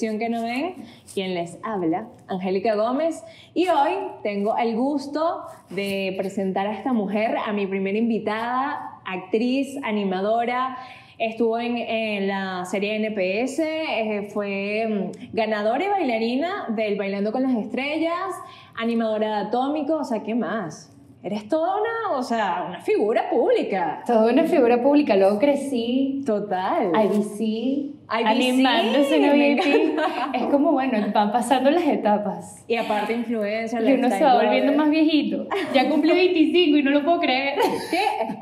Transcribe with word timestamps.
que 0.00 0.28
no 0.28 0.42
ven, 0.42 0.74
quien 1.12 1.34
les 1.34 1.58
habla, 1.62 2.08
Angélica 2.26 2.74
Gómez, 2.74 3.22
y 3.54 3.68
hoy 3.68 3.92
tengo 4.22 4.56
el 4.58 4.74
gusto 4.76 5.42
de 5.70 6.14
presentar 6.18 6.66
a 6.66 6.72
esta 6.72 6.92
mujer, 6.92 7.36
a 7.38 7.52
mi 7.52 7.66
primera 7.66 7.96
invitada, 7.96 9.00
actriz, 9.04 9.76
animadora, 9.84 10.76
Estuvo 11.16 11.60
en, 11.60 12.26
la 12.26 12.64
serie 12.64 12.96
NPS, 12.96 13.60
eh, 13.60 14.28
fue 14.32 15.12
mm, 15.12 15.32
ganadora 15.32 15.84
y 15.84 15.88
bailarina 15.88 16.66
del 16.70 16.98
Bailando 16.98 17.30
con 17.30 17.44
las 17.44 17.54
Estrellas, 17.54 18.34
animadora 18.74 19.28
de 19.28 19.46
Atómico, 19.46 19.98
o 19.98 20.04
sea, 20.04 20.24
¿qué 20.24 20.34
más? 20.34 20.93
Eres 21.24 21.48
toda 21.48 21.80
una, 21.80 22.18
o 22.18 22.22
sea, 22.22 22.66
una 22.68 22.82
figura 22.82 23.30
pública. 23.30 24.02
Toda 24.06 24.30
una 24.30 24.44
figura 24.44 24.82
pública. 24.82 25.16
Luego 25.16 25.38
crecí. 25.38 26.20
Total. 26.26 26.92
IBC. 26.94 27.40
IBC 27.40 27.96
animándose 28.10 29.16
en 29.16 29.32
VIP. 29.32 29.98
Es 30.34 30.42
como, 30.50 30.72
bueno, 30.72 30.98
van 31.14 31.32
pasando 31.32 31.70
las 31.70 31.84
etapas. 31.84 32.62
Y 32.68 32.76
aparte 32.76 33.14
influencia. 33.14 33.80
Y 33.80 33.94
uno 33.94 34.10
se 34.10 34.22
va 34.22 34.34
volviendo 34.34 34.74
más 34.74 34.90
viejito. 34.90 35.48
Ya 35.72 35.88
cumplí 35.88 36.12
25 36.12 36.76
y 36.76 36.82
no 36.82 36.90
lo 36.90 37.02
puedo 37.02 37.20
creer. 37.20 37.58
¿Qué? 37.90 38.36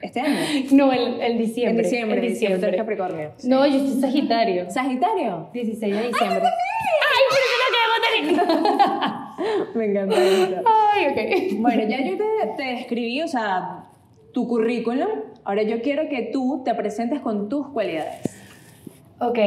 ¿Este 0.00 0.20
año? 0.20 0.38
No, 0.70 0.90
el, 0.90 1.20
el 1.20 1.36
diciembre. 1.36 1.84
En 1.84 1.90
diciembre. 1.90 2.16
En 2.16 2.32
diciembre. 2.32 2.76
Capricornio. 2.78 3.32
No, 3.44 3.66
yo 3.66 3.78
soy 3.78 4.00
Sagitario. 4.00 4.70
¿Sagitario? 4.70 5.50
16 5.52 5.94
de 5.94 6.06
diciembre. 6.08 6.40
¡Ay, 6.40 7.22
por 7.28 7.38
eso 7.38 7.56
no 7.60 8.24
quedamos 8.24 8.48
tan 8.48 9.18
Me 9.74 9.86
encanta. 9.86 10.16
Ay, 10.16 11.06
ok. 11.10 11.60
Bueno, 11.60 11.82
ya 11.88 12.04
yo 12.04 12.16
te, 12.16 12.24
te 12.56 12.62
describí, 12.62 13.22
o 13.22 13.28
sea, 13.28 13.84
tu 14.32 14.46
currículum. 14.48 15.08
Ahora 15.44 15.62
yo 15.62 15.82
quiero 15.82 16.08
que 16.08 16.30
tú 16.32 16.62
te 16.64 16.74
presentes 16.74 17.20
con 17.20 17.48
tus 17.48 17.68
cualidades. 17.68 18.36
Ok. 19.18 19.38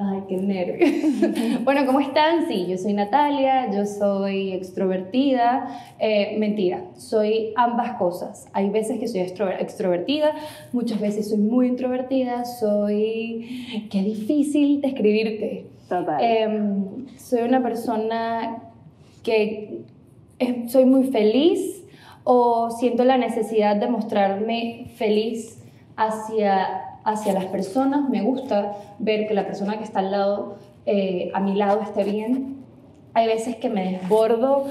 Ay, 0.00 0.22
qué 0.28 0.36
nervios. 0.36 1.60
bueno, 1.64 1.84
¿cómo 1.84 1.98
están? 1.98 2.46
Sí, 2.46 2.66
yo 2.68 2.78
soy 2.78 2.92
Natalia, 2.92 3.68
yo 3.72 3.84
soy 3.84 4.52
extrovertida. 4.52 5.94
Eh, 5.98 6.36
mentira, 6.38 6.84
soy 6.96 7.52
ambas 7.56 7.98
cosas. 7.98 8.46
Hay 8.52 8.70
veces 8.70 9.00
que 9.00 9.08
soy 9.08 9.22
extrovertida, 9.22 10.34
muchas 10.72 11.00
veces 11.00 11.28
soy 11.28 11.38
muy 11.38 11.66
introvertida, 11.66 12.44
soy... 12.44 13.88
Qué 13.90 14.02
difícil 14.02 14.80
describirte. 14.80 15.66
Em, 16.20 17.06
soy 17.16 17.42
una 17.42 17.62
persona 17.62 18.62
que 19.22 19.82
soy 20.68 20.84
muy 20.84 21.04
feliz 21.08 21.84
o 22.24 22.70
siento 22.70 23.04
la 23.04 23.16
necesidad 23.16 23.76
de 23.76 23.88
mostrarme 23.88 24.86
feliz 24.96 25.62
hacia, 25.96 26.98
hacia 27.04 27.32
las 27.32 27.46
personas. 27.46 28.08
Me 28.08 28.22
gusta 28.22 28.76
ver 28.98 29.26
que 29.26 29.34
la 29.34 29.46
persona 29.46 29.78
que 29.78 29.84
está 29.84 30.00
al 30.00 30.10
lado, 30.10 30.56
eh, 30.84 31.30
a 31.32 31.40
mi 31.40 31.54
lado, 31.54 31.80
esté 31.80 32.04
bien. 32.04 32.58
Hay 33.14 33.26
veces 33.26 33.56
que 33.56 33.70
me 33.70 33.92
desbordo 33.92 34.66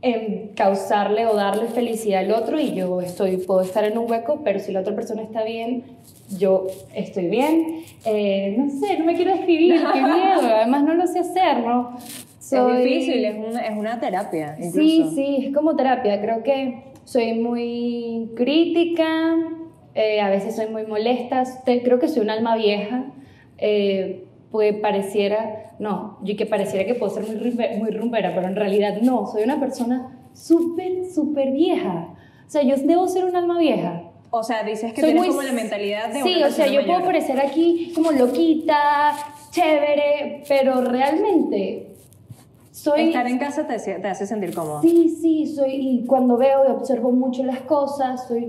en 0.00 0.52
causarle 0.54 1.26
o 1.26 1.34
darle 1.34 1.66
felicidad 1.66 2.20
al 2.20 2.32
otro 2.32 2.60
y 2.60 2.72
yo 2.72 3.00
estoy, 3.00 3.36
puedo 3.38 3.60
estar 3.62 3.84
en 3.84 3.98
un 3.98 4.10
hueco, 4.10 4.40
pero 4.44 4.60
si 4.60 4.72
la 4.72 4.80
otra 4.80 4.94
persona 4.94 5.22
está 5.22 5.42
bien, 5.42 5.84
yo 6.36 6.66
estoy 6.94 7.28
bien. 7.28 7.84
Eh, 8.04 8.54
no 8.58 8.68
sé, 8.70 8.98
no 8.98 9.04
me 9.04 9.14
quiero 9.14 9.32
describir, 9.32 9.80
qué 9.92 10.00
miedo, 10.00 10.54
además 10.54 10.84
no 10.84 10.94
lo 10.94 11.06
sé 11.06 11.20
hacer, 11.20 11.60
¿no? 11.60 11.96
Es 12.50 12.84
difícil, 12.84 13.24
es 13.24 13.36
una, 13.36 13.60
es 13.60 13.76
una 13.76 14.00
terapia. 14.00 14.56
Incluso. 14.58 14.78
Sí, 14.78 15.10
sí, 15.14 15.46
es 15.46 15.54
como 15.54 15.76
terapia. 15.76 16.20
Creo 16.20 16.42
que 16.42 16.84
soy 17.04 17.34
muy 17.34 18.30
crítica, 18.36 19.36
eh, 19.94 20.20
a 20.20 20.30
veces 20.30 20.56
soy 20.56 20.66
muy 20.68 20.86
molesta, 20.86 21.42
creo 21.64 21.98
que 21.98 22.08
soy 22.08 22.22
un 22.22 22.30
alma 22.30 22.56
vieja. 22.56 23.06
Eh, 23.58 24.24
pues 24.50 24.74
pareciera, 24.76 25.74
no, 25.78 26.18
yo 26.22 26.36
que 26.36 26.46
pareciera 26.46 26.86
que 26.86 26.94
puedo 26.94 27.12
ser 27.12 27.24
muy, 27.24 27.78
muy 27.78 27.90
rumbera, 27.90 28.34
pero 28.34 28.48
en 28.48 28.56
realidad 28.56 29.00
no, 29.02 29.26
soy 29.26 29.42
una 29.42 29.60
persona 29.60 30.18
súper, 30.32 31.04
súper 31.04 31.52
vieja. 31.52 32.14
O 32.46 32.50
sea, 32.50 32.62
yo 32.62 32.76
debo 32.76 33.06
ser 33.08 33.26
un 33.26 33.36
alma 33.36 33.58
vieja. 33.58 34.07
O 34.30 34.42
sea, 34.42 34.62
dices 34.62 34.92
que 34.92 35.02
tienes 35.02 35.26
como 35.26 35.42
la 35.42 35.52
mentalidad 35.52 36.12
de 36.12 36.22
Sí, 36.22 36.42
o 36.42 36.50
sea, 36.50 36.66
yo 36.66 36.84
puedo 36.84 37.04
parecer 37.04 37.40
aquí 37.40 37.92
como 37.94 38.12
loquita, 38.12 39.12
chévere, 39.50 40.42
pero 40.46 40.82
realmente 40.82 41.88
Estar 42.96 43.26
en 43.26 43.38
casa 43.38 43.66
te, 43.66 43.76
te, 43.78 44.08
hace 44.08 44.26
sentir 44.26 44.54
cómodo. 44.54 44.82
Sí, 44.82 45.08
sí, 45.20 45.46
soy, 45.46 45.72
y 45.74 46.06
cuando 46.06 46.36
veo 46.36 46.64
y 46.68 46.70
observo 46.70 47.10
mucho 47.10 47.42
las 47.42 47.60
cosas, 47.62 48.28
soy 48.28 48.46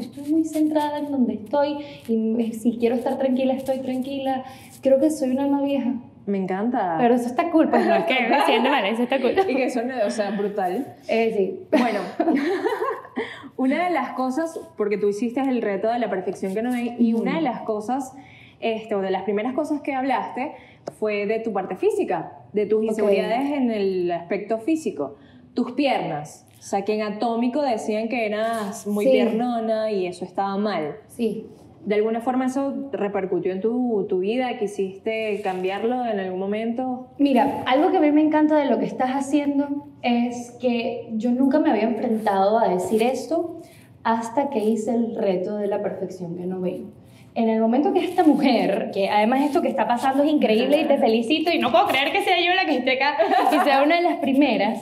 estoy 0.00 0.30
muy 0.30 0.44
centrada 0.44 0.98
en 0.98 1.10
donde 1.10 1.34
estoy 1.34 1.78
y 2.06 2.52
si 2.52 2.76
quiero 2.78 2.94
estar 2.96 3.16
tranquila, 3.16 3.54
estoy 3.54 3.78
tranquila. 3.78 4.44
Creo 4.82 5.00
que 5.00 5.10
soy 5.10 5.30
una 5.30 5.44
alma 5.44 5.62
vieja. 5.62 5.94
Me 6.26 6.38
encanta. 6.38 6.96
Pero 6.98 7.14
eso 7.14 7.26
está 7.26 7.50
cool, 7.50 7.70
pues 7.70 7.86
no, 7.86 8.04
que 8.06 8.28
me 8.28 8.44
siento 8.44 8.68
mal, 8.68 8.84
eso 8.84 9.02
está 9.02 9.18
cool. 9.18 9.30
Y 9.30 9.56
que 9.56 9.64
eso, 9.64 9.80
o 10.06 10.10
sea, 10.10 10.30
brutal. 10.32 10.94
Eh, 11.08 11.34
sí. 11.36 11.78
Bueno, 11.78 12.00
una 13.60 13.84
de 13.84 13.90
las 13.90 14.12
cosas, 14.12 14.58
porque 14.78 14.96
tú 14.96 15.06
hiciste 15.08 15.38
el 15.38 15.60
reto 15.60 15.92
de 15.92 15.98
la 15.98 16.08
perfección 16.08 16.54
que 16.54 16.62
no 16.62 16.72
hay, 16.72 16.96
y 16.98 17.12
una 17.12 17.34
de 17.34 17.42
las 17.42 17.60
cosas, 17.60 18.14
este, 18.58 18.94
o 18.94 19.02
de 19.02 19.10
las 19.10 19.24
primeras 19.24 19.52
cosas 19.52 19.82
que 19.82 19.92
hablaste, 19.94 20.52
fue 20.98 21.26
de 21.26 21.40
tu 21.40 21.52
parte 21.52 21.76
física, 21.76 22.38
de 22.54 22.64
tus 22.64 22.82
inseguridades 22.82 23.50
en 23.52 23.70
el 23.70 24.10
aspecto 24.12 24.60
físico. 24.60 25.16
Tus 25.52 25.72
piernas. 25.72 26.46
O 26.58 26.62
sea, 26.62 26.86
que 26.86 26.94
en 26.94 27.02
Atómico 27.02 27.60
decían 27.60 28.08
que 28.08 28.24
eras 28.24 28.86
muy 28.86 29.04
piernona 29.04 29.90
y 29.90 30.06
eso 30.06 30.24
estaba 30.24 30.56
mal. 30.56 30.96
Sí. 31.08 31.46
¿De 31.84 31.94
alguna 31.94 32.20
forma 32.20 32.46
eso 32.46 32.90
repercutió 32.92 33.52
en 33.52 33.60
tu, 33.60 34.06
tu, 34.08 34.18
vida? 34.18 34.58
¿Quisiste 34.58 35.40
cambiarlo 35.42 36.04
en 36.06 36.20
algún 36.20 36.38
momento? 36.38 37.08
Mira, 37.18 37.62
algo 37.66 37.90
que 37.90 37.96
a 37.96 38.00
mí 38.00 38.12
me 38.12 38.20
encanta 38.20 38.56
de 38.56 38.66
lo 38.66 38.78
que 38.78 38.84
estás 38.84 39.10
haciendo 39.10 39.86
es 40.02 40.52
que 40.60 41.08
yo 41.12 41.30
nunca 41.30 41.58
me 41.58 41.70
había 41.70 41.84
enfrentado 41.84 42.58
a 42.58 42.68
decir 42.68 43.02
esto 43.02 43.60
hasta 44.02 44.50
que 44.50 44.58
hice 44.60 44.94
el 44.94 45.16
reto 45.16 45.56
de 45.56 45.66
la 45.66 45.82
perfección 45.82 46.36
que 46.36 46.46
no 46.46 46.60
veo 46.60 47.00
en 47.34 47.48
el 47.48 47.60
momento 47.60 47.92
que 47.92 48.04
esta 48.04 48.24
mujer, 48.24 48.90
que 48.92 49.08
además 49.08 49.42
esto 49.42 49.62
que 49.62 49.68
está 49.68 49.86
pasando 49.86 50.22
es 50.22 50.30
increíble 50.30 50.80
y 50.80 50.84
te 50.84 50.98
felicito 50.98 51.50
y 51.52 51.58
no 51.58 51.70
puedo 51.70 51.86
creer 51.86 52.12
que 52.12 52.22
sea 52.22 52.36
yo 52.40 52.54
la 52.54 52.66
que 52.66 52.74
y 52.74 53.60
sea 53.64 53.82
una 53.82 53.96
de 53.96 54.02
las 54.02 54.18
primeras, 54.18 54.80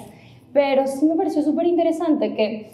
pero 0.52 0.86
sí 0.86 1.06
me 1.06 1.16
pareció 1.16 1.42
súper 1.42 1.66
interesante 1.66 2.34
que 2.34 2.70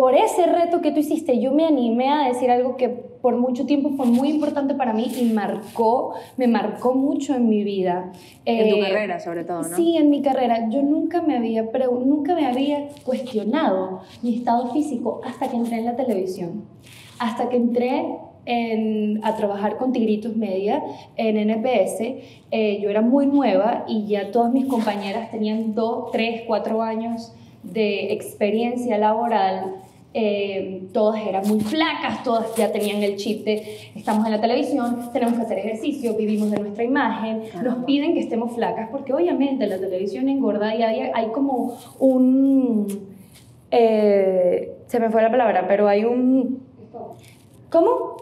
por 0.00 0.14
ese 0.14 0.46
reto 0.46 0.80
que 0.80 0.92
tú 0.92 1.00
hiciste 1.00 1.40
yo 1.40 1.52
me 1.52 1.66
animé 1.66 2.08
a 2.08 2.26
decir 2.26 2.50
algo 2.50 2.78
que 2.78 2.88
por 2.88 3.36
mucho 3.36 3.66
tiempo 3.66 3.90
fue 3.90 4.06
muy 4.06 4.30
importante 4.30 4.74
para 4.74 4.94
mí 4.94 5.12
y 5.14 5.24
marcó, 5.24 6.14
me 6.38 6.48
marcó 6.48 6.94
mucho 6.94 7.34
en 7.34 7.50
mi 7.50 7.64
vida. 7.64 8.10
En 8.46 8.70
tu 8.70 8.76
eh, 8.76 8.80
carrera 8.80 9.20
sobre 9.20 9.44
todo, 9.44 9.60
¿no? 9.60 9.76
Sí, 9.76 9.98
en 9.98 10.08
mi 10.08 10.22
carrera. 10.22 10.70
Yo 10.70 10.80
nunca 10.80 11.20
me 11.20 11.36
había, 11.36 11.64
nunca 12.02 12.34
me 12.34 12.46
había 12.46 12.88
cuestionado 13.04 14.00
mi 14.22 14.36
estado 14.36 14.72
físico 14.72 15.20
hasta 15.22 15.50
que 15.50 15.56
entré 15.56 15.80
en 15.80 15.84
la 15.84 15.96
televisión. 15.96 16.64
Hasta 17.18 17.50
que 17.50 17.56
entré 17.56 18.06
a 19.22 19.36
trabajar 19.36 19.76
con 19.76 19.92
Tigritos 19.92 20.34
Media 20.34 20.82
en 21.16 21.36
NPS. 21.36 22.00
Eh, 22.50 22.80
yo 22.80 22.88
era 22.88 23.02
muy 23.02 23.26
nueva 23.26 23.84
y 23.86 24.06
ya 24.06 24.30
todas 24.32 24.50
mis 24.50 24.64
compañeras 24.64 25.30
tenían 25.30 25.74
2, 25.74 26.10
3, 26.10 26.44
4 26.46 26.80
años 26.80 27.34
de 27.62 28.14
experiencia 28.14 28.96
laboral. 28.98 29.79
Eh, 30.12 30.88
todas 30.92 31.24
eran 31.24 31.46
muy 31.46 31.60
flacas, 31.60 32.24
todas 32.24 32.56
ya 32.56 32.72
tenían 32.72 33.00
el 33.00 33.14
chip 33.14 33.44
de 33.44 33.92
estamos 33.94 34.26
en 34.26 34.32
la 34.32 34.40
televisión, 34.40 35.08
tenemos 35.12 35.36
que 35.36 35.42
hacer 35.42 35.58
ejercicio, 35.60 36.16
vivimos 36.16 36.50
de 36.50 36.58
nuestra 36.58 36.82
imagen, 36.82 37.44
nos 37.62 37.84
piden 37.84 38.14
que 38.14 38.20
estemos 38.20 38.52
flacas 38.52 38.88
porque 38.90 39.14
obviamente 39.14 39.68
la 39.68 39.78
televisión 39.78 40.28
engorda 40.28 40.74
y 40.74 40.82
hay, 40.82 41.10
hay 41.14 41.26
como 41.28 41.78
un... 42.00 43.08
Eh, 43.70 44.78
se 44.86 44.98
me 44.98 45.10
fue 45.10 45.22
la 45.22 45.30
palabra, 45.30 45.66
pero 45.68 45.86
hay 45.86 46.04
un... 46.04 46.60
¿Cómo? 47.70 48.16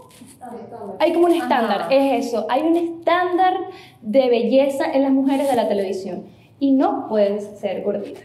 Hay 0.99 1.15
como 1.15 1.27
un 1.27 1.33
estándar, 1.33 1.87
es 1.91 2.27
eso. 2.27 2.47
Hay 2.51 2.63
un 2.63 2.77
estándar 2.77 3.55
de 4.03 4.29
belleza 4.29 4.93
en 4.93 5.03
las 5.03 5.13
mujeres 5.13 5.49
de 5.49 5.57
la 5.57 5.69
televisión. 5.69 6.25
Y 6.61 6.73
no 6.73 7.07
puedes 7.09 7.59
ser 7.59 7.83
gordita. 7.83 8.21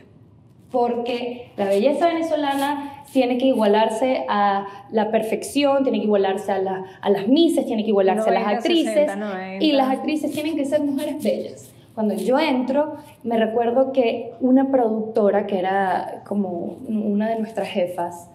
Porque 0.72 1.52
la 1.56 1.66
belleza 1.66 2.08
venezolana 2.08 2.93
tiene 3.12 3.38
que 3.38 3.48
igualarse 3.48 4.26
a 4.30 4.66
la 4.92 5.12
perfección, 5.12 5.84
tiene 5.84 6.00
que 6.00 6.06
igualarse 6.06 6.52
a, 6.52 6.84
a 7.02 7.10
las 7.10 7.28
mises, 7.28 7.66
tiene 7.66 7.84
que 7.84 7.90
igualarse 7.90 8.30
a 8.30 8.34
las 8.34 8.48
actrices. 8.48 9.12
y 9.60 9.72
las 9.74 9.90
actrices 9.90 10.32
tienen 10.32 10.56
que 10.56 10.66
ser 10.66 10.82
mujeres 10.82 11.24
bellas. 11.24 11.70
Cuando 11.94 12.16
yo 12.16 12.40
entro, 12.40 12.96
me 13.24 13.38
recuerdo 13.38 13.92
que 13.92 14.32
una 14.40 14.72
productora, 14.72 15.46
que 15.46 15.60
era 15.60 16.24
como 16.26 16.78
una 16.88 17.30
de 17.30 17.40
nuestras 17.40 17.68
jefas, 17.68 18.30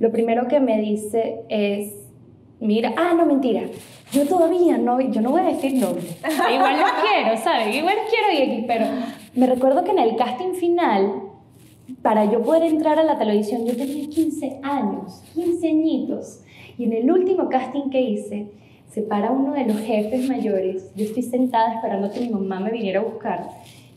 lo 0.00 0.10
primero 0.10 0.48
que 0.48 0.58
me 0.58 0.80
dice 0.80 1.42
es, 1.48 1.94
mira, 2.58 2.92
ah, 2.96 3.14
no, 3.16 3.24
mentira, 3.24 3.62
yo 4.10 4.26
todavía 4.26 4.78
no, 4.78 5.00
yo 5.00 5.20
no 5.20 5.30
voy 5.30 5.42
a 5.42 5.44
decir 5.44 5.74
nombres. 5.74 6.18
Igual 6.54 6.80
los 6.80 6.90
quiero, 7.02 7.36
¿sabes? 7.36 7.74
Igual 7.74 7.96
quiero 8.10 8.44
y 8.44 8.62
pero 8.62 8.86
me 9.34 9.46
recuerdo 9.46 9.84
que 9.84 9.92
en 9.92 9.98
el 10.00 10.16
casting 10.16 10.54
final, 10.54 11.23
para 12.02 12.24
yo 12.30 12.42
poder 12.42 12.64
entrar 12.64 12.98
a 12.98 13.04
la 13.04 13.18
televisión, 13.18 13.64
yo 13.66 13.76
tenía 13.76 14.08
15 14.08 14.60
años, 14.62 15.22
15 15.34 15.68
añitos. 15.68 16.40
Y 16.78 16.84
en 16.84 16.92
el 16.92 17.10
último 17.10 17.48
casting 17.48 17.90
que 17.90 18.00
hice, 18.00 18.48
se 18.88 19.02
para 19.02 19.30
uno 19.30 19.52
de 19.52 19.66
los 19.66 19.78
jefes 19.80 20.28
mayores, 20.28 20.92
yo 20.94 21.04
estoy 21.04 21.22
sentada 21.22 21.74
esperando 21.74 22.10
que 22.10 22.20
mi 22.20 22.30
mamá 22.30 22.60
me 22.60 22.70
viniera 22.70 23.00
a 23.00 23.04
buscar, 23.04 23.48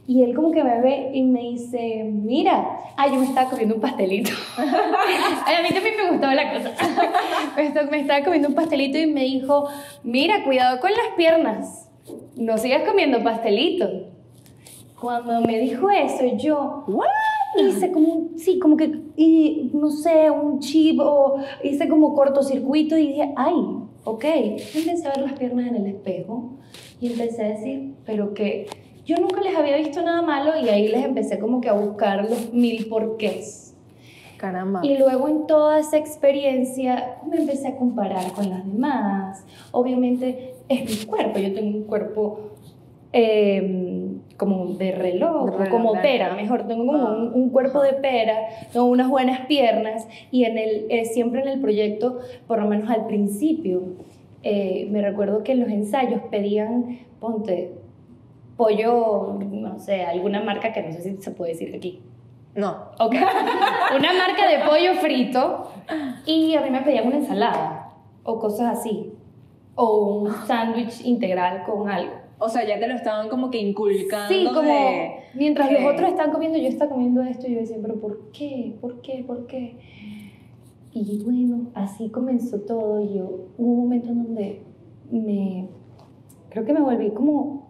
y 0.07 0.23
él 0.23 0.33
como 0.33 0.51
que 0.51 0.63
me 0.63 0.79
ve 0.79 1.11
y 1.13 1.21
me 1.23 1.41
dice, 1.41 2.05
mira, 2.05 2.79
ay, 2.95 3.11
yo 3.11 3.19
me 3.19 3.25
estaba 3.25 3.49
comiendo 3.49 3.75
un 3.75 3.81
pastelito. 3.81 4.31
Ay, 4.57 5.55
a 5.59 5.61
mí 5.61 5.69
también 5.69 5.95
me 6.01 6.11
gustaba 6.11 6.33
la 6.33 6.53
cosa. 6.53 6.71
me 7.91 7.99
estaba 7.99 8.23
comiendo 8.23 8.47
un 8.47 8.55
pastelito 8.55 8.97
y 8.97 9.07
me 9.07 9.23
dijo, 9.23 9.67
mira, 10.03 10.45
cuidado 10.45 10.79
con 10.79 10.91
las 10.91 11.13
piernas, 11.17 11.89
no 12.37 12.57
sigas 12.57 12.87
comiendo 12.87 13.21
pastelito. 13.21 14.07
Cuando 14.97 15.41
me 15.41 15.59
dijo 15.59 15.91
eso, 15.91 16.23
yo 16.37 16.85
hice 17.61 17.91
como, 17.91 18.29
sí, 18.35 18.59
como 18.59 18.77
que, 18.77 18.99
y, 19.15 19.71
no 19.73 19.89
sé, 19.89 20.29
un 20.29 20.59
chip 20.59 20.99
o 20.99 21.37
hice 21.63 21.87
como 21.87 22.13
cortocircuito 22.13 22.97
y 22.97 23.07
dije, 23.07 23.33
ay, 23.35 23.53
ok. 24.03 24.25
Empecé 24.75 25.07
a 25.07 25.11
ver 25.11 25.21
las 25.21 25.33
piernas 25.33 25.67
en 25.67 25.75
el 25.75 25.87
espejo 25.87 26.51
y 26.99 27.11
empecé 27.11 27.43
a 27.43 27.47
decir, 27.49 27.95
pero 28.05 28.33
que 28.33 28.67
yo 29.05 29.15
nunca 29.17 29.41
les 29.41 29.55
había 29.55 29.77
visto 29.77 30.01
nada 30.01 30.21
malo 30.21 30.51
y 30.61 30.67
ahí 30.69 30.89
les 30.89 31.05
empecé 31.05 31.39
como 31.39 31.61
que 31.61 31.69
a 31.69 31.73
buscar 31.73 32.29
los 32.29 32.51
mil 32.53 32.87
porqués. 32.87 33.73
Caramba. 34.37 34.81
Y 34.83 34.97
luego 34.97 35.27
en 35.27 35.47
toda 35.47 35.79
esa 35.79 35.97
experiencia 35.97 37.17
me 37.27 37.37
empecé 37.37 37.69
a 37.69 37.75
comparar 37.75 38.31
con 38.33 38.49
las 38.49 38.65
demás. 38.65 39.45
Obviamente 39.71 40.55
es 40.69 40.99
mi 40.99 41.05
cuerpo, 41.05 41.39
yo 41.39 41.53
tengo 41.53 41.77
un 41.77 41.83
cuerpo 41.85 42.51
em, 43.11 44.06
como 44.37 44.73
de 44.73 44.91
reloj, 44.91 45.69
como 45.69 45.93
pera, 46.01 46.33
mejor, 46.35 46.67
tengo 46.67 46.85
como 46.85 47.07
un, 47.07 47.33
un, 47.33 47.49
cuerpo 47.49 47.81
de 47.81 47.93
pera, 47.93 48.35
tengo 48.71 48.85
unas 48.85 49.09
buenas 49.09 49.45
piernas 49.47 50.07
y 50.31 50.45
en 50.45 50.57
el, 50.57 50.85
eh, 50.89 51.05
siempre 51.05 51.41
en 51.41 51.47
el 51.47 51.61
proyecto, 51.61 52.19
por 52.47 52.59
lo 52.59 52.67
menos 52.67 52.89
al 52.89 53.07
principio, 53.07 53.83
eh, 54.43 54.87
me 54.91 55.01
recuerdo 55.01 55.43
que 55.43 55.53
en 55.53 55.61
los 55.61 55.69
ensayos 55.69 56.21
pedían, 56.29 56.99
ponte, 57.19 57.73
pollo, 58.55 59.37
no 59.39 59.79
sé, 59.79 60.03
alguna 60.03 60.41
marca 60.41 60.73
que 60.73 60.83
no 60.83 60.91
sé 60.91 61.01
si 61.01 61.21
se 61.21 61.31
puede 61.31 61.51
decir 61.51 61.75
aquí. 61.75 62.01
No. 62.55 62.75
Ok. 62.99 63.13
una 63.97 64.13
marca 64.13 64.47
de 64.47 64.65
pollo 64.67 64.95
frito 64.95 65.71
y 66.25 66.55
a 66.55 66.61
mí 66.61 66.69
me 66.71 66.81
pedían 66.81 67.07
una 67.07 67.17
ensalada 67.17 67.93
o 68.23 68.39
cosas 68.39 68.79
así. 68.79 69.13
O 69.75 70.21
un 70.21 70.33
sándwich 70.47 71.05
integral 71.05 71.63
con 71.63 71.87
algo. 71.87 72.13
O 72.39 72.49
sea, 72.49 72.65
ya 72.67 72.79
te 72.79 72.87
lo 72.87 72.93
estaban 72.93 73.29
como 73.29 73.49
que 73.49 73.59
inculcando. 73.59 74.33
Sí, 74.33 74.47
como 74.53 74.73
mientras 75.33 75.71
los 75.71 75.83
otros 75.91 76.09
están 76.09 76.31
comiendo, 76.31 76.57
yo 76.57 76.67
estaba 76.67 76.91
comiendo 76.91 77.23
esto 77.23 77.47
y 77.47 77.53
yo 77.55 77.59
decía, 77.61 77.77
pero 77.81 77.99
¿por 77.99 78.31
qué? 78.31 78.75
¿Por 78.79 79.01
qué? 79.01 79.23
¿Por 79.25 79.47
qué? 79.47 79.77
Y 80.93 81.23
bueno, 81.23 81.71
así 81.73 82.09
comenzó 82.09 82.61
todo. 82.61 83.01
Yo 83.01 83.47
hubo 83.57 83.71
un 83.71 83.79
momento 83.79 84.09
en 84.09 84.23
donde 84.23 84.61
me, 85.11 85.67
creo 86.49 86.65
que 86.65 86.73
me 86.73 86.81
volví 86.81 87.11
como 87.11 87.67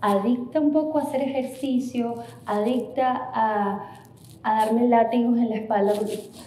adicta 0.00 0.60
un 0.60 0.72
poco 0.72 0.98
a 0.98 1.02
hacer 1.02 1.22
ejercicio, 1.22 2.14
adicta 2.46 3.30
a, 3.34 3.99
a 4.42 4.64
darme 4.64 4.88
látigos 4.88 5.36
en 5.38 5.50
la 5.50 5.56
espalda 5.56 5.92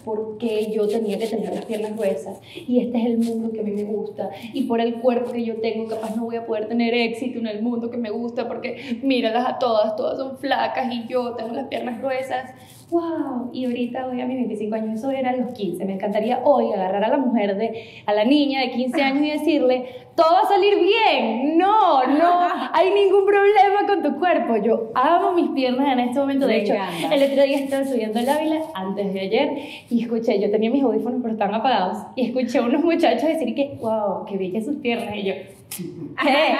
porque, 0.03 0.71
yo 0.73 0.87
tenía 0.87 1.17
que 1.17 1.27
tener 1.27 1.53
las 1.53 1.65
piernas 1.65 1.95
gruesas. 1.95 2.39
Y 2.67 2.79
este 2.79 2.97
es 2.97 3.05
el 3.05 3.17
mundo 3.17 3.51
que 3.51 3.59
a 3.59 3.63
mí 3.63 3.71
me 3.71 3.83
gusta. 3.83 4.29
Y 4.53 4.63
por 4.63 4.81
el 4.81 4.95
cuerpo 4.95 5.31
que 5.31 5.43
yo 5.43 5.61
tengo 5.61 5.87
capaz 5.87 6.15
no 6.15 6.25
voy 6.25 6.35
a 6.35 6.45
poder 6.45 6.67
tener 6.67 6.93
éxito 6.93 7.39
en 7.39 7.47
el 7.47 7.61
mundo 7.61 7.89
que 7.89 7.97
me 7.97 8.09
gusta 8.09 8.47
porque 8.47 8.99
míralas 9.03 9.47
a 9.47 9.59
todas, 9.59 9.95
todas 9.95 10.17
son 10.17 10.37
flacas 10.37 10.91
y 10.91 11.07
yo 11.07 11.35
tengo 11.35 11.53
las 11.53 11.67
piernas 11.67 11.99
gruesas 11.99 12.51
wow, 12.93 13.49
y 13.51 13.65
ahorita 13.65 14.05
voy 14.05 14.21
a 14.21 14.25
mis 14.27 14.37
25 14.37 14.75
años, 14.75 14.99
eso 14.99 15.09
era 15.09 15.31
a 15.31 15.35
los 15.35 15.51
15, 15.53 15.83
me 15.83 15.93
encantaría 15.93 16.41
hoy 16.43 16.71
agarrar 16.71 17.03
a 17.03 17.07
la 17.09 17.17
mujer, 17.17 17.57
de, 17.57 18.03
a 18.05 18.13
la 18.13 18.23
niña 18.23 18.61
de 18.61 18.69
15 18.69 19.01
años 19.01 19.23
y 19.23 19.31
decirle, 19.31 19.85
todo 20.15 20.27
va 20.31 20.41
a 20.41 20.47
salir 20.47 20.75
bien, 20.79 21.57
no, 21.57 22.05
no 22.05 22.39
hay 22.73 22.93
ningún 22.93 23.25
problema 23.25 23.87
con 23.87 24.03
tu 24.03 24.19
cuerpo, 24.19 24.57
yo 24.57 24.91
amo 24.93 25.33
mis 25.33 25.49
piernas 25.49 25.91
en 25.91 25.99
este 26.01 26.19
momento, 26.19 26.45
de 26.45 26.61
hecho, 26.61 26.75
el 27.11 27.23
otro 27.31 27.43
día 27.43 27.57
estaba 27.57 27.83
subiendo 27.83 28.19
el 28.19 28.29
Ávila, 28.29 28.61
antes 28.75 29.11
de 29.11 29.19
ayer, 29.19 29.57
y 29.89 30.03
escuché, 30.03 30.39
yo 30.39 30.51
tenía 30.51 30.69
mis 30.69 30.83
audífonos 30.83 31.19
pero 31.21 31.33
estaban 31.33 31.55
apagados, 31.55 31.97
y 32.15 32.27
escuché 32.27 32.59
a 32.59 32.61
unos 32.61 32.83
muchachos 32.83 33.23
decir 33.23 33.55
que, 33.55 33.75
wow, 33.81 34.23
que 34.25 34.51
que 34.51 34.61
sus 34.61 34.75
piernas, 34.75 35.15
y 35.15 35.23
yo, 35.23 35.33
eh, 35.73 36.55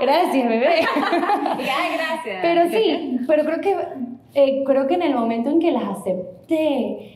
gracias, 0.00 0.48
bebé. 0.48 0.80
gracias. 1.56 2.38
Pero 2.42 2.68
sí, 2.68 3.20
pero 3.28 3.44
creo 3.44 3.60
que 3.60 3.76
eh, 4.34 4.62
creo 4.64 4.86
que 4.86 4.94
en 4.94 5.02
el 5.02 5.14
momento 5.14 5.50
en 5.50 5.60
que 5.60 5.72
las 5.72 5.84
acepté 5.84 7.12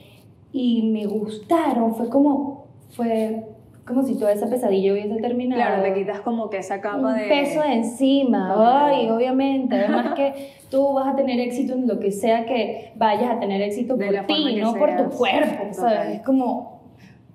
y 0.52 0.90
me 0.90 1.06
gustaron, 1.06 1.94
fue 1.94 2.08
como, 2.08 2.66
fue 2.90 3.44
como 3.86 4.02
si 4.02 4.16
toda 4.16 4.32
esa 4.32 4.48
pesadilla 4.48 4.92
hubiese 4.92 5.16
terminado. 5.16 5.60
Claro, 5.60 5.82
te 5.82 5.94
quitas 5.94 6.20
como 6.20 6.50
que 6.50 6.58
esa 6.58 6.80
capa 6.80 7.14
de... 7.14 7.26
peso 7.26 7.62
de 7.62 7.72
encima, 7.74 8.86
ay, 8.86 9.08
obviamente, 9.10 9.74
además 9.74 10.14
que 10.14 10.52
tú 10.70 10.92
vas 10.92 11.08
a 11.08 11.16
tener 11.16 11.40
éxito 11.40 11.72
en 11.72 11.88
lo 11.88 11.98
que 11.98 12.12
sea 12.12 12.44
que 12.44 12.92
vayas 12.96 13.30
a 13.30 13.40
tener 13.40 13.62
éxito 13.62 13.96
por 13.96 14.26
ti, 14.26 14.56
no 14.60 14.74
por 14.74 14.96
tu 14.96 15.10
cuerpo, 15.16 15.72
¿sabes? 15.72 16.16
Es 16.16 16.22
como 16.22 16.77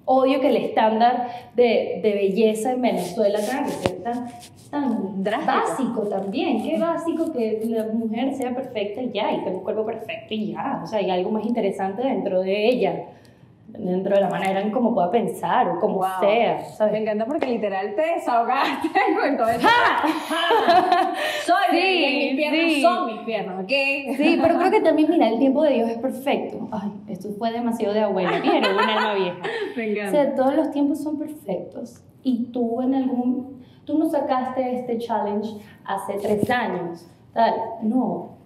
odio 0.05 0.41
que 0.41 0.50
el 0.50 0.57
estándar 0.57 1.29
de, 1.55 2.00
de 2.03 2.13
belleza 2.13 2.71
en 2.73 2.81
Venezuela 2.81 3.39
tenga 3.39 3.63
que 3.63 3.71
ser 3.71 4.03
tan, 4.03 4.27
tan 4.69 5.45
básico 5.45 6.01
también. 6.09 6.63
Qué 6.63 6.77
básico 6.77 7.31
que 7.31 7.61
la 7.65 7.85
mujer 7.85 8.33
sea 8.35 8.53
perfecta 8.53 9.01
y 9.01 9.11
ya, 9.11 9.31
y 9.31 9.44
tenga 9.44 9.57
un 9.57 9.63
cuerpo 9.63 9.85
perfecto 9.85 10.33
y 10.33 10.53
ya. 10.53 10.81
O 10.83 10.88
sea, 10.88 11.00
hay 11.00 11.09
algo 11.09 11.31
más 11.31 11.45
interesante 11.45 12.03
dentro 12.03 12.41
de 12.41 12.69
ella 12.69 13.05
dentro 13.77 14.15
de 14.15 14.21
la 14.21 14.29
manera 14.29 14.61
en 14.61 14.71
cómo 14.71 14.93
pueda 14.93 15.09
pensar 15.09 15.67
o 15.67 15.79
como 15.79 16.03
sea. 16.19 16.63
Me 16.91 16.99
encanta 16.99 17.25
porque 17.25 17.47
literal 17.47 17.95
te 17.95 18.01
desahogaste 18.01 18.89
con 19.19 19.37
todo 19.37 19.47
eso. 19.49 19.67
Soy 21.45 21.55
sí, 21.71 22.33
mis 22.33 22.35
piernas 22.35 22.81
son 22.81 23.05
mis 23.07 23.19
piernas, 23.21 23.63
¿ok? 23.63 23.71
Sí, 24.17 24.39
pero 24.41 24.59
creo 24.59 24.71
que 24.71 24.81
también, 24.81 25.09
mira, 25.09 25.27
el 25.27 25.39
tiempo 25.39 25.63
de 25.63 25.73
Dios 25.73 25.89
es 25.89 25.97
perfecto. 25.97 26.67
Ay, 26.71 26.91
esto 27.07 27.29
fue 27.37 27.51
demasiado 27.51 27.93
de 27.93 28.01
abuela, 28.01 28.39
¿vieron? 28.39 28.73
Una 28.73 28.97
alma 28.97 29.13
vieja. 29.15 29.37
Me 29.75 29.91
encanta. 29.91 30.09
O 30.09 30.11
sea, 30.11 30.35
todos 30.35 30.55
los 30.55 30.71
tiempos 30.71 31.01
son 31.01 31.17
perfectos. 31.17 32.03
Y 32.21 32.51
tú 32.51 32.81
en 32.81 32.95
algún... 32.95 33.63
Tú 33.85 33.97
no 33.97 34.09
sacaste 34.09 34.79
este 34.79 34.97
challenge 34.97 35.57
hace 35.83 36.13
tres 36.13 36.50
años, 36.50 37.05
tal. 37.33 37.53
No, 37.81 38.38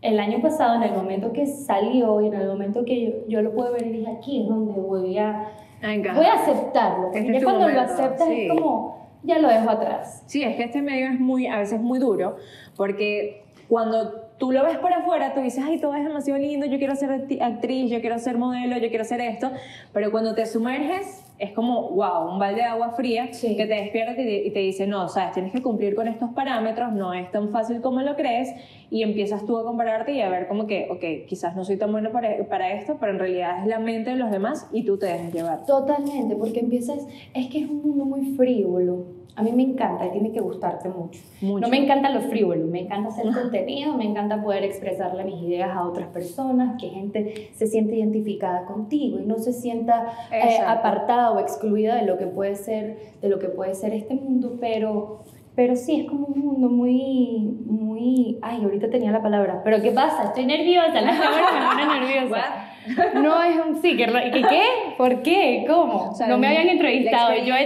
el 0.00 0.20
año 0.20 0.40
pasado, 0.40 0.76
en 0.76 0.82
el 0.82 0.92
momento 0.94 1.32
que 1.32 1.46
salió 1.46 2.20
y 2.20 2.28
en 2.28 2.34
el 2.34 2.46
momento 2.46 2.84
que 2.84 3.04
yo, 3.04 3.12
yo 3.28 3.42
lo 3.42 3.52
puedo 3.52 3.72
ver 3.72 3.86
y 3.86 3.90
dije, 3.90 4.10
aquí 4.10 4.42
es 4.42 4.48
donde 4.48 4.72
voy 4.72 5.18
a, 5.18 5.52
voy 5.82 6.26
a 6.26 6.34
aceptarlo. 6.34 7.10
Este 7.12 7.32
ya 7.32 7.42
cuando 7.42 7.68
lo 7.68 7.80
aceptas 7.80 8.28
es 8.28 8.48
como, 8.50 9.08
ya 9.22 9.38
lo 9.38 9.48
dejo 9.48 9.70
atrás. 9.70 10.22
Sí, 10.26 10.42
es 10.42 10.56
que 10.56 10.64
este 10.64 10.82
medio 10.82 11.10
es 11.10 11.18
muy, 11.18 11.46
a 11.46 11.58
veces 11.58 11.80
muy 11.80 11.98
duro, 11.98 12.36
porque 12.76 13.44
cuando 13.68 14.27
tú 14.38 14.52
lo 14.52 14.64
ves 14.64 14.78
por 14.78 14.92
afuera, 14.92 15.34
tú 15.34 15.40
dices, 15.40 15.62
ay, 15.66 15.78
todo 15.80 15.94
es 15.94 16.04
demasiado 16.04 16.38
lindo, 16.38 16.64
yo 16.66 16.78
quiero 16.78 16.94
ser 16.94 17.10
actriz, 17.40 17.90
yo 17.90 18.00
quiero 18.00 18.18
ser 18.18 18.38
modelo, 18.38 18.78
yo 18.78 18.88
quiero 18.88 19.02
hacer 19.02 19.20
esto, 19.20 19.50
pero 19.92 20.10
cuando 20.10 20.34
te 20.34 20.46
sumerges 20.46 21.24
es 21.38 21.52
como, 21.52 21.90
wow, 21.90 22.32
un 22.32 22.38
balde 22.38 22.62
de 22.62 22.66
agua 22.66 22.90
fría 22.90 23.30
que 23.30 23.54
te 23.54 23.66
despierta 23.66 24.20
y 24.20 24.50
te, 24.50 24.58
dice, 24.58 24.86
no, 24.86 25.08
sabes, 25.08 25.34
tienes 25.34 25.52
que 25.52 25.62
cumplir 25.62 25.94
con 25.94 26.08
estos 26.08 26.30
parámetros, 26.30 26.92
no 26.92 27.12
es 27.14 27.30
tan 27.30 27.50
fácil 27.50 27.80
como 27.80 28.00
lo 28.00 28.16
crees, 28.16 28.54
y 28.90 29.02
empiezas 29.02 29.44
tú 29.44 29.58
a 29.58 29.64
compararte 29.64 30.12
y 30.12 30.20
a 30.20 30.28
ver 30.28 30.48
como 30.48 30.66
que, 30.66 30.88
ok, 30.90 31.28
quizás 31.28 31.54
no 31.54 31.64
soy 31.64 31.76
tan 31.76 31.92
bueno 31.92 32.10
para, 32.10 32.44
para 32.48 32.72
esto, 32.72 32.96
pero 32.98 33.12
en 33.12 33.18
realidad 33.18 33.60
es 33.62 33.66
la 33.66 33.78
mente 33.78 34.10
de 34.10 34.16
los 34.16 34.30
demás 34.30 34.68
y 34.72 34.84
tú 34.84 34.98
te 34.98 35.06
dejas 35.06 35.32
llevar. 35.32 35.64
Totalmente, 35.66 36.34
porque 36.36 36.60
empiezas, 36.60 37.06
es 37.34 37.48
que 37.48 37.60
es 37.60 37.68
un 37.68 37.82
mundo 37.82 38.04
muy 38.04 38.34
frívolo 38.36 39.17
a 39.38 39.42
mí 39.42 39.52
me 39.52 39.62
encanta 39.62 40.04
y 40.04 40.10
tiene 40.10 40.32
que 40.32 40.40
gustarte 40.40 40.88
mucho. 40.88 41.20
No 41.40 41.68
me 41.68 41.76
encanta 41.76 42.10
lo 42.10 42.22
frívolo, 42.22 42.66
me 42.66 42.80
encanta 42.80 43.10
hacer 43.10 43.32
contenido, 43.32 43.94
me 43.94 44.04
encanta 44.04 44.42
poder 44.42 44.64
expresarle 44.64 45.22
mis 45.22 45.40
ideas 45.42 45.70
a 45.70 45.86
otras 45.86 46.08
personas, 46.08 46.80
que 46.80 46.88
gente 46.88 47.50
se 47.54 47.68
siente 47.68 47.94
identificada 47.94 48.64
contigo 48.64 49.20
y 49.20 49.26
no 49.26 49.38
se 49.38 49.52
sienta 49.52 50.08
eh, 50.32 50.58
apartada 50.66 51.30
o 51.30 51.38
excluida 51.38 51.94
de 51.94 52.04
lo 52.04 52.18
que 52.18 52.26
puede 52.26 52.56
ser 52.56 52.96
de 53.22 53.28
lo 53.28 53.38
que 53.38 53.48
puede 53.48 53.74
ser 53.74 53.94
este 53.94 54.14
mundo, 54.14 54.56
pero 54.60 55.20
pero 55.54 55.74
sí, 55.74 56.02
es 56.02 56.08
como 56.08 56.26
un 56.26 56.38
mundo 56.38 56.68
muy, 56.68 57.58
muy... 57.66 58.38
Ay, 58.42 58.62
ahorita 58.62 58.90
tenía 58.90 59.10
la 59.10 59.20
palabra. 59.20 59.60
¿Pero 59.64 59.82
qué 59.82 59.90
pasa? 59.90 60.26
Estoy 60.26 60.46
nerviosa, 60.46 61.00
la 61.00 61.18
cámara 61.18 61.74
me 61.74 62.00
nerviosa. 62.00 62.68
No 63.14 63.42
es 63.42 63.56
un 63.66 63.82
sí, 63.82 63.96
¿qué? 63.96 64.06
¿Qué? 64.06 64.62
¿Por 64.96 65.20
qué? 65.22 65.64
¿Cómo? 65.68 66.14
no 66.28 66.38
me 66.38 66.46
habían 66.46 66.68
entrevistado. 66.68 67.34
Yo 67.44 67.56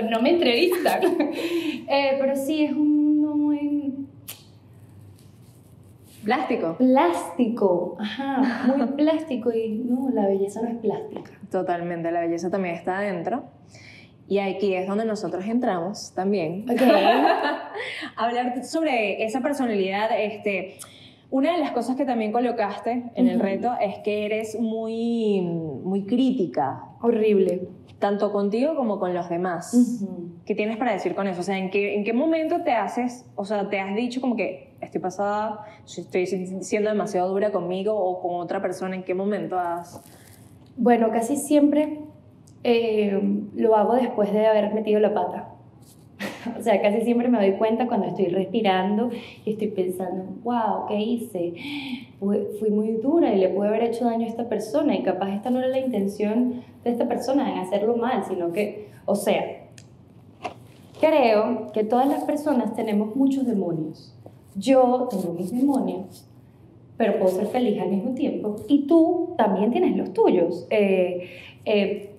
no 0.00 0.20
me 0.22 0.30
entrevistan. 0.30 1.00
eh, 1.88 2.16
pero 2.18 2.36
sí, 2.36 2.64
es 2.64 2.72
un 2.72 2.96
mundo 2.96 3.36
muy... 3.36 4.06
Plástico. 6.24 6.76
Plástico, 6.76 7.96
ajá, 7.98 8.74
muy 8.76 8.86
plástico 8.96 9.52
y 9.52 9.70
no, 9.70 10.10
la 10.10 10.26
belleza 10.26 10.60
no 10.60 10.68
es 10.68 10.76
plástica. 10.76 11.30
Totalmente, 11.50 12.10
la 12.12 12.20
belleza 12.20 12.50
también 12.50 12.74
está 12.74 12.98
adentro. 12.98 13.44
Y 14.28 14.38
aquí 14.38 14.74
es 14.74 14.86
donde 14.86 15.04
nosotros 15.04 15.44
entramos 15.46 16.12
también. 16.14 16.64
Okay. 16.70 16.88
Hablar 18.16 18.64
sobre 18.64 19.24
esa 19.24 19.40
personalidad, 19.40 20.08
este, 20.16 20.76
Una 21.30 21.52
de 21.52 21.58
las 21.58 21.72
cosas 21.72 21.96
que 21.96 22.04
también 22.04 22.30
colocaste 22.30 23.10
en 23.16 23.26
el 23.26 23.40
reto 23.40 23.72
es 23.80 23.98
que 24.04 24.26
eres 24.26 24.60
muy, 24.60 25.40
muy 25.40 26.04
crítica. 26.04 26.84
Horrible. 27.00 27.79
Tanto 28.00 28.32
contigo 28.32 28.74
como 28.74 28.98
con 28.98 29.14
los 29.14 29.28
demás. 29.28 30.06
¿Qué 30.46 30.54
tienes 30.54 30.78
para 30.78 30.92
decir 30.92 31.14
con 31.14 31.28
eso? 31.28 31.40
O 31.40 31.44
sea, 31.44 31.58
¿en 31.58 31.70
qué, 31.70 31.94
¿en 31.94 32.02
qué 32.02 32.14
momento 32.14 32.62
te 32.62 32.72
haces, 32.72 33.26
o 33.36 33.44
sea, 33.44 33.68
te 33.68 33.78
has 33.78 33.94
dicho 33.94 34.22
como 34.22 34.36
que 34.36 34.74
estoy 34.80 35.00
pasada, 35.00 35.66
estoy 35.84 36.26
siendo 36.26 36.88
demasiado 36.88 37.28
dura 37.28 37.52
conmigo 37.52 37.94
o 37.94 38.22
con 38.22 38.40
otra 38.40 38.62
persona? 38.62 38.96
¿En 38.96 39.04
qué 39.04 39.14
momento 39.14 39.58
has...? 39.58 40.02
Bueno, 40.78 41.10
casi 41.10 41.36
siempre 41.36 42.00
eh, 42.64 43.20
lo 43.54 43.76
hago 43.76 43.94
después 43.94 44.32
de 44.32 44.46
haber 44.46 44.72
metido 44.74 44.98
la 44.98 45.14
pata. 45.14 45.48
O 46.58 46.62
sea, 46.62 46.80
casi 46.80 47.02
siempre 47.02 47.28
me 47.28 47.38
doy 47.38 47.58
cuenta 47.58 47.86
cuando 47.86 48.06
estoy 48.06 48.28
respirando 48.28 49.10
y 49.44 49.52
estoy 49.52 49.68
pensando, 49.68 50.24
wow, 50.42 50.86
¿qué 50.88 50.96
hice? 50.96 51.52
Fui 52.20 52.70
muy 52.70 52.92
dura 52.96 53.34
y 53.34 53.38
le 53.38 53.48
pude 53.48 53.68
haber 53.68 53.82
hecho 53.84 54.04
daño 54.04 54.26
a 54.26 54.28
esta 54.28 54.46
persona 54.46 54.94
y 54.94 55.02
capaz 55.02 55.34
esta 55.34 55.48
no 55.48 55.58
era 55.58 55.68
la 55.68 55.78
intención 55.78 56.62
de 56.84 56.90
esta 56.90 57.08
persona 57.08 57.50
en 57.50 57.58
hacerlo 57.58 57.96
mal, 57.96 58.24
sino 58.28 58.52
que, 58.52 58.88
o 59.06 59.14
sea, 59.14 59.42
creo 61.00 61.72
que 61.72 61.82
todas 61.82 62.06
las 62.06 62.24
personas 62.24 62.74
tenemos 62.74 63.16
muchos 63.16 63.46
demonios. 63.46 64.14
Yo 64.54 65.08
tengo 65.10 65.32
mis 65.32 65.50
demonios, 65.50 66.28
pero 66.98 67.18
puedo 67.18 67.34
ser 67.34 67.46
feliz 67.46 67.80
al 67.80 67.88
mismo 67.88 68.14
tiempo 68.14 68.56
y 68.68 68.86
tú 68.86 69.34
también 69.38 69.70
tienes 69.70 69.96
los 69.96 70.12
tuyos. 70.12 70.66
Eh, 70.68 71.26
eh, 71.64 72.09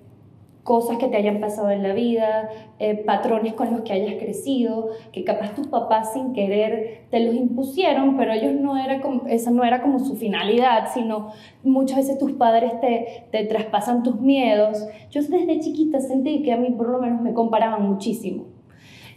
cosas 0.62 0.98
que 0.98 1.08
te 1.08 1.16
hayan 1.16 1.40
pasado 1.40 1.70
en 1.70 1.82
la 1.82 1.92
vida, 1.92 2.48
eh, 2.78 2.94
patrones 2.94 3.54
con 3.54 3.72
los 3.72 3.80
que 3.82 3.92
hayas 3.92 4.14
crecido, 4.14 4.90
que 5.12 5.24
capaz 5.24 5.54
tus 5.54 5.66
papás 5.66 6.12
sin 6.12 6.32
querer 6.32 7.06
te 7.10 7.20
los 7.20 7.34
impusieron, 7.34 8.16
pero 8.16 8.32
ellos 8.32 8.54
no 8.54 8.76
era 8.76 9.00
como, 9.00 9.26
esa 9.26 9.50
no 9.50 9.64
era 9.64 9.82
como 9.82 9.98
su 9.98 10.14
finalidad, 10.14 10.88
sino 10.94 11.32
muchas 11.64 11.98
veces 11.98 12.18
tus 12.18 12.32
padres 12.32 12.80
te, 12.80 13.26
te 13.32 13.44
traspasan 13.44 14.02
tus 14.02 14.20
miedos. 14.20 14.86
Yo 15.10 15.20
desde 15.20 15.60
chiquita 15.60 16.00
sentí 16.00 16.42
que 16.42 16.52
a 16.52 16.56
mí 16.56 16.70
por 16.70 16.88
lo 16.88 17.00
menos 17.00 17.20
me 17.20 17.34
comparaban 17.34 17.88
muchísimo. 17.88 18.51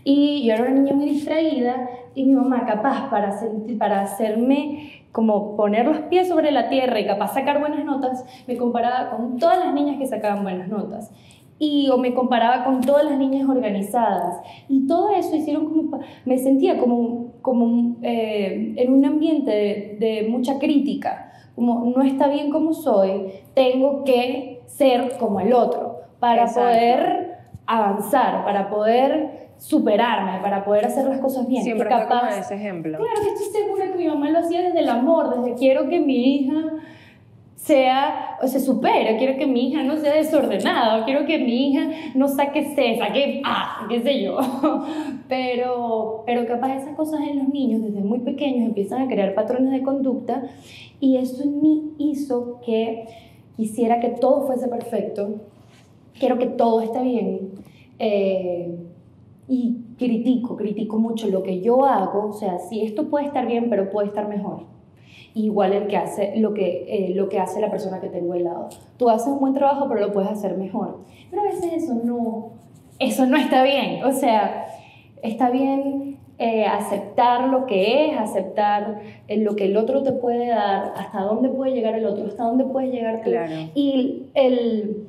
Y 0.08 0.46
yo 0.46 0.54
era 0.54 0.66
una 0.66 0.72
niña 0.72 0.94
muy 0.94 1.08
distraída 1.08 1.90
y 2.14 2.26
mi 2.26 2.36
mamá 2.36 2.64
capaz 2.68 3.10
para, 3.10 3.32
sentir, 3.32 3.78
para 3.80 4.02
hacerme 4.02 5.04
como 5.12 5.56
poner 5.56 5.88
los 5.88 5.98
pies 6.02 6.28
sobre 6.28 6.52
la 6.52 6.70
tierra 6.70 7.00
y 7.00 7.08
capaz 7.08 7.34
sacar 7.34 7.60
buenas 7.60 7.84
notas, 7.84 8.24
me 8.48 8.56
comparaba 8.56 9.10
con 9.10 9.38
todas 9.40 9.58
las 9.58 9.74
niñas 9.74 9.98
que 9.98 10.06
sacaban 10.06 10.44
buenas 10.44 10.68
notas. 10.68 11.12
Y 11.58 11.90
o 11.90 11.98
me 11.98 12.14
comparaba 12.14 12.66
con 12.66 12.82
todas 12.82 13.06
las 13.06 13.18
niñas 13.18 13.50
organizadas. 13.50 14.42
Y 14.70 14.86
todo 14.86 15.10
eso 15.10 15.36
hicieron 15.36 15.66
como 15.66 16.02
me 16.26 16.38
sentía 16.38 16.78
como 16.78 17.34
como 17.42 17.96
eh, 18.04 18.74
en 18.76 18.94
un 18.94 19.06
ambiente 19.06 19.98
de, 20.00 20.28
mucha 20.30 20.60
crítica. 20.60 21.32
Como 21.56 21.94
no 21.96 22.04
está 22.04 22.28
bien 22.28 22.52
como 22.52 22.74
soy 22.74 23.32
tengo 23.56 24.04
que 24.04 24.62
ser 24.68 25.18
como 25.18 25.40
el 25.40 25.54
otro. 25.54 26.02
Para 26.20 26.46
poder 26.46 27.38
avanzar 27.66 28.44
para 28.46 28.70
poder 28.70 29.45
superarme 29.58 30.40
para 30.42 30.64
poder 30.64 30.86
hacer 30.86 31.06
las 31.06 31.20
cosas 31.20 31.48
bien 31.48 31.64
siempre 31.64 31.90
capaz 31.90 32.38
ese 32.38 32.56
ejemplo 32.56 32.98
claro 32.98 33.22
que 33.22 33.44
estoy 33.44 33.62
segura 33.62 33.92
que 33.92 33.98
mi 33.98 34.08
mamá 34.08 34.30
lo 34.30 34.40
hacía 34.40 34.62
desde 34.62 34.80
el 34.80 34.90
amor 34.90 35.36
desde 35.38 35.56
quiero 35.56 35.88
que 35.90 36.00
mi 36.00 36.36
hija 36.36 36.62
sea, 37.66 38.38
o 38.44 38.48
se 38.48 38.60
supere, 38.60 39.18
quiero 39.18 39.38
que 39.40 39.48
mi 39.48 39.70
hija 39.70 39.82
no 39.82 39.98
sea 39.98 40.14
desordenada, 40.14 41.04
quiero 41.04 41.26
que 41.26 41.40
mi 41.40 41.70
hija 41.70 41.90
no 42.14 42.28
saque 42.28 42.76
C, 42.76 42.98
saque 43.00 43.42
A, 43.44 43.88
qué 43.90 44.02
sé 44.02 44.22
yo. 44.22 44.38
Pero, 45.28 46.22
pero 46.28 46.46
capaz 46.46 46.76
esas 46.76 46.96
cosas 46.96 47.22
en 47.22 47.40
los 47.40 47.50
niños 47.50 47.82
desde 47.82 48.00
muy 48.00 48.20
pequeños 48.20 48.68
empiezan 48.68 49.02
a 49.02 49.08
crear 49.08 49.34
patrones 49.34 49.72
de 49.72 49.82
conducta 49.82 50.44
y 51.00 51.18
eso 51.18 51.42
en 51.42 51.64
mí 51.64 51.96
hizo 51.98 52.62
que 52.64 53.08
quisiera 53.58 54.00
que 54.00 54.10
todo 54.10 54.46
fuese 54.46 54.68
perfecto, 54.68 55.42
quiero 56.20 56.38
que 56.38 56.46
todo 56.46 56.82
esté 56.82 57.02
bien. 57.02 57.54
Eh, 57.98 58.85
y 59.48 59.78
critico, 59.98 60.56
critico 60.56 60.98
mucho 60.98 61.28
lo 61.28 61.44
que 61.44 61.62
yo 61.62 61.86
hago, 61.86 62.30
o 62.30 62.34
sea, 62.34 62.60
si 62.60 62.82
esto 62.82 63.10
puede 63.10 63.26
estar 63.26 63.46
bien, 63.46 63.70
pero 63.70 63.90
puede 63.92 64.08
estar 64.08 64.28
mejor 64.28 64.76
igual 65.36 65.74
el 65.74 65.88
que 65.88 65.98
hace, 65.98 66.38
lo, 66.38 66.54
que, 66.54 66.86
eh, 66.88 67.14
lo 67.14 67.30
que 67.30 67.40
hace 67.40 67.60
la 67.60 67.70
persona 67.70 68.00
que 68.00 68.08
tengo 68.08 68.34
al 68.34 68.46
lado. 68.46 68.70
Tú 68.98 69.10
haces 69.10 69.28
un 69.28 69.40
buen 69.40 69.54
trabajo, 69.54 69.88
pero 69.88 70.00
lo 70.00 70.14
puedes 70.14 70.32
hacer 70.32 70.58
mejor. 70.58 71.02
Pero 71.30 71.42
a 71.42 71.46
veces 71.46 71.74
eso 71.74 71.94
no, 71.94 72.52
eso 73.00 73.26
no 73.26 73.36
está 73.38 73.62
bien. 73.64 74.04
O 74.06 74.14
sea, 74.14 74.66
está 75.22 75.50
bien 75.50 76.18
eh, 76.38 76.66
aceptar 76.66 77.50
lo 77.50 77.66
que 77.66 78.12
es, 78.12 78.18
aceptar 78.18 79.02
eh, 79.28 79.38
lo 79.38 79.58
que 79.58 79.66
el 79.66 79.76
otro 79.76 80.04
te 80.04 80.14
puede 80.14 80.48
dar, 80.48 80.94
hasta 80.96 81.22
dónde 81.22 81.50
puede 81.50 81.74
llegar 81.74 81.96
el 81.96 82.06
otro, 82.06 82.28
hasta 82.28 82.46
dónde 82.46 82.64
puedes 82.64 82.92
llegar 82.94 83.22
tú. 83.22 83.32
Claro. 83.32 83.54
Y 83.76 84.28
el 84.36 85.05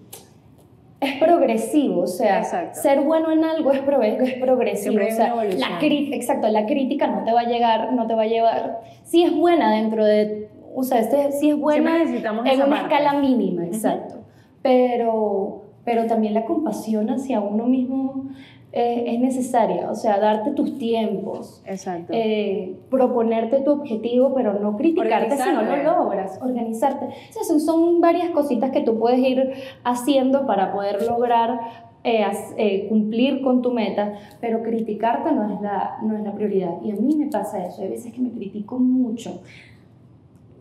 es 1.00 1.14
progresivo, 1.18 2.02
o 2.02 2.06
sea, 2.06 2.72
ser 2.72 3.00
bueno 3.02 3.30
en 3.30 3.44
algo 3.44 3.72
es, 3.72 3.80
es 3.80 4.34
progresivo, 4.40 4.96
o 4.96 5.10
sea, 5.10 5.34
la 5.34 5.78
exacto, 5.80 6.48
la 6.48 6.64
crítica 6.64 7.06
no 7.06 7.22
te 7.24 7.32
va 7.32 7.40
a 7.40 7.44
llegar, 7.44 7.92
no 7.92 8.06
te 8.06 8.14
va 8.14 8.22
a 8.22 8.26
llevar, 8.26 8.80
si 9.04 9.22
es 9.22 9.34
buena 9.34 9.70
dentro 9.72 10.04
de, 10.04 10.48
o 10.74 10.82
sea, 10.82 11.00
este, 11.00 11.32
si 11.32 11.50
es 11.50 11.58
buena 11.58 12.02
en 12.02 12.62
una 12.62 12.82
escala 12.82 13.14
mínima, 13.14 13.66
exacto, 13.66 14.24
pero, 14.62 15.64
pero 15.84 16.06
también 16.06 16.32
la 16.32 16.46
compasión 16.46 17.10
hacia 17.10 17.40
uno 17.40 17.66
mismo 17.66 18.30
eh, 18.78 19.14
es 19.14 19.20
necesaria, 19.20 19.90
o 19.90 19.94
sea, 19.94 20.20
darte 20.20 20.50
tus 20.50 20.76
tiempos, 20.76 21.62
Exacto. 21.64 22.12
Eh, 22.14 22.76
proponerte 22.90 23.60
tu 23.60 23.70
objetivo, 23.70 24.34
pero 24.34 24.52
no 24.60 24.76
criticarte 24.76 25.34
si 25.34 25.50
no 25.50 25.62
lo 25.62 25.82
logras, 25.82 26.38
organizarte. 26.42 27.06
O 27.06 27.42
sea, 27.42 27.58
son 27.58 28.02
varias 28.02 28.28
cositas 28.32 28.72
que 28.72 28.82
tú 28.82 28.98
puedes 28.98 29.20
ir 29.20 29.54
haciendo 29.82 30.44
para 30.44 30.74
poder 30.74 31.02
lograr 31.06 31.58
eh, 32.04 32.84
cumplir 32.90 33.40
con 33.40 33.62
tu 33.62 33.72
meta, 33.72 34.12
pero 34.42 34.62
criticarte 34.62 35.32
no 35.32 35.54
es, 35.54 35.60
la, 35.62 35.96
no 36.02 36.14
es 36.14 36.22
la 36.22 36.32
prioridad. 36.32 36.74
Y 36.84 36.90
a 36.90 36.96
mí 36.96 37.16
me 37.16 37.28
pasa 37.28 37.64
eso, 37.64 37.80
hay 37.80 37.88
veces 37.88 38.12
que 38.12 38.20
me 38.20 38.30
critico 38.30 38.78
mucho. 38.78 39.40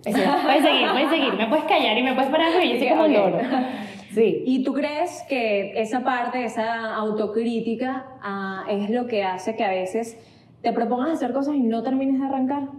puedes 0.03 0.63
seguir, 0.63 0.87
puedes 0.89 1.09
seguir, 1.09 1.33
me 1.33 1.47
puedes 1.47 1.65
callar 1.65 1.97
y 1.97 2.01
me 2.01 2.13
puedes 2.13 2.31
parar 2.31 2.63
y 2.63 2.71
yo 2.71 2.79
soy 2.79 2.87
como 2.87 3.07
loro. 3.07 3.39
Sí. 4.13 4.43
¿Y 4.45 4.63
tú 4.63 4.73
crees 4.73 5.23
que 5.27 5.79
esa 5.79 6.03
parte, 6.03 6.43
esa 6.45 6.95
autocrítica, 6.95 8.05
ah, 8.21 8.65
es 8.69 8.89
lo 8.89 9.07
que 9.07 9.23
hace 9.23 9.55
que 9.55 9.63
a 9.63 9.69
veces 9.69 10.17
te 10.61 10.71
propongas 10.71 11.09
hacer 11.11 11.33
cosas 11.33 11.55
y 11.55 11.61
no 11.61 11.83
termines 11.83 12.19
de 12.19 12.25
arrancar? 12.25 12.69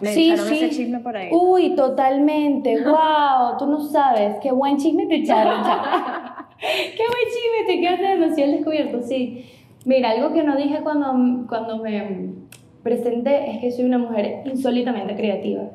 Me 0.00 0.12
sí, 0.12 0.36
sí. 0.36 0.54
Ese 0.56 0.70
chisme 0.70 1.00
por 1.00 1.16
ahí. 1.16 1.30
Uy, 1.32 1.74
totalmente. 1.74 2.82
wow, 2.84 3.56
tú 3.58 3.66
no 3.66 3.80
sabes. 3.80 4.36
Qué 4.42 4.52
buen 4.52 4.76
chisme 4.76 5.06
te 5.06 5.16
echaron. 5.16 5.62
Qué 6.58 7.02
buen 7.02 7.26
chisme, 7.26 7.66
te 7.66 7.80
quedaste 7.80 8.06
demasiado 8.06 8.52
descubierto. 8.52 9.02
Sí. 9.02 9.44
Mira, 9.84 10.10
algo 10.10 10.32
que 10.32 10.42
no 10.42 10.56
dije 10.56 10.80
cuando, 10.82 11.46
cuando 11.48 11.78
me 11.78 12.34
presenté 12.82 13.50
es 13.50 13.60
que 13.60 13.70
soy 13.70 13.84
una 13.84 13.98
mujer 13.98 14.42
insólitamente 14.46 15.14
creativa. 15.16 15.70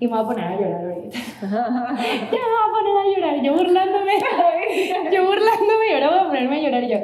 Y 0.00 0.06
me 0.06 0.12
voy 0.12 0.20
a 0.20 0.24
poner 0.24 0.44
a 0.44 0.60
llorar 0.60 0.84
ahorita. 0.84 1.18
ya 1.42 1.48
me 1.48 1.56
voy 1.56 2.62
a 2.62 2.72
poner 2.72 2.96
a 2.96 3.16
llorar, 3.16 3.42
yo 3.42 3.52
burlándome. 3.52 4.12
yo 5.12 5.26
burlándome 5.26 5.90
y 5.90 5.94
ahora 5.94 6.10
voy 6.10 6.18
a 6.18 6.26
ponerme 6.26 6.56
a 6.56 6.62
llorar 6.62 6.88
yo. 6.88 6.98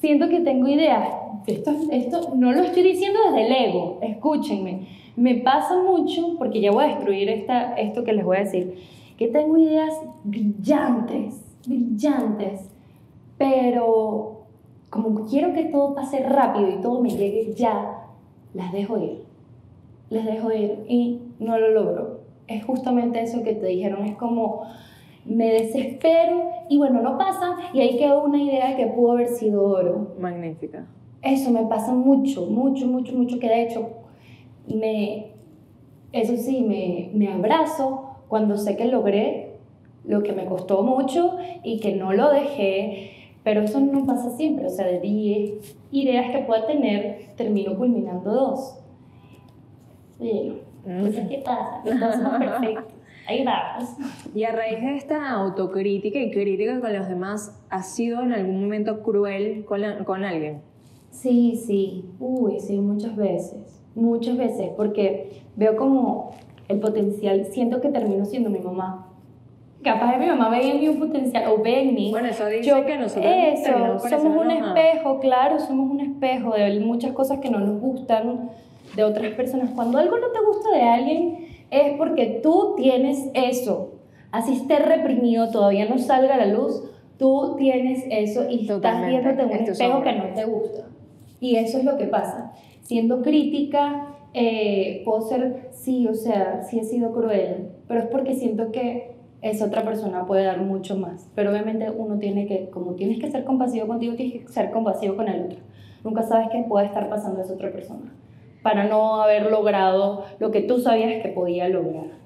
Siento 0.00 0.28
que 0.28 0.40
tengo 0.40 0.68
ideas. 0.68 1.08
Esto, 1.46 1.72
esto 1.92 2.34
no 2.34 2.52
lo 2.52 2.62
estoy 2.62 2.82
diciendo 2.82 3.20
desde 3.26 3.46
el 3.46 3.68
ego, 3.68 3.98
escúchenme. 4.02 4.86
Me 5.16 5.36
pasa 5.36 5.80
mucho, 5.80 6.36
porque 6.38 6.60
ya 6.60 6.70
voy 6.70 6.84
a 6.84 6.88
destruir 6.88 7.28
esta, 7.30 7.74
esto 7.74 8.04
que 8.04 8.12
les 8.12 8.24
voy 8.24 8.36
a 8.36 8.40
decir, 8.40 8.74
que 9.16 9.28
tengo 9.28 9.56
ideas 9.56 9.94
brillantes, 10.24 11.42
brillantes, 11.66 12.68
pero 13.36 14.42
como 14.90 15.26
quiero 15.26 15.54
que 15.54 15.64
todo 15.64 15.94
pase 15.94 16.20
rápido 16.20 16.68
y 16.68 16.80
todo 16.80 17.00
me 17.00 17.10
llegue 17.10 17.54
ya, 17.54 18.06
las 18.54 18.72
dejo 18.72 18.98
ir. 18.98 19.27
Les 20.10 20.24
dejo 20.24 20.52
ir 20.52 20.84
y 20.88 21.20
no 21.38 21.58
lo 21.58 21.70
logro. 21.70 22.20
Es 22.46 22.64
justamente 22.64 23.20
eso 23.22 23.42
que 23.42 23.54
te 23.54 23.66
dijeron, 23.66 24.04
es 24.04 24.16
como 24.16 24.62
me 25.24 25.52
desespero 25.52 26.50
y 26.70 26.78
bueno, 26.78 27.02
no 27.02 27.18
pasa 27.18 27.56
y 27.74 27.80
ahí 27.80 27.98
quedó 27.98 28.24
una 28.24 28.42
idea 28.42 28.76
que 28.76 28.86
pudo 28.86 29.12
haber 29.12 29.28
sido 29.28 29.62
oro. 29.64 30.14
Magnífica. 30.18 30.86
Eso 31.22 31.50
me 31.50 31.64
pasa 31.66 31.92
mucho, 31.92 32.46
mucho, 32.46 32.86
mucho, 32.86 33.12
mucho, 33.12 33.38
que 33.38 33.48
de 33.48 33.62
hecho 33.62 33.88
me, 34.66 35.32
eso 36.12 36.36
sí, 36.36 36.62
me, 36.62 37.10
me 37.12 37.32
abrazo 37.32 38.08
cuando 38.28 38.56
sé 38.56 38.76
que 38.76 38.84
logré 38.86 39.56
lo 40.04 40.22
que 40.22 40.32
me 40.32 40.46
costó 40.46 40.82
mucho 40.82 41.36
y 41.62 41.80
que 41.80 41.94
no 41.94 42.12
lo 42.12 42.30
dejé, 42.30 43.10
pero 43.42 43.62
eso 43.62 43.80
no 43.80 44.06
pasa 44.06 44.30
siempre, 44.30 44.66
o 44.66 44.70
sea, 44.70 44.86
de 44.86 45.00
10 45.00 45.76
ideas 45.90 46.30
que 46.30 46.44
pueda 46.44 46.66
tener, 46.66 47.26
termino 47.36 47.76
culminando 47.76 48.30
dos. 48.30 48.77
Oye, 50.20 50.62
¿qué 51.28 51.42
pasa? 51.44 51.82
Ahí 53.28 53.44
vamos. 53.44 53.90
Y 54.34 54.44
a 54.44 54.52
raíz 54.52 54.80
de 54.80 54.96
esta 54.96 55.30
autocrítica 55.32 56.18
y 56.18 56.30
crítica 56.30 56.80
con 56.80 56.94
los 56.96 57.08
demás, 57.08 57.60
¿has 57.68 57.94
sido 57.94 58.22
en 58.22 58.32
algún 58.32 58.60
momento 58.62 59.02
cruel 59.02 59.64
con, 59.66 59.82
con 60.04 60.24
alguien? 60.24 60.62
Sí, 61.10 61.56
sí. 61.56 62.06
Uy, 62.18 62.58
sí, 62.60 62.78
muchas 62.78 63.14
veces. 63.16 63.82
Muchas 63.94 64.36
veces. 64.38 64.70
Porque 64.76 65.42
veo 65.56 65.76
como 65.76 66.30
el 66.68 66.80
potencial, 66.80 67.44
siento 67.46 67.80
que 67.82 67.88
termino 67.90 68.24
siendo 68.24 68.48
mi 68.48 68.60
mamá. 68.60 69.04
Capaz 69.82 70.12
de 70.12 70.18
mi 70.18 70.26
mamá 70.26 70.48
ve 70.48 70.70
en 70.70 70.80
mí 70.80 70.88
un 70.88 70.98
potencial 70.98 71.50
o 71.52 71.62
ve 71.62 71.82
en 71.82 71.94
mí. 71.94 72.10
Bueno, 72.10 72.28
eso 72.28 72.46
dice 72.46 72.62
Yo- 72.68 72.84
que 72.86 72.96
nosotros 72.96 73.24
eso, 73.30 74.08
somos 74.08 74.36
un 74.40 74.46
mamá. 74.48 74.74
espejo, 74.74 75.20
claro, 75.20 75.58
somos 75.60 75.90
un 75.90 76.00
espejo 76.00 76.54
de 76.54 76.80
muchas 76.80 77.12
cosas 77.12 77.38
que 77.40 77.50
no 77.50 77.60
nos 77.60 77.78
gustan 77.80 78.50
de 78.96 79.04
otras 79.04 79.32
personas. 79.34 79.70
Cuando 79.74 79.98
algo 79.98 80.18
no 80.18 80.28
te 80.28 80.40
gusta 80.44 80.70
de 80.70 80.82
alguien 80.82 81.48
es 81.70 81.96
porque 81.96 82.40
tú 82.42 82.74
tienes 82.76 83.28
eso. 83.34 83.92
Así 84.30 84.54
esté 84.54 84.78
reprimido, 84.78 85.50
todavía 85.50 85.88
no 85.88 85.98
salga 85.98 86.34
a 86.34 86.38
la 86.38 86.46
luz, 86.46 86.82
tú 87.18 87.56
tienes 87.56 88.04
eso 88.10 88.48
y 88.48 88.68
estás 88.68 89.06
viéndote 89.06 89.42
en 89.42 89.46
un 89.46 89.52
espejo 89.52 89.74
sombra. 89.74 90.12
que 90.12 90.18
no 90.18 90.34
te 90.34 90.44
gusta. 90.44 90.84
Y 91.40 91.56
eso 91.56 91.78
es 91.78 91.84
lo 91.84 91.96
que 91.96 92.04
pasa. 92.04 92.52
Siendo 92.82 93.22
crítica, 93.22 94.14
eh, 94.34 95.02
puedo 95.04 95.22
ser, 95.22 95.68
sí, 95.72 96.06
o 96.08 96.14
sea, 96.14 96.62
sí 96.62 96.78
he 96.78 96.84
sido 96.84 97.12
cruel, 97.12 97.70
pero 97.86 98.00
es 98.00 98.06
porque 98.06 98.34
siento 98.34 98.70
que 98.70 99.16
esa 99.40 99.66
otra 99.66 99.84
persona 99.84 100.26
puede 100.26 100.44
dar 100.44 100.60
mucho 100.60 100.96
más. 100.96 101.30
Pero 101.34 101.50
obviamente 101.50 101.90
uno 101.90 102.18
tiene 102.18 102.46
que, 102.46 102.68
como 102.70 102.94
tienes 102.94 103.18
que 103.18 103.30
ser 103.30 103.44
compasivo 103.44 103.86
contigo, 103.86 104.14
tienes 104.14 104.44
que 104.44 104.52
ser 104.52 104.70
compasivo 104.70 105.16
con 105.16 105.28
el 105.28 105.44
otro. 105.44 105.58
Nunca 106.04 106.22
sabes 106.22 106.48
qué 106.50 106.64
puede 106.68 106.86
estar 106.86 107.08
pasando 107.08 107.40
a 107.40 107.44
esa 107.44 107.54
otra 107.54 107.72
persona 107.72 108.12
para 108.68 108.84
no 108.84 109.22
haber 109.22 109.50
logrado 109.50 110.26
lo 110.40 110.50
que 110.50 110.60
tú 110.60 110.78
sabías 110.80 111.22
que 111.22 111.28
podía 111.30 111.68
lograr. 111.68 112.18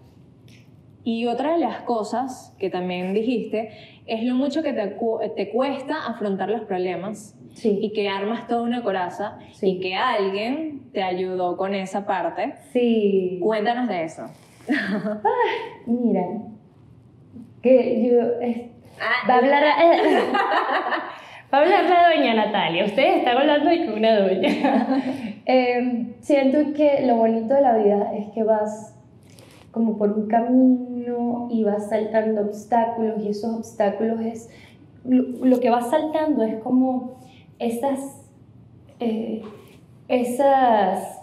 Y 1.05 1.27
otra 1.27 1.53
de 1.53 1.59
las 1.59 1.83
cosas 1.83 2.55
que 2.59 2.69
también 2.71 3.15
dijiste 3.15 3.71
es 4.07 4.25
lo 4.25 4.35
mucho 4.35 4.63
que 4.63 4.73
te, 4.73 4.93
cu- 4.97 5.21
te 5.37 5.51
cuesta 5.51 6.07
afrontar 6.09 6.49
los 6.49 6.63
problemas 6.63 7.37
y 7.53 7.57
Sí, 7.57 7.93
que 7.95 8.09
armas 8.09 8.47
toda 8.49 8.63
una 8.63 8.83
coraza 8.83 9.39
Sí. 9.53 9.71
y 9.77 9.81
que 9.81 9.95
alguien 9.95 10.91
te 10.93 11.03
ayudó 11.03 11.57
con 11.57 11.75
esa 11.75 12.07
parte. 12.07 12.55
sí. 12.73 13.39
Cuéntanos 13.43 13.89
de 13.89 14.03
eso. 14.05 14.23
Mira, 15.87 16.23
que 17.63 18.09
yo... 18.09 18.41
es- 18.45 18.63
Va 19.29 19.35
a 19.35 19.39
hablar, 19.39 19.63
va 21.53 21.59
a 21.59 21.61
hablar 21.63 21.85
la 21.91 22.15
doña 22.15 22.35
Natalia. 22.35 22.85
Ustedes 22.85 23.19
están 23.19 23.39
hablando 23.39 23.71
de 23.71 23.83
que 23.85 23.93
una 23.93 24.19
doña. 24.21 24.87
Eh, 25.47 26.15
siento 26.21 26.73
que 26.75 27.05
lo 27.07 27.17
bonito 27.17 27.55
de 27.55 27.61
la 27.61 27.77
vida 27.77 28.15
es 28.15 28.29
que 28.31 28.45
vas 28.45 28.95
como 29.73 29.97
por 29.97 30.13
un 30.13 30.29
camino 30.29 31.49
y 31.51 31.65
vas 31.65 31.89
saltando 31.89 32.43
obstáculos 32.43 33.23
y 33.23 33.29
esos 33.29 33.57
obstáculos 33.57 34.21
es 34.21 34.51
lo, 35.05 35.23
lo 35.45 35.61
que 35.61 35.71
vas 35.71 35.91
saltando 35.91 36.45
es 36.45 36.63
como 36.63 37.17
esas 37.59 38.29
eh, 39.01 39.43
esas 40.09 41.19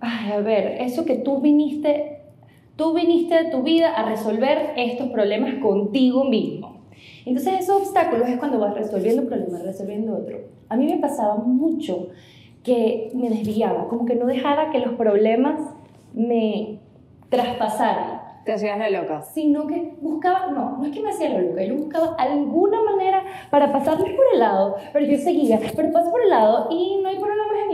ay, 0.00 0.32
a 0.32 0.40
ver 0.40 0.82
eso 0.82 1.04
que 1.04 1.16
tú 1.16 1.40
viniste 1.40 2.20
tú 2.76 2.92
viniste 2.92 3.44
de 3.44 3.50
tu 3.50 3.62
vida 3.62 3.94
a 3.94 4.06
resolver 4.06 4.72
estos 4.76 5.08
problemas 5.08 5.54
contigo 5.62 6.24
mismo. 6.24 6.76
Entonces 7.24 7.60
esos 7.60 7.82
obstáculos 7.82 8.28
es 8.28 8.36
cuando 8.36 8.58
vas 8.58 8.74
resolviendo 8.74 9.22
un 9.22 9.28
problema 9.28 9.58
resolviendo 9.60 10.14
otro. 10.14 10.40
A 10.68 10.76
mí 10.76 10.86
me 10.86 10.98
pasaba 10.98 11.36
mucho 11.36 12.08
que 12.66 13.12
me 13.14 13.30
desviaba 13.30 13.86
como 13.86 14.04
que 14.06 14.16
no 14.16 14.26
dejaba 14.26 14.70
que 14.70 14.80
los 14.80 14.94
problemas 14.94 15.60
me 16.12 16.80
traspasaran 17.28 18.20
Te 18.44 18.54
hacías 18.54 18.76
la 18.76 18.90
loca. 18.90 19.22
sino 19.22 19.68
que 19.68 19.94
buscaba, 20.00 20.50
no, 20.50 20.78
no 20.78 20.84
es 20.84 20.90
que 20.90 21.00
me 21.00 21.10
hacía 21.10 21.28
la 21.28 21.42
loca, 21.42 21.62
yo 21.62 21.76
buscaba 21.76 22.16
alguna 22.18 22.82
manera 22.82 23.22
para 23.50 23.70
pasarles 23.72 24.12
por 24.14 24.24
el 24.32 24.40
lado, 24.40 24.74
pero 24.92 25.06
yo 25.06 25.16
seguía, 25.16 25.60
pero 25.76 25.92
paso 25.92 26.10
por 26.10 26.20
el 26.20 26.28
lado 26.28 26.66
y 26.70 27.00
no 27.04 27.08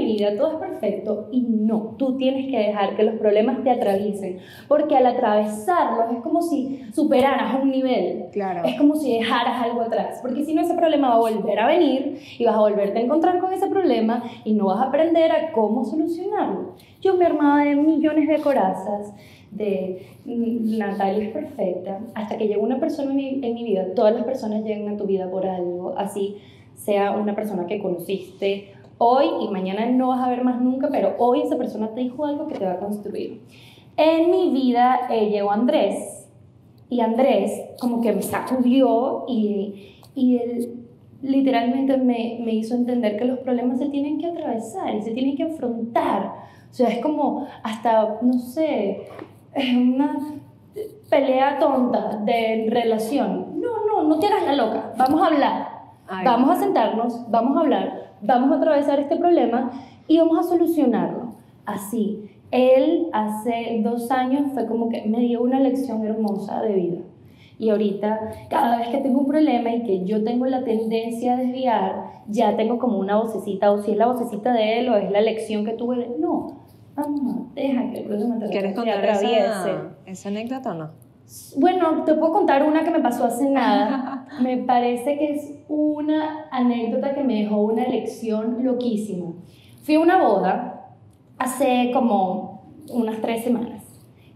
mi 0.02 0.12
vida, 0.14 0.36
todo 0.36 0.52
es 0.52 0.58
perfecto 0.58 1.28
y 1.30 1.40
no, 1.42 1.94
tú 1.98 2.16
tienes 2.16 2.50
que 2.50 2.58
dejar 2.58 2.96
que 2.96 3.02
los 3.04 3.14
problemas 3.16 3.62
te 3.62 3.70
atraviesen, 3.70 4.38
porque 4.68 4.96
al 4.96 5.06
atravesarlos 5.06 6.16
es 6.16 6.22
como 6.22 6.42
si 6.42 6.82
superaras 6.92 7.62
un 7.62 7.70
nivel, 7.70 8.26
Claro. 8.32 8.62
es 8.64 8.76
como 8.78 8.94
si 8.96 9.18
dejaras 9.18 9.62
algo 9.62 9.82
atrás, 9.82 10.18
porque 10.22 10.44
si 10.44 10.54
no 10.54 10.62
ese 10.62 10.74
problema 10.74 11.08
va 11.10 11.14
a 11.14 11.18
volver 11.18 11.58
a 11.58 11.66
venir 11.66 12.18
y 12.38 12.44
vas 12.44 12.54
a 12.54 12.60
volverte 12.60 12.98
a 12.98 13.02
encontrar 13.02 13.38
con 13.40 13.52
ese 13.52 13.66
problema 13.68 14.22
y 14.44 14.54
no 14.54 14.66
vas 14.66 14.80
a 14.80 14.84
aprender 14.88 15.30
a 15.32 15.52
cómo 15.52 15.84
solucionarlo. 15.84 16.74
Yo 17.00 17.16
me 17.16 17.26
armaba 17.26 17.64
de 17.64 17.74
millones 17.76 18.28
de 18.28 18.38
corazas, 18.38 19.12
de 19.50 20.06
mm, 20.24 20.78
Natalia 20.78 21.24
es 21.24 21.32
perfecta, 21.32 22.00
hasta 22.14 22.38
que 22.38 22.48
llegó 22.48 22.62
una 22.62 22.78
persona 22.80 23.10
en 23.10 23.16
mi, 23.16 23.28
en 23.42 23.54
mi 23.54 23.64
vida, 23.64 23.86
todas 23.94 24.14
las 24.14 24.24
personas 24.24 24.64
llegan 24.64 24.94
a 24.94 24.96
tu 24.96 25.04
vida 25.04 25.30
por 25.30 25.46
algo, 25.46 25.94
así 25.96 26.36
sea 26.74 27.12
una 27.12 27.34
persona 27.34 27.66
que 27.66 27.80
conociste 27.80 28.72
hoy 29.02 29.26
y 29.40 29.48
mañana 29.48 29.86
no 29.86 30.08
vas 30.08 30.20
a 30.20 30.28
ver 30.28 30.44
más 30.44 30.60
nunca, 30.60 30.88
pero 30.90 31.14
hoy 31.18 31.42
esa 31.42 31.56
persona 31.56 31.88
te 31.88 32.02
dijo 32.02 32.24
algo 32.24 32.46
que 32.46 32.54
te 32.54 32.64
va 32.64 32.72
a 32.72 32.78
construir. 32.78 33.42
En 33.96 34.30
mi 34.30 34.50
vida 34.50 35.08
eh, 35.10 35.28
llegó 35.28 35.50
Andrés, 35.50 36.22
y 36.92 37.00
Andrés 37.00 37.70
como 37.80 38.02
que 38.02 38.12
me 38.12 38.20
sacudió 38.20 39.24
y, 39.26 39.96
y 40.14 40.36
él 40.36 40.84
literalmente 41.22 41.96
me, 41.96 42.38
me 42.44 42.52
hizo 42.52 42.74
entender 42.74 43.16
que 43.16 43.24
los 43.24 43.38
problemas 43.38 43.78
se 43.78 43.86
tienen 43.86 44.18
que 44.18 44.26
atravesar 44.26 44.94
y 44.94 45.00
se 45.00 45.12
tienen 45.12 45.34
que 45.34 45.44
afrontar. 45.44 46.34
O 46.70 46.74
sea, 46.74 46.90
es 46.90 46.98
como 46.98 47.46
hasta, 47.62 48.18
no 48.20 48.34
sé, 48.34 49.08
una 49.74 50.18
pelea 51.08 51.58
tonta 51.58 52.18
de 52.26 52.66
relación. 52.68 53.58
No, 53.58 53.86
no, 53.86 54.06
no 54.06 54.18
te 54.18 54.26
hagas 54.26 54.44
la 54.44 54.56
loca. 54.56 54.92
Vamos 54.98 55.22
a 55.22 55.26
hablar. 55.28 55.68
Ay. 56.06 56.26
Vamos 56.26 56.50
a 56.50 56.60
sentarnos, 56.60 57.30
vamos 57.30 57.56
a 57.56 57.60
hablar, 57.60 58.11
vamos 58.22 58.52
a 58.52 58.56
atravesar 58.56 59.00
este 59.00 59.16
problema 59.16 59.70
y 60.08 60.18
vamos 60.18 60.38
a 60.38 60.42
solucionarlo. 60.42 61.34
Así. 61.66 62.28
Él 62.50 63.06
hace 63.12 63.80
dos 63.82 64.10
años 64.10 64.52
fue 64.52 64.66
como 64.66 64.90
que 64.90 65.02
me 65.06 65.20
dio 65.20 65.42
una 65.42 65.58
lección 65.58 66.04
hermosa 66.04 66.60
de 66.60 66.74
vida. 66.74 66.98
Y 67.58 67.70
ahorita, 67.70 68.18
cada 68.50 68.78
vez 68.78 68.88
que 68.88 68.98
tengo 68.98 69.20
un 69.20 69.26
problema 69.26 69.70
y 69.70 69.84
que 69.84 70.04
yo 70.04 70.22
tengo 70.22 70.46
la 70.46 70.64
tendencia 70.64 71.34
a 71.34 71.36
desviar, 71.36 72.06
ya 72.28 72.56
tengo 72.56 72.78
como 72.78 72.98
una 72.98 73.16
vocecita, 73.16 73.70
o 73.70 73.78
si 73.78 73.92
es 73.92 73.96
la 73.96 74.06
vocecita 74.06 74.52
de 74.52 74.80
él 74.80 74.88
o 74.88 74.96
es 74.96 75.10
la 75.10 75.20
lección 75.20 75.64
que 75.64 75.72
tuve. 75.72 76.10
No, 76.18 76.60
vamos, 76.94 77.54
deja 77.54 77.90
que 77.90 78.00
el 78.00 78.04
problema 78.04 78.38
te, 78.38 78.48
¿Quieres 78.48 78.74
contar 78.74 79.04
esa, 79.04 79.94
esa 80.04 80.28
anécdota 80.28 80.72
o 80.72 80.74
no? 80.74 80.90
Bueno, 81.56 82.04
te 82.04 82.14
puedo 82.14 82.32
contar 82.32 82.66
una 82.66 82.84
que 82.84 82.90
me 82.90 83.00
pasó 83.00 83.24
hace 83.24 83.48
nada. 83.48 84.26
Me 84.42 84.58
parece 84.58 85.18
que 85.18 85.32
es 85.34 85.50
una 85.68 86.46
anécdota 86.50 87.14
que 87.14 87.22
me 87.22 87.42
dejó 87.42 87.60
una 87.60 87.86
lección 87.86 88.64
loquísima. 88.64 89.34
Fui 89.82 89.96
a 89.96 90.00
una 90.00 90.22
boda 90.22 90.96
hace 91.38 91.90
como 91.92 92.62
unas 92.90 93.20
tres 93.20 93.44
semanas 93.44 93.82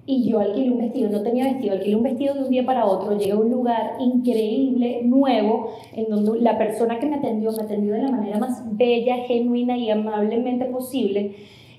y 0.07 0.29
yo 0.31 0.38
alquilé 0.38 0.70
un 0.70 0.79
vestido, 0.79 1.11
no 1.11 1.22
tenía 1.22 1.44
vestido, 1.44 1.75
alquilé 1.75 1.96
un 1.96 2.03
vestido 2.05 2.35
de 2.35 2.44
un 2.44 2.51
día 2.51 2.64
para 2.64 2.87
otro, 2.87 3.18
llegué 3.18 3.33
a 3.33 3.37
un 3.37 3.51
lugar 3.51 3.96
increíble, 3.99 5.01
nuevo, 5.03 5.70
en 5.92 6.09
donde 6.09 6.40
la 6.40 6.57
persona 6.57 7.01
que 7.01 7.07
me 7.07 7.16
atendió 7.16 7.51
me 7.51 7.64
atendió 7.64 7.94
de 7.94 8.03
la 8.03 8.11
manera 8.11 8.38
más 8.38 8.62
bella, 8.77 9.16
genuina 9.27 9.77
y 9.77 9.90
amablemente 9.90 10.66
posible. 10.66 11.35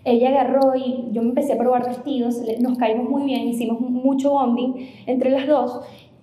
Ella 0.07 0.29
agarró 0.29 0.73
y 0.73 1.09
yo 1.11 1.21
me 1.21 1.29
empecé 1.29 1.51
a 1.51 1.57
probar 1.57 1.85
vestidos, 1.85 2.41
nos 2.61 2.77
caímos 2.77 3.09
muy 3.09 3.23
bien, 3.23 3.49
hicimos 3.49 3.81
mucho 3.81 4.31
bonding 4.31 4.89
entre 5.05 5.31
las 5.31 5.45
dos 5.45 5.81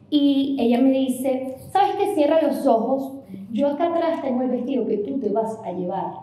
y 0.09 0.57
ella 0.59 0.81
me 0.81 0.90
dice, 0.90 1.57
¿sabes 1.70 1.97
qué? 1.97 2.14
Cierra 2.14 2.40
los 2.40 2.66
ojos, 2.66 3.12
yo 3.53 3.68
acá 3.68 3.94
atrás 3.94 4.23
tengo 4.23 4.40
el 4.40 4.53
vestido 4.53 4.87
que 4.87 4.97
tú 4.97 5.20
te 5.20 5.29
vas 5.29 5.61
a 5.66 5.73
llevar. 5.73 6.14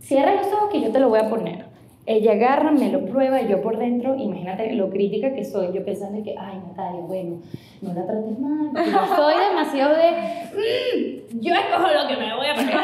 Cierra 0.00 0.34
los 0.34 0.52
ojos 0.52 0.70
que 0.72 0.80
yo 0.80 0.90
te 0.90 0.98
lo 0.98 1.08
voy 1.08 1.20
a 1.20 1.30
poner. 1.30 1.67
Ella 2.10 2.32
agarra, 2.32 2.70
me 2.70 2.90
lo 2.90 3.04
prueba 3.04 3.42
y 3.42 3.48
yo 3.48 3.60
por 3.60 3.76
dentro, 3.76 4.14
imagínate 4.16 4.72
lo 4.72 4.88
crítica 4.88 5.34
que 5.34 5.44
soy, 5.44 5.74
yo 5.74 5.84
pensando 5.84 6.22
que, 6.24 6.34
ay 6.38 6.58
Natalia, 6.66 7.02
bueno, 7.02 7.36
no 7.82 7.92
la 7.92 8.06
trates 8.06 8.38
mal, 8.38 8.70
yo 8.74 9.14
soy 9.16 9.34
demasiado 9.50 9.94
de, 9.94 10.10
"Mm, 10.54 11.40
yo 11.40 11.52
escojo 11.54 11.86
lo 11.92 12.08
que 12.08 12.16
me 12.16 12.34
voy 12.34 12.46
a 12.46 12.54
poner. 12.54 12.74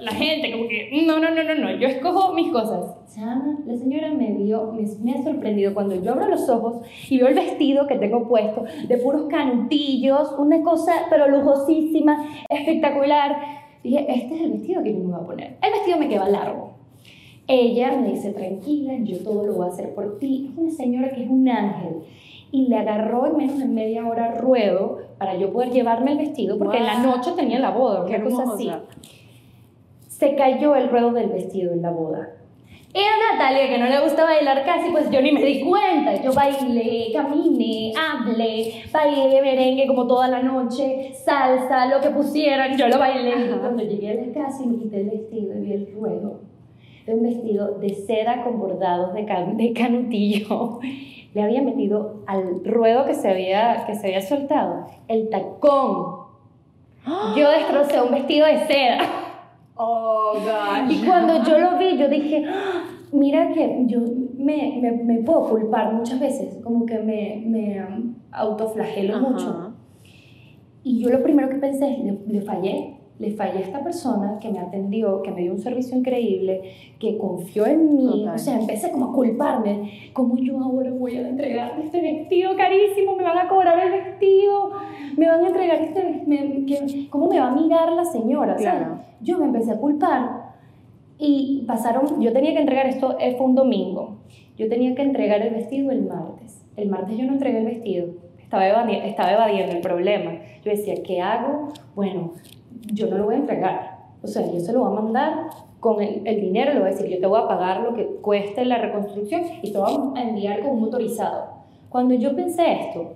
La 0.00 0.12
gente 0.12 0.52
como 0.52 0.68
que, 0.68 0.90
no, 1.06 1.18
no, 1.20 1.30
no, 1.30 1.42
no, 1.42 1.54
no, 1.54 1.70
yo 1.78 1.88
escojo 1.88 2.34
mis 2.34 2.52
cosas. 2.52 2.96
La 3.66 3.76
señora 3.76 4.10
me 4.10 4.32
vio, 4.32 4.72
me, 4.72 4.82
me 5.02 5.18
ha 5.18 5.22
sorprendido 5.22 5.72
cuando 5.72 5.94
yo 5.94 6.12
abro 6.12 6.28
los 6.28 6.46
ojos 6.50 6.82
y 7.08 7.16
veo 7.18 7.28
el 7.28 7.34
vestido 7.34 7.86
que 7.86 7.96
tengo 7.96 8.28
puesto, 8.28 8.64
de 8.88 8.96
puros 8.98 9.22
canutillos, 9.30 10.34
una 10.38 10.62
cosa 10.62 10.92
pero 11.08 11.28
lujosísima, 11.28 12.26
espectacular. 12.50 13.36
Dije, 13.82 14.04
este 14.08 14.34
es 14.36 14.40
el 14.42 14.52
vestido 14.52 14.82
que 14.82 14.92
yo 14.92 14.98
me 15.00 15.12
voy 15.14 15.20
a 15.22 15.26
poner. 15.26 15.56
El 15.62 15.72
vestido 15.72 15.96
me 15.98 16.08
queda 16.08 16.28
largo. 16.28 16.71
Ella 17.54 17.92
me 17.92 18.12
dice, 18.12 18.32
tranquila, 18.32 18.94
yo 19.02 19.18
todo 19.18 19.44
lo 19.44 19.52
voy 19.52 19.66
a 19.66 19.68
hacer 19.68 19.94
por 19.94 20.18
ti. 20.18 20.48
Es 20.50 20.56
una 20.56 20.70
señora 20.70 21.10
que 21.10 21.24
es 21.24 21.28
un 21.28 21.46
ángel. 21.46 21.96
Y 22.50 22.68
le 22.68 22.78
agarró 22.78 23.26
en 23.26 23.36
menos 23.36 23.58
de 23.58 23.66
media 23.66 24.06
hora 24.06 24.36
ruedo 24.36 25.00
para 25.18 25.36
yo 25.36 25.52
poder 25.52 25.70
llevarme 25.70 26.12
el 26.12 26.18
vestido, 26.18 26.56
porque 26.56 26.78
en 26.78 26.86
la 26.86 27.00
noche 27.00 27.32
tenía 27.36 27.58
la 27.58 27.72
boda, 27.72 28.06
Qué 28.06 28.16
una 28.16 28.24
cosa 28.24 28.54
así. 28.54 28.70
Se 30.08 30.34
cayó 30.34 30.74
el 30.76 30.88
ruedo 30.88 31.12
del 31.12 31.28
vestido 31.28 31.74
en 31.74 31.82
la 31.82 31.90
boda. 31.90 32.30
Y 32.94 32.98
a 32.98 33.32
Natalia, 33.32 33.68
que 33.68 33.78
no 33.78 33.86
le 33.86 34.00
gusta 34.00 34.24
bailar 34.24 34.64
casi, 34.64 34.90
pues 34.90 35.10
yo 35.10 35.20
ni 35.20 35.32
me 35.32 35.44
di 35.44 35.60
cuenta. 35.60 36.22
Yo 36.22 36.32
bailé, 36.32 37.12
caminé, 37.12 37.92
hablé, 37.94 38.82
bailé 38.90 39.42
merengue 39.42 39.86
como 39.86 40.06
toda 40.06 40.28
la 40.28 40.42
noche, 40.42 41.12
salsa, 41.12 41.84
lo 41.84 42.00
que 42.00 42.08
pusieran, 42.08 42.78
yo 42.78 42.88
lo 42.88 42.98
bailé. 42.98 43.46
Y 43.46 43.58
cuando 43.58 43.82
llegué 43.82 44.10
a 44.10 44.14
la 44.26 44.32
casa 44.32 44.62
y 44.64 44.68
me 44.68 44.78
quité 44.78 45.02
el 45.02 45.10
vestido 45.10 45.58
y 45.58 45.60
vi 45.60 45.72
el 45.72 45.92
ruedo, 45.94 46.40
Era 47.06 47.16
un 47.16 47.22
vestido 47.22 47.78
de 47.78 47.94
seda 47.94 48.44
con 48.44 48.58
bordados 48.58 49.12
de, 49.14 49.24
can- 49.24 49.56
de 49.56 49.72
canutillo. 49.72 50.78
Le 51.34 51.42
había 51.42 51.62
metido 51.62 52.22
al 52.26 52.62
ruedo 52.64 53.06
que 53.06 53.14
se 53.14 53.28
había, 53.30 53.84
que 53.86 53.94
se 53.94 54.06
había 54.08 54.20
soltado 54.20 54.86
el 55.08 55.30
tacón. 55.30 56.26
Yo 57.36 57.50
destrocé 57.50 58.00
un 58.02 58.10
vestido 58.12 58.46
de 58.46 58.58
seda. 58.66 58.98
Oh, 59.74 60.34
gosh. 60.34 60.92
Y 60.92 61.04
cuando 61.06 61.42
yo 61.42 61.58
lo 61.58 61.78
vi, 61.78 61.96
yo 61.96 62.06
dije, 62.08 62.44
"Ah, 62.46 62.84
mira 63.10 63.50
que 63.52 63.84
yo 63.86 64.00
me, 64.36 64.78
me, 64.82 64.92
me 64.92 65.18
puedo 65.20 65.48
culpar 65.48 65.94
muchas 65.94 66.20
veces, 66.20 66.58
como 66.62 66.84
que 66.84 66.98
me, 66.98 67.42
me 67.46 67.82
autoflagelo 68.30 69.16
Ajá. 69.16 69.28
mucho. 69.28 69.72
Y 70.84 71.00
yo 71.02 71.08
lo 71.08 71.22
primero 71.22 71.48
que 71.48 71.56
pensé 71.56 71.90
es, 71.90 71.98
le, 72.00 72.18
le 72.28 72.42
fallé, 72.42 72.98
le 73.22 73.30
fallé 73.30 73.58
a 73.58 73.60
esta 73.60 73.84
persona 73.84 74.38
que 74.40 74.50
me 74.50 74.58
atendió, 74.58 75.22
que 75.22 75.30
me 75.30 75.42
dio 75.42 75.52
un 75.52 75.60
servicio 75.60 75.96
increíble, 75.96 76.60
que 76.98 77.16
confió 77.16 77.66
en 77.66 77.94
mí. 77.94 78.24
Total. 78.24 78.34
O 78.34 78.38
sea, 78.38 78.58
empecé 78.58 78.90
como 78.90 79.06
a 79.06 79.12
culparme. 79.12 80.10
¿Cómo 80.12 80.36
yo 80.36 80.58
ahora 80.58 80.90
voy 80.90 81.16
a 81.16 81.28
entregar 81.28 81.78
este 81.80 82.00
vestido 82.00 82.56
carísimo? 82.56 83.14
¿Me 83.14 83.22
van 83.22 83.38
a 83.38 83.48
cobrar 83.48 83.78
el 83.78 83.92
vestido? 83.92 84.72
¿Me 85.16 85.28
van 85.28 85.44
a 85.44 85.46
entregar 85.46 85.80
este 85.82 86.02
vestido? 86.26 87.08
¿Cómo 87.10 87.28
me 87.28 87.38
va 87.38 87.46
a 87.46 87.54
mirar 87.54 87.92
la 87.92 88.04
señora? 88.04 88.58
¿sabes? 88.58 88.62
Claro. 88.62 88.98
Yo 89.20 89.38
me 89.38 89.44
empecé 89.44 89.70
a 89.70 89.76
culpar 89.76 90.54
y 91.16 91.62
pasaron, 91.68 92.20
yo 92.20 92.32
tenía 92.32 92.52
que 92.52 92.60
entregar 92.60 92.86
esto, 92.86 93.16
eh, 93.20 93.36
fue 93.36 93.46
un 93.46 93.54
domingo. 93.54 94.16
Yo 94.58 94.68
tenía 94.68 94.96
que 94.96 95.02
entregar 95.02 95.40
el 95.42 95.54
vestido 95.54 95.92
el 95.92 96.02
martes. 96.02 96.60
El 96.76 96.88
martes 96.88 97.16
yo 97.16 97.24
no 97.24 97.34
entregué 97.34 97.58
el 97.58 97.66
vestido. 97.66 98.08
Estaba 98.42 98.66
evadiendo, 98.66 99.06
estaba 99.06 99.32
evadiendo 99.32 99.76
el 99.76 99.80
problema. 99.80 100.32
Yo 100.64 100.72
decía, 100.72 100.96
¿qué 101.04 101.20
hago? 101.20 101.68
Bueno, 101.94 102.32
yo 102.86 103.06
no 103.08 103.18
lo 103.18 103.24
voy 103.24 103.34
a 103.34 103.38
entregar. 103.38 103.98
O 104.22 104.26
sea, 104.26 104.50
yo 104.50 104.60
se 104.60 104.72
lo 104.72 104.80
voy 104.80 104.96
a 104.96 105.00
mandar 105.00 105.32
con 105.80 106.00
el, 106.00 106.26
el 106.26 106.40
dinero, 106.40 106.72
le 106.72 106.80
voy 106.80 106.88
a 106.88 106.92
decir, 106.92 107.08
yo 107.08 107.18
te 107.18 107.26
voy 107.26 107.40
a 107.40 107.48
pagar 107.48 107.82
lo 107.82 107.94
que 107.94 108.06
cueste 108.20 108.64
la 108.64 108.78
reconstrucción 108.78 109.42
y 109.62 109.72
te 109.72 109.78
voy 109.78 110.12
a 110.16 110.22
enviar 110.22 110.60
con 110.60 110.70
un 110.70 110.80
motorizado. 110.80 111.46
Cuando 111.88 112.14
yo 112.14 112.34
pensé 112.34 112.72
esto, 112.72 113.14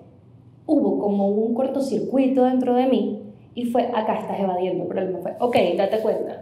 hubo 0.67 0.99
como 0.99 1.29
un 1.29 1.55
cortocircuito 1.55 2.45
dentro 2.45 2.75
de 2.75 2.87
mí 2.87 3.23
y 3.55 3.65
fue, 3.67 3.85
acá 3.95 4.19
estás 4.21 4.41
evadiendo. 4.41 4.83
El 4.83 4.89
problema 4.89 5.19
fue, 5.21 5.35
ok, 5.39 5.57
date 5.77 6.01
cuenta, 6.01 6.41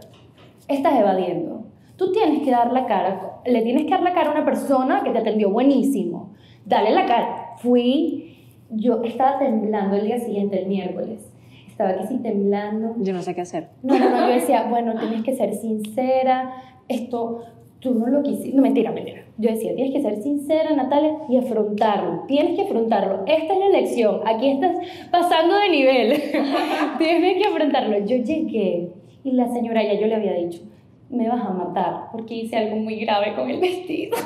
estás 0.67 0.99
evadiendo. 0.99 1.63
Tú 1.95 2.11
tienes 2.11 2.43
que 2.43 2.51
dar 2.51 2.73
la 2.73 2.85
cara, 2.87 3.39
le 3.45 3.61
tienes 3.61 3.83
que 3.85 3.91
dar 3.91 4.01
la 4.01 4.13
cara 4.13 4.29
a 4.29 4.33
una 4.33 4.45
persona 4.45 5.01
que 5.03 5.11
te 5.11 5.19
atendió 5.19 5.49
buenísimo. 5.49 6.33
Dale 6.65 6.91
la 6.91 7.05
cara. 7.05 7.55
Fui, 7.59 8.37
yo 8.69 9.01
estaba 9.03 9.39
temblando 9.39 9.95
el 9.95 10.07
día 10.07 10.19
siguiente, 10.19 10.61
el 10.61 10.67
miércoles. 10.67 11.31
Estaba 11.75 11.89
aquí 11.89 12.05
sí 12.07 12.19
temblando. 12.19 12.95
Yo 12.99 13.11
no 13.11 13.21
sé 13.21 13.35
qué 13.35 13.41
hacer. 13.41 13.67
No, 13.83 13.99
no, 13.99 14.09
no, 14.09 14.29
yo 14.29 14.35
decía, 14.35 14.65
bueno, 14.69 14.97
tienes 14.97 15.23
que 15.23 15.35
ser 15.35 15.53
sincera, 15.53 16.53
esto, 16.87 17.41
tú 17.81 17.95
no 17.95 18.07
lo 18.07 18.23
quisiste, 18.23 18.55
no, 18.55 18.61
mentira, 18.61 18.93
mentira. 18.93 19.25
Yo 19.37 19.49
decía, 19.49 19.75
tienes 19.75 19.93
que 19.93 20.01
ser 20.01 20.23
sincera, 20.23 20.73
Natalia, 20.73 21.17
y 21.27 21.35
afrontarlo, 21.35 22.23
tienes 22.29 22.55
que 22.55 22.61
afrontarlo. 22.61 23.23
Esta 23.27 23.53
es 23.53 23.59
la 23.59 23.65
elección, 23.65 24.21
aquí 24.25 24.51
estás 24.51 24.77
pasando 25.11 25.57
de 25.57 25.69
nivel, 25.69 26.13
tienes 26.97 27.43
que 27.43 27.49
afrontarlo. 27.49 27.97
Yo 28.05 28.15
llegué 28.23 28.93
y 29.25 29.31
la 29.33 29.49
señora 29.49 29.83
ya 29.83 29.99
yo 29.99 30.07
le 30.07 30.15
había 30.15 30.31
dicho, 30.31 30.61
me 31.09 31.27
vas 31.27 31.45
a 31.45 31.49
matar 31.49 32.03
porque 32.13 32.35
hice 32.35 32.55
algo 32.55 32.77
muy 32.77 33.01
grave 33.01 33.35
con 33.35 33.49
el 33.49 33.59
vestido. 33.59 34.15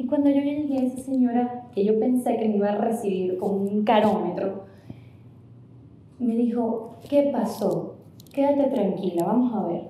Y 0.00 0.06
cuando 0.06 0.30
yo 0.30 0.40
llegué 0.42 0.78
a 0.78 0.82
esa 0.82 1.00
señora, 1.00 1.64
que 1.74 1.84
yo 1.84 1.98
pensé 1.98 2.36
que 2.36 2.46
me 2.46 2.58
iba 2.58 2.68
a 2.68 2.76
recibir 2.76 3.36
con 3.36 3.62
un 3.62 3.82
carómetro, 3.82 4.67
me 6.18 6.36
dijo, 6.36 6.96
¿qué 7.08 7.30
pasó? 7.32 7.96
Quédate 8.32 8.64
tranquila, 8.64 9.24
vamos 9.24 9.54
a 9.54 9.66
ver. 9.66 9.82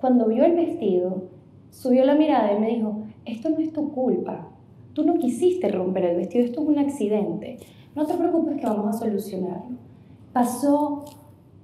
Cuando 0.00 0.26
vio 0.26 0.44
el 0.44 0.54
vestido, 0.54 1.28
subió 1.70 2.04
la 2.04 2.14
mirada 2.14 2.52
y 2.52 2.60
me 2.60 2.68
dijo, 2.68 3.02
esto 3.24 3.50
no 3.50 3.58
es 3.58 3.72
tu 3.72 3.92
culpa. 3.92 4.48
Tú 4.92 5.04
no 5.04 5.14
quisiste 5.14 5.68
romper 5.68 6.04
el 6.04 6.16
vestido, 6.16 6.44
esto 6.44 6.62
es 6.62 6.68
un 6.68 6.78
accidente. 6.78 7.58
No 7.94 8.06
te 8.06 8.14
preocupes 8.14 8.60
que 8.60 8.66
vamos 8.66 8.94
a 8.94 8.98
solucionarlo. 8.98 9.76
Pasó, 10.32 11.04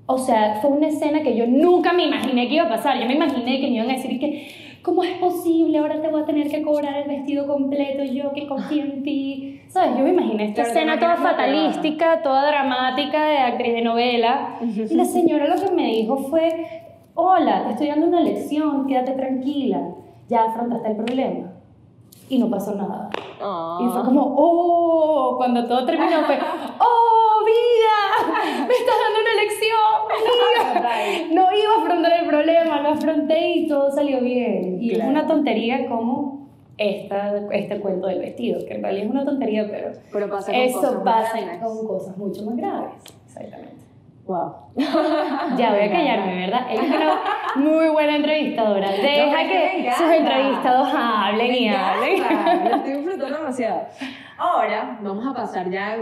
o 0.07 0.19
sea, 0.19 0.59
fue 0.61 0.71
una 0.71 0.89
escena 0.89 1.23
que 1.23 1.37
yo 1.37 1.47
nunca 1.47 1.93
me 1.93 2.07
imaginé 2.07 2.49
que 2.49 2.55
iba 2.55 2.65
a 2.65 2.69
pasar. 2.69 3.01
Yo 3.01 3.07
me 3.07 3.15
imaginé 3.15 3.61
que 3.61 3.69
me 3.69 3.75
iban 3.75 3.91
a 3.91 3.95
decir 3.95 4.19
que, 4.19 4.49
¿cómo 4.83 5.05
es 5.05 5.17
posible? 5.19 5.79
Ahora 5.79 6.01
te 6.01 6.09
voy 6.09 6.23
a 6.23 6.27
tener 6.27 6.51
que 6.51 6.63
cobrar 6.63 7.03
el 7.03 7.09
vestido 7.09 7.47
completo, 7.47 8.05
yo 8.05 8.33
que 8.33 8.47
confío 8.47 8.85
en 8.85 9.03
ti. 9.03 9.54
¿Sabes? 9.75 9.97
Yo 9.99 10.05
me 10.05 10.11
imaginé 10.11 10.45
esta 10.51 10.63
escena 10.63 11.01
toda 11.01 11.17
fatalística, 11.17 12.23
toda 12.23 12.47
dramática 12.47 13.25
de 13.27 13.39
actriz 13.39 13.75
de 13.75 13.83
novela. 13.83 14.57
Y 14.61 14.95
la 14.95 15.05
señora 15.05 15.49
lo 15.49 15.61
que 15.61 15.75
me 15.75 15.87
dijo 15.87 16.17
fue, 16.17 16.85
hola, 17.17 17.65
te 17.65 17.71
estoy 17.73 17.89
dando 17.89 18.07
una 18.07 18.21
lección, 18.21 18.87
quédate 18.87 19.15
tranquila, 19.15 19.81
ya 20.29 20.45
afrontaste 20.45 20.91
el 20.91 20.97
problema. 20.97 21.51
Y 22.29 22.39
no 22.39 22.49
pasó 22.49 22.77
nada. 22.77 23.11
Y 23.81 23.89
fue 23.93 24.05
como, 24.05 24.33
oh, 24.37 25.35
cuando 25.39 25.67
todo 25.67 25.85
terminó 25.85 26.23
fue, 26.25 26.39
oh, 26.79 27.45
vida, 27.45 28.67
me 28.69 28.73
estás 28.75 28.95
dando 29.03 29.21
una 29.23 29.35
lección, 29.43 29.91
vida. 30.09 31.35
No 31.35 31.43
iba 31.53 31.75
a 31.75 31.83
afrontar 31.83 32.13
el 32.21 32.29
problema, 32.29 32.81
lo 32.81 32.91
afronté 32.91 33.57
y 33.57 33.67
todo 33.67 33.91
salió 33.91 34.21
bien. 34.21 34.79
Y 34.81 34.91
Claro. 34.91 35.05
es 35.05 35.11
una 35.11 35.27
tontería 35.27 35.89
como 35.89 36.24
esta, 36.77 37.37
este 37.53 37.81
cuento 37.81 38.07
del 38.09 38.19
vestido, 38.21 38.65
que 38.67 38.75
en 38.75 38.83
realidad 38.83 39.05
es 39.07 39.11
una 39.11 39.25
tontería, 39.25 39.67
pero 39.71 39.93
Pero 40.13 40.29
pasa 40.31 40.53
con 40.53 40.61
cosas 40.63 40.83
eso 40.93 41.05
más 41.05 41.31
pasa 41.31 41.61
con 41.61 41.87
cosas 41.87 42.17
mucho 42.17 42.43
más 42.45 42.57
graves. 42.57 42.95
Exactamente. 43.27 43.75
Wow. 44.27 44.53
Ya 45.57 45.71
voy 45.71 45.81
a 45.83 45.91
callarme, 45.93 46.47
¿verdad? 46.47 46.61
Es 46.71 46.81
una 46.81 47.21
muy 47.57 47.89
buena 47.91 48.17
entrevistadora. 48.17 48.91
Deja 48.91 49.37
que 49.47 49.91
sus 49.97 50.07
entrevistados 50.11 50.89
hablen 50.95 51.49
Me 51.49 51.59
y 51.59 51.69
hablen. 51.69 52.23
Lo 52.71 52.77
estoy 52.77 52.93
disfrutando 52.95 53.37
demasiado. 53.39 53.83
Ahora 54.39 54.99
vamos 55.03 55.27
a 55.27 55.35
pasar 55.35 55.71
ya, 55.71 55.97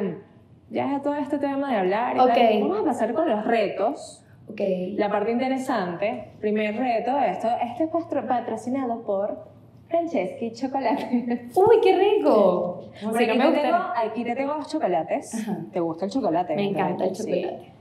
ya 0.71 0.97
a 0.97 1.03
todo 1.03 1.17
este 1.17 1.39
tema 1.39 1.71
de 1.73 1.77
hablar. 1.79 2.17
Y 2.17 2.21
Ok. 2.21 2.29
tal. 2.33 2.61
Vamos 2.63 2.81
a 2.81 2.85
pasar 2.85 3.13
con 3.13 3.29
los 3.29 3.45
retos. 3.45 4.25
Ok. 4.49 4.61
La 4.97 5.11
parte 5.11 5.33
interesante. 5.33 6.33
Primer 6.41 6.77
reto, 6.77 7.19
esto, 7.19 7.49
este 7.63 7.85
es 7.85 7.91
patro- 7.91 8.27
patrocinado 8.27 9.03
por 9.03 9.52
Franceschi 9.93 10.53
Chocolate. 10.53 11.49
Uy, 11.55 11.77
qué 11.83 11.97
rico. 11.97 12.85
Sí, 12.99 13.07
aquí, 13.07 13.39
me 13.39 13.45
te 13.45 13.51
gusta. 13.51 13.63
tengo, 13.63 13.77
aquí 13.95 14.25
te 14.25 14.35
tengo 14.35 14.55
los 14.55 14.69
chocolates. 14.69 15.35
Ajá. 15.35 15.59
¿Te 15.73 15.81
gusta 15.81 16.07
el 16.07 16.11
chocolate? 16.11 16.57
Me 16.57 16.65
encanta 16.71 17.05
el 17.05 17.15
Sí. 17.15 17.23
chocolate. 17.23 17.73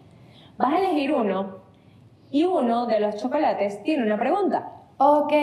Vas 0.57 0.73
a 0.73 0.77
elegir 0.79 1.13
uno 1.13 1.55
y 2.29 2.43
uno 2.43 2.85
de 2.85 2.99
los 2.99 3.15
chocolates 3.15 3.81
tiene 3.83 4.03
una 4.03 4.19
pregunta. 4.19 4.73
Ok. 4.97 5.33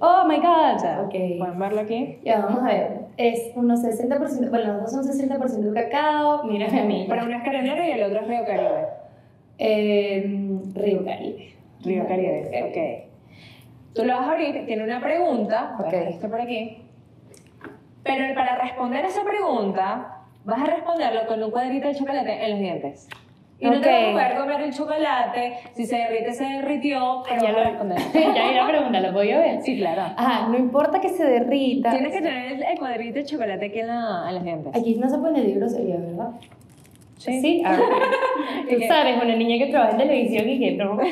Oh 0.00 0.24
my 0.28 0.36
god. 0.36 0.74
O 0.74 0.78
sea, 0.78 1.02
ok. 1.06 1.14
¿Pueden 1.38 1.58
verlo 1.58 1.80
aquí? 1.80 2.18
Ya, 2.24 2.40
vamos 2.40 2.62
a 2.64 2.66
ver. 2.66 2.98
Es 3.16 3.52
unos 3.54 3.80
60%, 3.82 4.50
bueno, 4.50 4.74
los 4.74 4.82
dos 4.82 4.90
son 4.90 5.04
60% 5.04 5.72
cacao. 5.72 6.44
Mírame 6.44 6.80
a 6.80 6.84
mí. 6.84 7.06
Pero 7.08 7.24
uno 7.24 7.36
es 7.36 7.88
y 7.88 7.90
el 7.92 8.02
otro 8.02 8.20
es 8.20 8.28
Río 8.28 8.44
Caribe. 8.44 8.86
Eh, 9.58 10.60
Río 10.74 11.04
Caribe. 11.04 11.54
Río 11.84 12.06
Caribe, 12.06 12.64
ok. 12.68 13.07
Tú 13.98 14.04
lo 14.04 14.14
vas 14.16 14.28
a 14.28 14.30
abrir, 14.30 14.64
tiene 14.64 14.84
una 14.84 15.00
pregunta, 15.00 15.74
voy 15.76 15.86
a 15.86 15.88
Ok. 15.88 15.92
dejar 15.92 16.08
esto 16.12 16.30
por 16.30 16.40
aquí. 16.40 16.82
Pero 18.04 18.32
para 18.32 18.54
responder 18.54 19.04
esa 19.04 19.24
pregunta, 19.24 20.18
vas 20.44 20.60
a 20.62 20.66
responderlo 20.66 21.26
con 21.26 21.42
un 21.42 21.50
cuadrito 21.50 21.88
de 21.88 21.96
chocolate 21.96 22.44
en 22.44 22.50
los 22.52 22.60
dientes. 22.60 23.08
Y 23.58 23.66
no 23.66 23.80
te 23.80 23.90
vas 23.90 24.02
a 24.04 24.12
poder 24.12 24.36
comer 24.38 24.60
el 24.60 24.72
chocolate, 24.72 25.54
si 25.74 25.84
se 25.84 25.96
derrite, 25.96 26.32
se 26.32 26.44
derritió, 26.44 27.24
pero 27.28 27.42
Ya 27.42 27.48
a 27.48 27.52
lo 27.54 27.64
responder. 27.64 27.98
ya 28.36 28.52
la 28.52 28.68
pregunta, 28.68 29.00
¿la 29.00 29.12
podía 29.12 29.40
ver? 29.40 29.62
Sí, 29.62 29.76
claro. 29.78 30.02
Ajá, 30.16 30.46
no 30.46 30.56
importa 30.56 31.00
que 31.00 31.08
se 31.08 31.24
derrita. 31.24 31.90
Tienes 31.90 32.12
que 32.12 32.20
tener 32.22 32.52
el, 32.70 32.78
cuadrito 32.78 33.14
de 33.14 33.24
chocolate 33.24 33.66
aquí 33.66 33.80
en, 33.80 33.88
la- 33.88 34.26
en 34.28 34.34
los 34.36 34.44
dientes. 34.44 34.76
Aquí 34.76 34.94
no 34.94 35.08
se 35.08 35.18
puede 35.18 35.40
decir 35.40 35.56
grosería, 35.58 35.96
¿verdad? 35.96 36.30
Sí. 37.16 37.40
Sí. 37.40 37.62
Ah. 37.66 37.76
Tú 38.70 38.76
sabes, 38.86 39.16
una 39.20 39.34
niña 39.34 39.58
que 39.58 39.72
trabaja 39.72 39.90
en 39.90 39.98
televisión 39.98 40.48
y 40.48 40.60
que 40.60 40.70
no. 40.76 40.98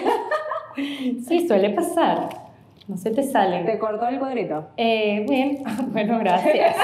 Sí, 1.26 1.48
suele 1.48 1.70
pasar. 1.70 2.45
No 2.88 2.96
se 2.96 3.10
te 3.10 3.22
sale. 3.22 3.64
Te 3.64 3.78
corto 3.78 4.06
el 4.08 4.18
cuadrito. 4.18 4.68
Eh, 4.76 5.24
bien, 5.28 5.62
bueno, 5.92 6.18
gracias. 6.18 6.76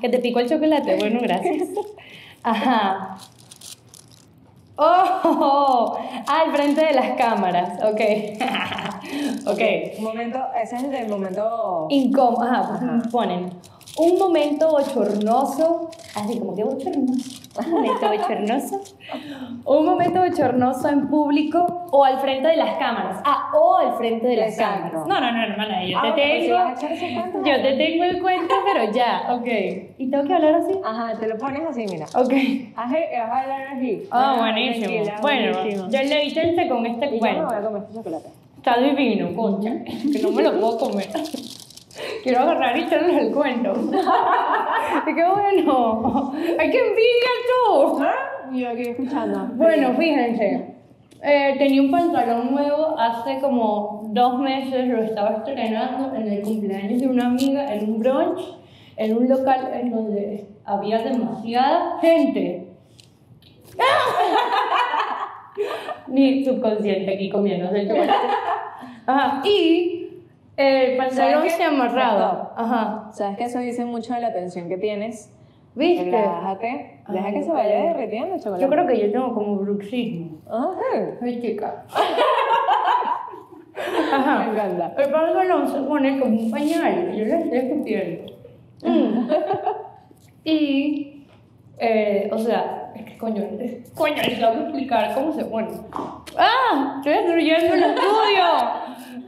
que 0.00 0.08
te 0.08 0.18
pico 0.18 0.40
el 0.40 0.48
chocolate, 0.48 0.96
bueno, 0.98 1.20
gracias. 1.22 1.68
Ajá. 2.42 3.16
Oh, 4.74 5.96
al 6.26 6.50
frente 6.52 6.84
de 6.84 6.92
las 6.94 7.10
cámaras, 7.10 7.78
ok. 7.84 8.00
ok. 9.46 9.60
Un 9.98 10.04
momento, 10.04 10.38
ese 10.60 10.76
es 10.76 10.82
el 10.84 11.08
momento. 11.08 11.86
Incómodo, 11.90 12.42
ajá, 12.42 12.74
Ajá. 12.74 13.02
ponen 13.12 13.50
un 13.98 14.18
momento 14.18 14.70
bochornoso, 14.70 15.90
así 16.14 16.38
como 16.38 16.54
que 16.56 16.64
bochornoso, 16.64 17.42
un 17.60 17.70
momento 17.70 18.08
bochornoso, 18.08 18.80
un 19.66 19.84
momento 19.84 20.20
bochornoso 20.20 20.88
en 20.88 21.08
público 21.08 21.86
o 21.90 22.02
al 22.04 22.18
frente 22.20 22.48
de 22.48 22.56
las 22.56 22.78
cámaras, 22.78 23.20
ah, 23.24 23.50
o 23.54 23.76
al 23.76 23.96
frente 23.98 24.26
de 24.26 24.36
las 24.36 24.52
Exacto. 24.54 24.90
cámaras. 24.92 25.06
No, 25.06 25.20
no, 25.20 25.32
no, 25.32 25.42
hermana, 25.42 25.84
yo 25.84 25.98
Ah, 25.98 26.14
te 26.14 26.22
pero 26.22 26.40
si 26.40 26.46
tengo, 26.46 26.54
vas 26.58 26.68
a 26.68 26.72
echar 26.74 26.92
ese 26.92 27.14
cuento, 27.14 27.38
yo 27.44 27.62
te 27.62 27.72
tengo 27.76 28.04
el 28.04 28.22
cuento, 28.22 28.54
pero 28.72 28.92
ya, 28.92 29.22
ok. 29.30 29.46
¿Y 29.98 30.10
tengo 30.10 30.24
que 30.24 30.32
hablar 30.34 30.54
así? 30.54 30.72
Ajá, 30.82 31.18
te 31.20 31.28
lo 31.28 31.36
pones 31.36 31.62
así, 31.68 31.84
mira. 31.86 32.06
Ok. 32.14 32.32
Haz 32.76 32.90
vas 32.90 33.30
a 33.30 33.40
hablar 33.42 33.62
así. 33.76 34.04
Ah, 34.10 34.34
Ah, 34.34 34.38
buenísimo. 34.38 34.86
tranquila, 34.86 35.18
Bueno, 35.20 35.52
buenísimo. 35.58 35.88
yo 35.90 36.02
le 36.02 36.24
vi 36.24 36.32
chance 36.34 36.68
con 36.68 36.86
este 36.86 37.06
Y 37.06 37.08
yo 37.08 37.14
me 37.14 37.18
bueno. 37.20 37.46
voy 37.46 37.56
a 37.56 37.60
comer 37.62 37.82
este 37.82 37.94
chocolate. 37.94 38.28
Está 38.56 38.78
divino, 38.80 39.34
concha. 39.36 39.72
Que 39.84 40.18
no 40.22 40.30
me 40.30 40.42
lo 40.42 40.58
puedo 40.58 40.78
comer. 40.78 41.08
Quiero 42.22 42.40
agarrar 42.40 42.76
y 42.76 42.82
echarles 42.82 43.16
el 43.22 43.32
cuento. 43.32 43.72
y 45.06 45.14
qué 45.14 45.24
bueno. 45.28 46.32
¡Ay, 46.58 46.70
qué 46.70 46.78
envidia 46.78 47.32
tú! 47.48 48.02
Yo 48.56 48.68
aquí 48.70 48.82
escuchando. 48.82 49.48
Bueno, 49.54 49.94
fíjense. 49.94 50.74
eh, 51.22 51.54
tenía 51.58 51.82
un 51.82 51.90
pantalón 51.90 52.52
nuevo 52.52 52.98
hace 52.98 53.38
como 53.40 54.02
dos 54.10 54.38
meses, 54.40 54.88
lo 54.88 55.02
estaba 55.02 55.36
estrenando 55.38 56.14
en 56.16 56.28
el 56.28 56.42
cumpleaños 56.42 57.00
de 57.00 57.06
una 57.08 57.26
amiga 57.26 57.72
en 57.74 57.90
un 57.90 57.98
brunch, 58.00 58.40
en 58.96 59.16
un 59.16 59.28
local 59.28 59.70
en 59.72 59.90
donde 59.90 60.46
había 60.64 60.98
demasiada 60.98 61.98
gente. 62.00 62.68
Mi 66.08 66.44
subconsciente 66.44 67.14
aquí 67.14 67.30
comiéndose 67.30 67.80
el 67.80 67.88
chocolate. 67.88 68.12
Ajá. 69.06 69.42
Y 69.44 70.01
el 70.56 70.96
pantalón 70.96 71.48
se 71.50 71.64
amarraba. 71.64 72.52
Ajá. 72.56 73.10
¿Sabes 73.12 73.36
que 73.38 73.44
eso 73.44 73.58
dice 73.60 73.84
mucho 73.84 74.14
de 74.14 74.20
la 74.20 74.32
tensión 74.32 74.68
que 74.68 74.76
tienes? 74.78 75.32
¿Viste? 75.74 76.04
Relájate. 76.10 77.00
Deja 77.08 77.26
Ay, 77.28 77.34
que 77.34 77.42
se 77.42 77.50
vaya 77.50 77.76
derritiendo 77.94 78.34
el 78.34 78.40
chocolate. 78.40 78.62
Yo 78.62 78.68
creo 78.68 78.86
que 78.86 79.00
yo 79.00 79.10
tengo 79.12 79.32
como 79.34 79.56
bruxismo. 79.56 80.38
Ajá. 80.46 81.16
Ay, 81.22 81.40
chica. 81.40 81.84
Me 83.74 84.16
Ajá. 84.16 84.44
encanta. 84.50 84.92
El 85.02 85.10
pantalón 85.10 85.66
se 85.68 85.80
pone 85.80 86.20
como 86.20 86.38
un 86.38 86.50
pañal. 86.50 87.12
Yo 87.16 87.24
le 87.24 87.38
estoy 87.40 87.58
escupiendo. 87.58 88.32
Mm. 88.84 89.28
Y, 90.44 91.24
eh, 91.78 92.28
o 92.32 92.36
sea, 92.38 92.90
es 92.96 93.04
que 93.04 93.16
coño, 93.16 93.44
es- 93.60 93.92
coño, 93.92 94.16
les 94.16 94.40
tengo 94.40 94.52
que 94.54 94.60
explicar 94.62 95.14
cómo 95.14 95.32
se 95.32 95.44
pone. 95.44 95.68
¡Ah! 96.36 96.96
Estoy 96.96 97.12
destruyendo 97.12 97.74
el 97.74 97.82
estudio. 97.84 98.44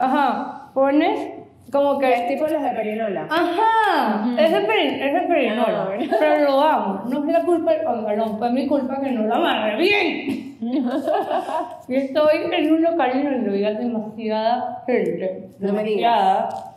Ajá. 0.01 0.54
Pones 0.75 1.31
como 1.73 2.01
Es 2.01 2.21
que. 2.21 2.27
tipo 2.35 2.47
los 2.47 2.63
de 2.63 2.71
perinola. 2.71 3.27
Ajá, 3.31 4.27
es 4.39 4.53
de 4.53 4.61
perin, 4.61 5.03
es 5.03 5.15
de 5.15 5.21
perinola, 5.23 5.83
Ah, 5.83 5.85
bueno. 5.87 6.13
pero 6.19 6.45
lo 6.45 6.61
amo. 6.61 7.03
No 7.09 7.19
es 7.27 7.33
la 7.33 7.43
culpa 7.43 7.73
del 7.73 7.83
pantalón, 7.85 8.39
fue 8.39 8.51
mi 8.51 8.67
culpa 8.67 9.01
que 9.01 9.11
no 9.13 9.23
lo 9.23 9.35
amarré 9.35 9.77
bien. 9.77 10.57
y 11.89 11.95
estoy 11.97 12.37
en 12.53 12.73
un 12.73 12.83
local 12.83 13.11
en 13.13 13.25
donde 13.25 13.51
había 13.51 13.73
demasiada 13.75 14.83
gente. 14.87 15.49
No 15.59 15.73
me 15.73 15.83
digas. 15.85 16.13
demasiada. 16.13 16.75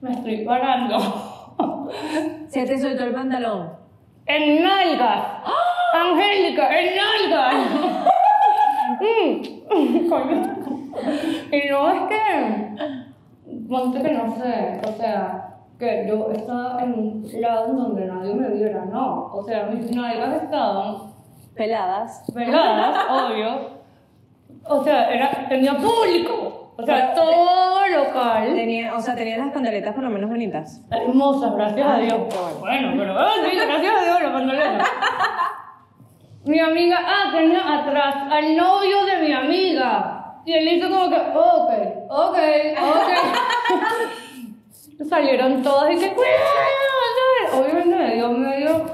Me 0.00 0.10
estoy 0.12 0.44
parando. 0.44 0.98
Se 2.48 2.64
te 2.66 2.78
soltó 2.78 3.04
el 3.04 3.12
pantalón. 3.14 3.70
¡En 4.26 4.62
nalgas! 4.62 5.24
¡Angélica, 5.94 6.68
en 6.80 6.96
nalgas! 6.96 7.54
Mm. 8.98 9.42
Y 11.52 11.68
no 11.68 11.90
es 11.90 12.00
que. 12.08 13.05
Ponte 13.68 14.02
que 14.02 14.12
no 14.12 14.34
sé, 14.36 14.80
o 14.86 14.92
sea, 14.92 15.48
que 15.78 16.06
yo 16.08 16.30
estaba 16.32 16.82
en 16.82 16.92
un 16.94 17.26
lado 17.40 17.66
en 17.66 17.76
donde 17.76 18.06
nadie 18.06 18.34
me 18.34 18.48
viera, 18.50 18.84
no. 18.84 19.26
O 19.32 19.42
sea, 19.44 19.64
mis 19.66 19.90
nalgas 19.94 20.42
estaban 20.42 20.96
Peladas. 21.54 22.22
pegadas, 22.34 23.06
obvio. 23.10 23.76
O 24.68 24.82
sea, 24.84 25.10
era, 25.10 25.48
tenía 25.48 25.74
público. 25.76 26.72
O 26.78 26.82
sea, 26.84 27.12
Pero- 27.14 27.22
todo 27.26 27.86
local. 27.88 28.54
Tenía, 28.54 28.94
o 28.94 29.00
sea, 29.00 29.14
tenía 29.14 29.38
las 29.38 29.52
pantaletas 29.52 29.94
por 29.94 30.04
lo 30.04 30.10
menos 30.10 30.28
bonitas. 30.28 30.82
Hermosas, 30.90 31.54
gracias 31.54 31.86
a 31.86 31.96
Dios. 31.98 32.18
bueno. 32.60 32.92
Pero 32.96 33.18
ah, 33.18 33.30
sí, 33.42 33.56
gracias 33.56 33.94
a 34.00 34.04
Dios 34.04 34.22
la 34.22 34.32
pantalones. 34.32 34.86
Mi 36.44 36.60
amiga, 36.60 36.98
ah, 37.04 37.32
tenía 37.32 37.80
atrás 37.80 38.14
al 38.30 38.56
novio 38.56 39.04
de 39.04 39.26
mi 39.26 39.32
amiga. 39.32 40.15
Y 40.46 40.52
él 40.52 40.68
hizo 40.68 40.88
como 40.88 41.10
que, 41.10 41.16
ok, 41.16 41.70
ok, 42.08 42.38
ok. 42.82 43.08
Salieron 45.08 45.62
todas 45.62 45.92
y 45.92 45.98
que, 45.98 46.12
cuidado, 46.14 47.60
Obviamente 47.60 47.96
me 47.96 48.14
dio 48.14 48.30
medio. 48.30 48.86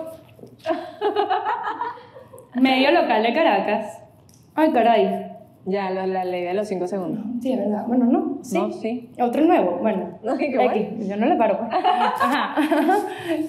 medio 2.55 2.91
local 2.91 3.23
de 3.23 3.33
Caracas. 3.35 4.03
Ay, 4.55 4.73
caray. 4.73 5.29
Ya, 5.65 5.91
lo- 5.91 6.07
la 6.07 6.25
ley 6.25 6.43
de 6.43 6.55
los 6.55 6.67
5 6.67 6.89
segundos. 6.89 7.25
Sí, 7.41 7.53
es 7.53 7.59
verdad. 7.59 7.85
Bueno, 7.87 8.07
no. 8.07 8.39
Sí. 8.43 8.59
No, 8.59 8.73
sí. 8.73 9.11
Otro 9.21 9.43
nuevo, 9.45 9.79
bueno. 9.81 10.19
Ay, 10.29 10.51
qué 10.51 10.65
X, 10.65 11.09
yo 11.09 11.17
no 11.17 11.27
le 11.27 11.37
paro. 11.37 11.59
pues. 11.59 11.71
Ajá. 11.73 12.57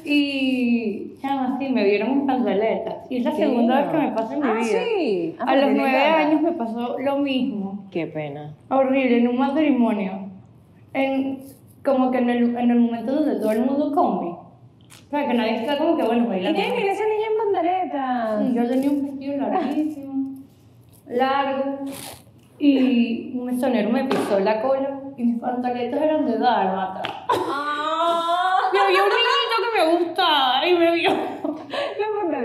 y 0.05 1.15
chama, 1.21 1.57
sí, 1.59 1.69
me 1.69 1.83
vieron 1.83 2.11
en 2.11 2.27
pantaletas. 2.27 2.97
Y 3.09 3.17
es 3.17 3.23
la 3.25 3.31
segunda 3.31 3.81
vez 3.81 3.89
que 3.91 3.97
me 3.97 4.11
pasa 4.11 4.33
en 4.35 4.39
mi 4.41 4.47
Ah, 4.47 4.53
vida. 4.53 4.63
sí. 4.65 5.35
Ah, 5.39 5.45
A 5.47 5.55
los 5.55 5.71
nueve 5.71 5.97
años 5.97 6.41
me 6.41 6.51
pasó 6.51 6.99
lo 6.99 7.17
mismo. 7.17 7.62
Qué 7.93 8.07
pena. 8.07 8.55
Horrible, 8.69 9.19
en 9.19 9.27
un 9.27 9.37
matrimonio. 9.37 10.29
En, 10.93 11.43
como 11.85 12.09
que 12.09 12.17
en 12.17 12.29
el, 12.31 12.57
en 12.57 12.71
el 12.71 12.79
momento 12.79 13.13
donde 13.13 13.35
todo 13.35 13.51
el 13.51 13.59
mundo 13.59 13.91
come. 13.93 14.31
O 14.31 15.09
sea, 15.11 15.27
que 15.27 15.33
nadie 15.35 15.57
está 15.57 15.77
como 15.77 15.95
que, 15.95 16.03
bueno, 16.03 16.23
¿Y 16.23 16.27
bailando. 16.27 16.59
qué? 16.59 16.73
Mira 16.75 16.91
esa 16.91 17.03
niña 17.03 17.27
en 17.31 17.37
pantaletas. 17.53 18.47
Sí, 18.47 18.53
yo 18.55 18.67
tenía 18.67 18.89
un 18.89 19.03
vestido 19.03 19.37
larguísimo, 19.37 20.13
largo, 21.07 21.85
y 22.57 23.37
un 23.37 23.45
mesonero 23.45 23.89
me 23.91 24.05
pisó 24.05 24.39
la 24.39 24.59
cola 24.63 24.99
y 25.15 25.23
mis 25.25 25.39
pantaletas 25.39 26.01
eran 26.01 26.25
de 26.25 26.39
dálmata. 26.39 27.01
Ah. 27.29 28.57
Me 28.73 28.79
vio 28.91 29.03
un 29.03 29.09
niñito 29.09 29.55
que 29.61 29.85
me 29.85 30.03
gustaba 30.03 30.67
y 30.67 30.73
me 30.73 30.91
vio. 30.95 31.11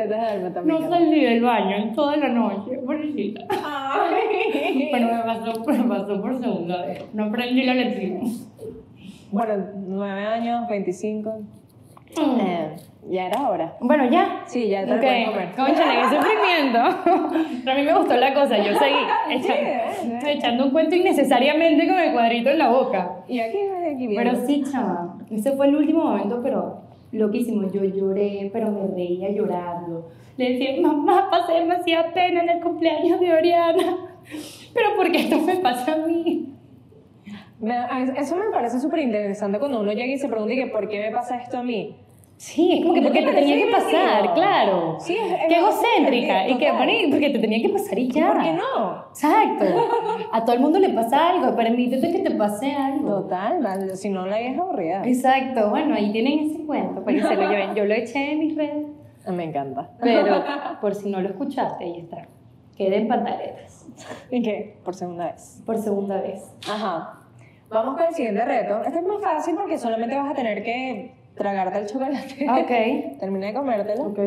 De 0.08 0.14
alma 0.14 0.52
también. 0.52 0.80
No 0.80 0.88
salí 0.88 1.24
del 1.24 1.42
baño 1.42 1.76
en 1.76 1.92
toda 1.92 2.16
la 2.16 2.28
noche, 2.28 2.78
pobrecita. 2.78 3.44
Pero 4.92 5.06
me 5.06 5.22
pasó, 5.22 5.64
me 5.66 5.84
pasó 5.84 6.20
por 6.20 6.40
segunda 6.40 6.86
vez. 6.86 7.04
No 7.14 7.24
aprendí 7.24 7.64
la 7.64 7.74
lección. 7.74 8.20
Bueno, 9.30 9.66
9 9.86 10.26
años, 10.26 10.68
25. 10.68 11.30
Mm. 12.16 12.40
Eh, 12.40 12.76
ya 13.10 13.26
era 13.26 13.48
hora. 13.48 13.76
Bueno, 13.80 14.08
ya. 14.10 14.42
Sí, 14.46 14.68
ya 14.68 14.84
te 14.84 14.90
lo 14.90 14.96
Ok, 14.96 15.00
puedes 15.00 15.28
comer. 15.28 15.48
Cónchale, 15.56 15.94
qué 16.00 16.16
sufrimiento. 16.16 16.78
Pero 17.64 17.72
a 17.72 17.78
mí 17.78 17.82
me 17.82 17.94
gustó 17.94 18.16
la 18.16 18.34
cosa, 18.34 18.56
yo 18.58 18.78
seguí 18.78 19.04
echando, 19.30 19.52
eh, 19.52 19.82
eh. 20.04 20.32
echando 20.32 20.64
un 20.64 20.70
cuento 20.70 20.96
innecesariamente 20.96 21.86
con 21.86 21.98
el 21.98 22.12
cuadrito 22.12 22.50
en 22.50 22.58
la 22.58 22.68
boca. 22.70 23.16
Y 23.28 23.40
aquí, 23.40 23.58
aquí 23.58 24.06
viene. 24.06 24.16
Pero 24.16 24.46
sí, 24.46 24.62
chama, 24.70 25.18
ese 25.30 25.52
fue 25.52 25.66
el 25.66 25.76
último 25.76 26.04
momento, 26.04 26.40
pero 26.42 26.87
loquísimo. 27.12 27.70
Yo 27.70 27.84
lloré, 27.84 28.50
pero 28.52 28.70
me 28.70 28.86
reía 28.86 29.30
llorando. 29.30 30.10
Le 30.36 30.52
decía, 30.52 30.80
mamá, 30.80 31.28
pasé 31.30 31.54
demasiada 31.54 32.12
pena 32.12 32.42
en 32.42 32.48
el 32.48 32.60
cumpleaños 32.60 33.18
de 33.20 33.32
Oriana. 33.32 33.96
Pero 34.74 34.94
¿por 34.94 35.10
qué 35.10 35.20
esto 35.20 35.40
me 35.40 35.56
pasa 35.56 35.94
a 35.94 36.06
mí? 36.06 36.54
Eso 38.16 38.36
me 38.36 38.50
parece 38.52 38.78
súper 38.78 39.00
interesante 39.00 39.58
cuando 39.58 39.80
uno 39.80 39.92
llega 39.92 40.12
y 40.12 40.18
se 40.18 40.28
pregunta 40.28 40.54
¿por 40.70 40.88
qué 40.88 41.00
me 41.00 41.10
pasa 41.10 41.42
esto 41.42 41.58
a 41.58 41.62
mí? 41.62 41.96
Sí, 42.38 42.72
es 42.78 42.82
como 42.82 42.94
que 42.94 43.00
¿No 43.00 43.08
porque 43.08 43.20
te 43.22 43.26
te 43.26 43.34
tenía 43.34 43.56
que 43.66 43.72
pasar, 43.72 43.90
divertido? 44.22 44.34
claro. 44.34 44.96
Sí, 45.00 45.16
es- 45.16 45.22
es 45.24 45.30
Qué 45.48 45.60
bastante 45.60 45.86
egocéntrica. 45.88 46.48
Y 46.48 46.56
que, 46.58 46.70
bueno, 46.70 46.92
porque 47.10 47.30
te 47.30 47.38
tenía 47.40 47.60
que 47.60 47.68
pasar 47.68 47.98
y 47.98 48.08
ya. 48.08 48.32
¿Por 48.32 48.42
qué 48.44 48.52
no? 48.52 49.04
Exacto. 49.08 49.64
A 50.32 50.44
todo 50.44 50.54
el 50.54 50.60
mundo 50.62 50.78
le 50.78 50.90
pasa 50.90 51.30
algo, 51.30 51.56
permítete 51.56 52.12
que 52.12 52.20
te 52.20 52.30
pase 52.30 52.72
algo. 52.72 53.22
Total, 53.22 53.96
si 53.96 54.08
no 54.08 54.24
la 54.26 54.38
es 54.40 54.56
aburrida. 54.56 55.02
Exacto, 55.04 55.70
bueno, 55.70 55.96
ahí 55.96 56.12
tienen 56.12 56.50
ese 56.50 56.64
cuento 56.64 57.02
para 57.04 57.16
que 57.16 57.22
se 57.24 57.34
lo 57.34 57.50
lleven. 57.50 57.74
Yo 57.74 57.84
lo 57.84 57.94
eché 57.94 58.30
en 58.32 58.38
mis 58.38 58.56
redes, 58.56 58.86
Me 59.26 59.42
encanta. 59.44 59.90
pero 60.00 60.42
por 60.80 60.94
si 60.94 61.10
no 61.10 61.20
lo 61.20 61.28
escuchaste, 61.30 61.84
ahí 61.84 61.98
está. 62.00 62.28
Quedé 62.76 62.98
en 62.98 63.08
pantaletas 63.08 63.88
¿Y 64.30 64.40
qué? 64.42 64.78
Por 64.84 64.94
segunda 64.94 65.32
vez. 65.32 65.60
por 65.66 65.76
segunda 65.78 66.20
vez. 66.20 66.44
Ajá. 66.70 67.14
Vamos 67.68 67.96
con 67.96 68.06
el 68.06 68.14
siguiente 68.14 68.44
reto. 68.44 68.80
Este 68.86 69.00
es 69.00 69.04
más 69.04 69.20
fácil 69.20 69.56
porque 69.56 69.76
solamente 69.76 70.14
vas 70.16 70.30
a 70.30 70.34
tener 70.34 70.62
que 70.62 71.17
tragarte 71.38 71.78
el 71.78 71.86
chocolate. 71.86 72.46
Ok. 72.50 73.16
Termina 73.20 73.46
de 73.46 73.54
comértelo. 73.54 74.04
Ok. 74.04 74.18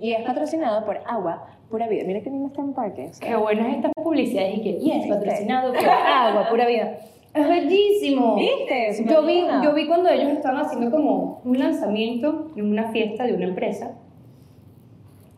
Y 0.00 0.12
es 0.12 0.22
patrocinado 0.22 0.84
por 0.84 0.98
Agua 1.06 1.46
Pura 1.70 1.88
Vida. 1.88 2.04
Mira 2.06 2.20
que 2.20 2.30
lindo 2.30 2.48
está 2.48 2.62
en 2.62 2.74
parque. 2.74 3.10
Qué 3.20 3.36
buenas 3.36 3.74
estas 3.74 3.92
publicidades 3.94 4.58
y 4.58 4.62
que, 4.62 4.70
y 4.80 4.90
es 4.92 5.06
patrocinado 5.08 5.72
por 5.72 5.84
agua, 5.88 6.48
pura 6.50 6.66
vida. 6.66 6.98
Es 7.34 7.48
bellísimo. 7.48 8.36
¿Viste? 8.36 9.04
Yo 9.08 9.24
vi, 9.24 9.44
yo 9.62 9.74
vi 9.74 9.88
cuando 9.88 10.08
ellos 10.08 10.28
estaban 10.28 10.64
haciendo 10.64 10.90
como 10.90 11.40
un 11.44 11.58
lanzamiento 11.58 12.52
en 12.54 12.70
una 12.70 12.92
fiesta 12.92 13.24
de 13.24 13.34
una 13.34 13.46
empresa. 13.46 13.96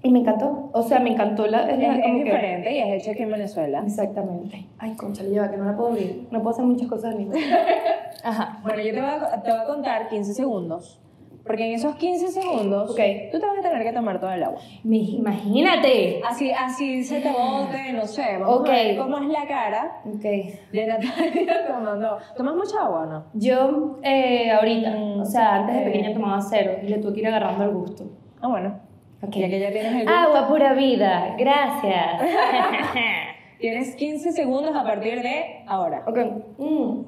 Y 0.06 0.10
me 0.10 0.20
encantó. 0.20 0.70
O 0.72 0.82
sea, 0.82 1.00
me 1.00 1.10
encantó 1.10 1.46
la. 1.46 1.62
Es, 1.68 1.78
es 1.80 2.02
como 2.02 2.18
que- 2.18 2.24
diferente 2.24 2.72
y 2.72 2.78
es 2.80 3.02
hecho 3.02 3.10
aquí 3.10 3.22
en 3.22 3.30
Venezuela. 3.32 3.82
Exactamente. 3.84 4.66
Ay, 4.78 4.94
concha, 4.94 5.22
le 5.24 5.30
lleva 5.30 5.50
que 5.50 5.56
no 5.56 5.64
la 5.64 5.76
puedo 5.76 5.90
abrir. 5.90 6.28
No 6.30 6.38
puedo 6.42 6.50
hacer 6.50 6.64
muchas 6.64 6.88
cosas 6.88 7.12
al 7.12 7.16
mismo 7.16 7.32
tiempo. 7.32 7.56
Ajá. 8.24 8.60
Bueno, 8.62 8.82
yo 8.82 8.94
te 8.94 9.00
voy, 9.00 9.10
a, 9.10 9.42
te 9.42 9.50
voy 9.50 9.60
a 9.60 9.64
contar 9.64 10.08
15 10.08 10.34
segundos. 10.34 11.00
Porque 11.44 11.64
en 11.68 11.74
esos 11.74 11.94
15 11.94 12.28
segundos, 12.28 12.90
Ok. 12.90 13.00
tú 13.30 13.38
te 13.38 13.46
vas 13.46 13.58
a 13.58 13.62
tener 13.62 13.84
que 13.84 13.92
tomar 13.92 14.18
todo 14.18 14.32
el 14.32 14.42
agua. 14.42 14.60
Imagínate. 14.82 16.20
Así, 16.28 16.50
así 16.50 17.04
se 17.04 17.20
te 17.20 17.30
bote, 17.30 17.92
no 17.92 18.04
sé. 18.06 18.38
Vamos 18.40 18.60
Ok. 18.60 18.68
a 18.68 18.72
ver 18.72 18.96
cómo 18.96 19.18
es 19.18 19.28
la 19.28 19.46
cara 19.46 20.00
Ok. 20.06 20.22
de 20.22 20.86
Natalia 20.86 21.66
tomando. 21.68 22.18
¿Tomas 22.36 22.54
mucha 22.56 22.80
agua 22.84 23.02
o 23.02 23.06
no? 23.06 23.24
Yo, 23.34 23.98
eh, 24.02 24.50
ahorita, 24.50 24.90
Mm, 24.90 25.20
o 25.20 25.24
sea, 25.24 25.54
antes 25.56 25.76
de 25.76 25.82
pequeña 25.82 26.12
tomaba 26.12 26.40
cero 26.40 26.72
y 26.82 26.86
le 26.88 26.98
tuve 26.98 27.14
que 27.14 27.20
ir 27.20 27.26
agarrando 27.28 27.64
el 27.64 27.70
gusto. 27.70 28.04
Ah, 28.40 28.48
bueno. 28.48 28.80
Ok. 29.22 29.34
Ya 29.36 29.48
que 29.48 29.60
ya 29.60 29.72
tienes 29.72 30.02
el. 30.02 30.08
Agua 30.08 30.48
pura 30.48 30.74
vida, 30.74 31.34
gracias. 31.38 32.22
Tienes 33.58 33.94
15 33.96 34.32
segundos 34.32 34.76
a 34.76 34.84
partir 34.84 35.22
de 35.22 35.64
ahora. 35.66 36.04
Ok. 36.06 36.18
Mm. 36.58 37.02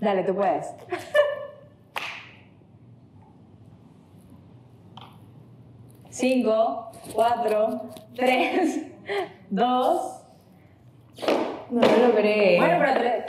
Dale, 0.00 0.22
tú 0.24 0.34
puedes. 0.34 0.74
Cinco, 6.10 6.90
cuatro, 7.14 7.82
tres, 8.16 8.86
dos. 9.50 10.24
No 11.70 11.80
lo 11.80 12.08
logré. 12.08 12.56
Bueno, 12.58 12.76
pero 12.80 12.92
tres. 12.98 13.24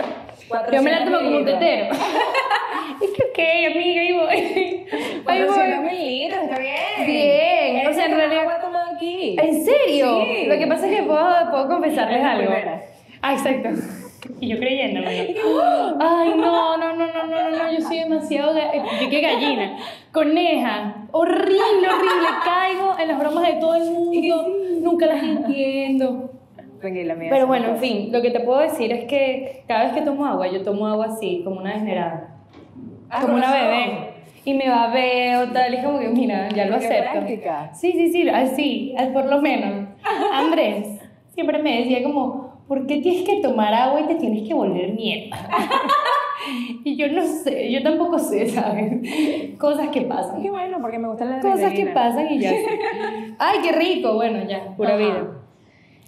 Yo 0.71 0.81
me 0.81 0.91
la 0.91 0.97
400 0.99 1.05
tomo 1.05 1.17
como 1.25 1.37
un 1.37 1.45
tetero. 1.45 1.85
es 3.01 3.09
que, 3.11 3.23
ok, 3.23 3.75
amiga, 3.75 4.01
ahí 4.01 4.11
voy. 4.13 4.85
Ahí 5.27 5.45
400 5.45 5.55
voy. 5.81 5.91
mililitros, 5.91 6.43
está 6.43 6.59
bien. 6.59 7.05
Bien, 7.05 7.87
o 7.87 7.93
sea, 7.93 8.05
en 8.05 8.15
realidad- 8.15 8.61
tomado 8.61 8.95
aquí. 8.95 9.35
¿En 9.41 9.63
serio? 9.65 10.21
Sí. 10.25 10.45
Lo 10.47 10.57
que 10.57 10.67
pasa 10.67 10.87
es 10.89 10.97
que 10.97 11.03
puedo, 11.03 11.51
puedo 11.51 11.67
confesarles 11.69 12.17
Es 12.17 12.23
la 12.23 12.31
algo. 12.31 12.45
primera. 12.51 12.81
Ah, 13.21 13.33
exacto. 13.33 13.69
Y 14.41 14.49
yo 14.49 14.57
creyéndome. 14.57 15.07
Ay, 15.99 16.33
no, 16.35 16.77
no, 16.77 16.95
no, 16.95 17.07
no, 17.07 17.23
no, 17.25 17.25
no, 17.27 17.49
no, 17.57 17.71
yo 17.71 17.81
soy 17.81 17.99
demasiado. 17.99 18.53
ga- 18.53 18.71
eh, 18.73 18.81
Yo 19.03 19.09
qué 19.09 19.21
gallina. 19.21 19.77
Coneja. 20.11 20.95
Horrible, 21.11 21.87
horrible. 21.87 22.27
Caigo 22.43 22.95
en 22.99 23.07
las 23.07 23.19
bromas 23.19 23.45
de 23.47 23.53
todo 23.53 23.75
el 23.75 23.91
mundo. 23.91 24.47
Nunca 24.81 25.05
las 25.07 25.21
entiendo. 25.23 26.31
Tranquila, 26.79 27.15
mía. 27.15 27.29
Pero 27.29 27.47
bueno, 27.47 27.69
en 27.69 27.77
fin, 27.77 28.11
lo 28.11 28.21
que 28.21 28.31
te 28.31 28.39
puedo 28.39 28.59
decir 28.59 28.91
es 28.91 29.05
que 29.05 29.63
cada 29.67 29.85
vez 29.85 29.93
que 29.93 30.01
tomo 30.01 30.25
agua, 30.25 30.47
yo 30.47 30.63
tomo 30.63 30.87
agua 30.87 31.07
así, 31.07 31.41
como 31.43 31.59
una 31.59 31.73
degenerada. 31.73 32.37
Ah, 33.09 33.21
como 33.21 33.35
una 33.35 33.51
bebé. 33.51 34.09
Y 34.45 34.53
me 34.53 34.69
babeo, 34.69 35.49
tal, 35.51 35.73
y 35.73 35.83
como 35.83 35.99
que, 35.99 36.07
mira, 36.07 36.49
ya 36.49 36.65
lo 36.65 36.75
acepto. 36.77 37.11
práctica. 37.11 37.71
Sí, 37.73 37.91
sí, 37.91 38.11
sí, 38.11 38.29
así, 38.29 38.95
por 39.13 39.25
lo 39.25 39.41
menos. 39.41 39.89
Andrés 40.33 40.99
siempre 41.33 41.61
me 41.61 41.79
decía 41.79 42.03
como, 42.03 42.63
¿por 42.67 42.85
qué 42.85 42.97
tienes 42.97 43.27
que 43.27 43.41
tomar 43.41 43.73
agua 43.73 44.01
y 44.01 44.07
te 44.07 44.15
tienes 44.15 44.47
que 44.47 44.53
volver 44.53 44.93
mierda? 44.93 45.37
y 46.83 46.95
yo 46.95 47.07
no 47.09 47.21
sé, 47.23 47.71
yo 47.71 47.81
tampoco 47.83 48.19
sé, 48.19 48.47
¿sabes? 48.47 49.57
Cosas 49.57 49.89
que 49.89 50.01
pasan. 50.01 50.41
Qué 50.41 50.49
bueno, 50.49 50.77
porque 50.81 50.99
me 50.99 51.07
gusta 51.07 51.25
la 51.25 51.39
Cosas 51.39 51.73
que 51.73 51.85
pasan 51.87 52.31
y 52.31 52.39
ya. 52.39 52.53
Ay, 53.39 53.59
qué 53.63 53.71
rico. 53.71 54.15
Bueno, 54.15 54.47
ya, 54.47 54.75
pura 54.75 54.95
Ajá. 54.95 54.97
vida. 54.97 55.38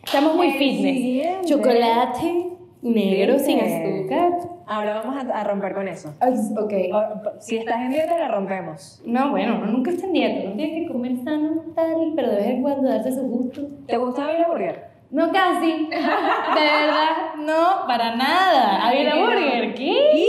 Estamos 0.03 0.35
muy 0.35 0.51
fitness. 0.51 1.45
Chocolate 1.49 2.47
negro 2.81 3.37
sin 3.39 3.59
azúcar. 3.59 4.31
Ahora 4.67 5.01
vamos 5.03 5.23
a, 5.23 5.39
a 5.39 5.43
romper 5.43 5.73
con 5.73 5.87
eso. 5.87 6.13
Ok. 6.19 6.73
O- 6.93 7.39
Si 7.39 7.57
estás 7.57 7.81
en 7.81 7.89
dieta, 7.91 8.17
la 8.17 8.27
rompemos. 8.29 9.01
No, 9.05 9.31
bueno, 9.31 9.57
uno 9.57 9.67
nunca 9.67 9.91
está 9.91 10.05
en 10.07 10.13
dieta. 10.13 10.47
Uno 10.47 10.55
tiene 10.55 10.81
que 10.81 10.87
comer 10.91 11.17
sano, 11.23 11.61
tal, 11.75 12.13
pero 12.15 12.29
de 12.29 12.37
vez 12.37 12.47
en 12.47 12.61
cuando 12.61 12.89
darse 12.89 13.11
su 13.13 13.21
gusto. 13.23 13.61
¿Te 13.87 13.97
gusta 13.97 14.31
el 14.31 14.43
hamburguer? 14.43 14.89
No, 15.11 15.29
casi. 15.31 15.71
De 15.89 15.97
verdad, 15.97 17.35
no, 17.37 17.85
para 17.85 18.15
nada. 18.15 18.87
¿Había 18.87 19.03
la 19.03 19.15
burger? 19.25 19.73
¿Qué? 19.75 20.25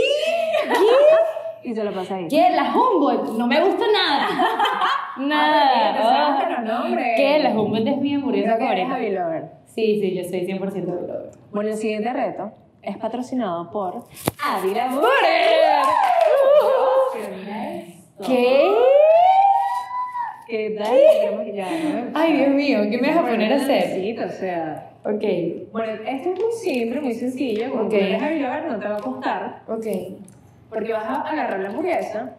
Y 1.63 1.73
se 1.73 1.83
lo 1.83 1.93
pasa 1.93 2.15
ahí. 2.15 2.27
¿Qué? 2.27 2.49
La 2.53 2.73
Humboldt. 2.75 3.37
No 3.37 3.47
me 3.47 3.63
gusta 3.63 3.85
nada. 3.93 4.27
Nada. 5.17 5.89
Ah, 5.91 5.93
te 5.95 6.01
sabes 6.03 6.45
Ah. 6.45 6.49
los 6.59 6.63
nombres. 6.81 7.13
¿Qué? 7.15 7.39
La 7.39 7.51
Humboldt 7.51 7.87
es 7.87 7.97
mi 7.97 8.13
hamburguesa 8.15 8.57
que 8.57 8.85
favorita. 8.85 9.51
Sí, 9.73 9.99
sí, 9.99 10.13
yo 10.15 10.23
soy 10.23 10.41
100% 10.45 10.71
de 10.71 10.81
lover. 11.07 11.31
Bueno, 11.51 11.69
el 11.69 11.77
siguiente 11.77 12.11
reto 12.13 12.51
es 12.81 12.97
patrocinado 12.97 13.71
por 13.71 14.03
Ávila 14.43 14.91
¿Qué? 18.25 18.71
¿Qué 20.47 20.75
tal? 20.77 22.11
Ay, 22.13 22.33
Dios 22.37 22.49
mío, 22.49 22.79
¿qué 22.89 22.97
me 22.99 23.07
vas 23.09 23.17
a 23.17 23.21
poner 23.27 23.53
a 23.53 23.55
hacer? 23.55 24.19
o 24.23 24.29
sea. 24.29 24.89
Ok, 25.05 25.23
Bueno, 25.73 25.93
esto 26.07 26.29
es 26.31 26.39
muy 26.39 26.51
simple, 26.61 27.01
muy 27.01 27.13
sencillo. 27.13 27.71
Como 27.71 27.83
Ok. 27.85 27.89
tú 27.89 27.95
eres 27.95 28.41
Lover, 28.41 28.65
no 28.71 28.79
te 28.79 28.87
va 28.87 28.95
a 28.97 28.99
costar. 29.01 29.61
ok. 29.67 29.85
Porque 30.69 30.93
vas 30.93 31.05
a 31.05 31.21
agarrar 31.21 31.59
la 31.59 31.69
hamburguesa 31.69 32.35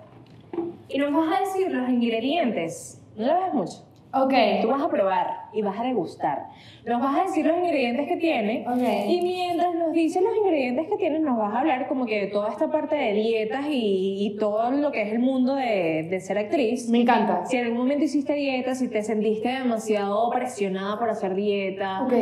y 0.89 0.99
nos 0.99 1.13
vas 1.13 1.37
a 1.37 1.41
decir 1.41 1.71
los 1.73 1.89
ingredientes. 1.89 3.01
No 3.17 3.27
la 3.27 3.41
ves 3.41 3.55
mucho. 3.55 3.85
Ok. 4.23 4.35
Tú 4.63 4.69
vas 4.69 4.83
a 4.83 4.89
probar 4.89 5.27
y 5.53 5.63
vas 5.63 5.79
a 5.79 5.83
degustar. 5.83 6.47
Nos 6.87 7.01
vas 7.03 7.19
a 7.19 7.23
decir 7.25 7.45
los 7.47 7.57
ingredientes 7.57 8.07
que 8.07 8.17
tiene. 8.17 8.65
Ok. 8.69 8.79
Y 9.09 9.21
mientras 9.23 9.75
nos 9.75 9.93
dices 9.93 10.23
los 10.23 10.37
ingredientes 10.37 10.87
que 10.89 10.97
tiene, 10.97 11.19
nos 11.21 11.37
vas 11.39 11.55
a 11.55 11.61
hablar 11.61 11.89
como 11.89 12.07
que 12.07 12.21
de 12.21 12.27
toda 12.29 12.51
esta 12.51 12.71
parte 12.71 12.95
de 12.97 13.13
dietas 13.13 13.67
y, 13.69 14.27
y 14.27 14.37
todo 14.39 14.71
lo 14.71 14.93
que 14.93 15.03
es 15.03 15.13
el 15.13 15.19
mundo 15.19 15.55
de, 15.55 16.07
de 16.11 16.21
ser 16.21 16.39
actriz. 16.39 16.89
Me 16.89 17.01
encanta. 17.03 17.45
Si 17.47 17.57
en 17.57 17.65
algún 17.65 17.79
momento 17.79 18.05
hiciste 18.05 18.35
dieta, 18.35 18.75
si 18.75 18.89
te 18.89 19.03
sentiste 19.03 19.49
demasiado 19.49 20.31
presionada 20.31 20.99
por 20.99 21.11
hacer 21.11 21.35
dieta. 21.35 22.03
Ok. 22.05 22.13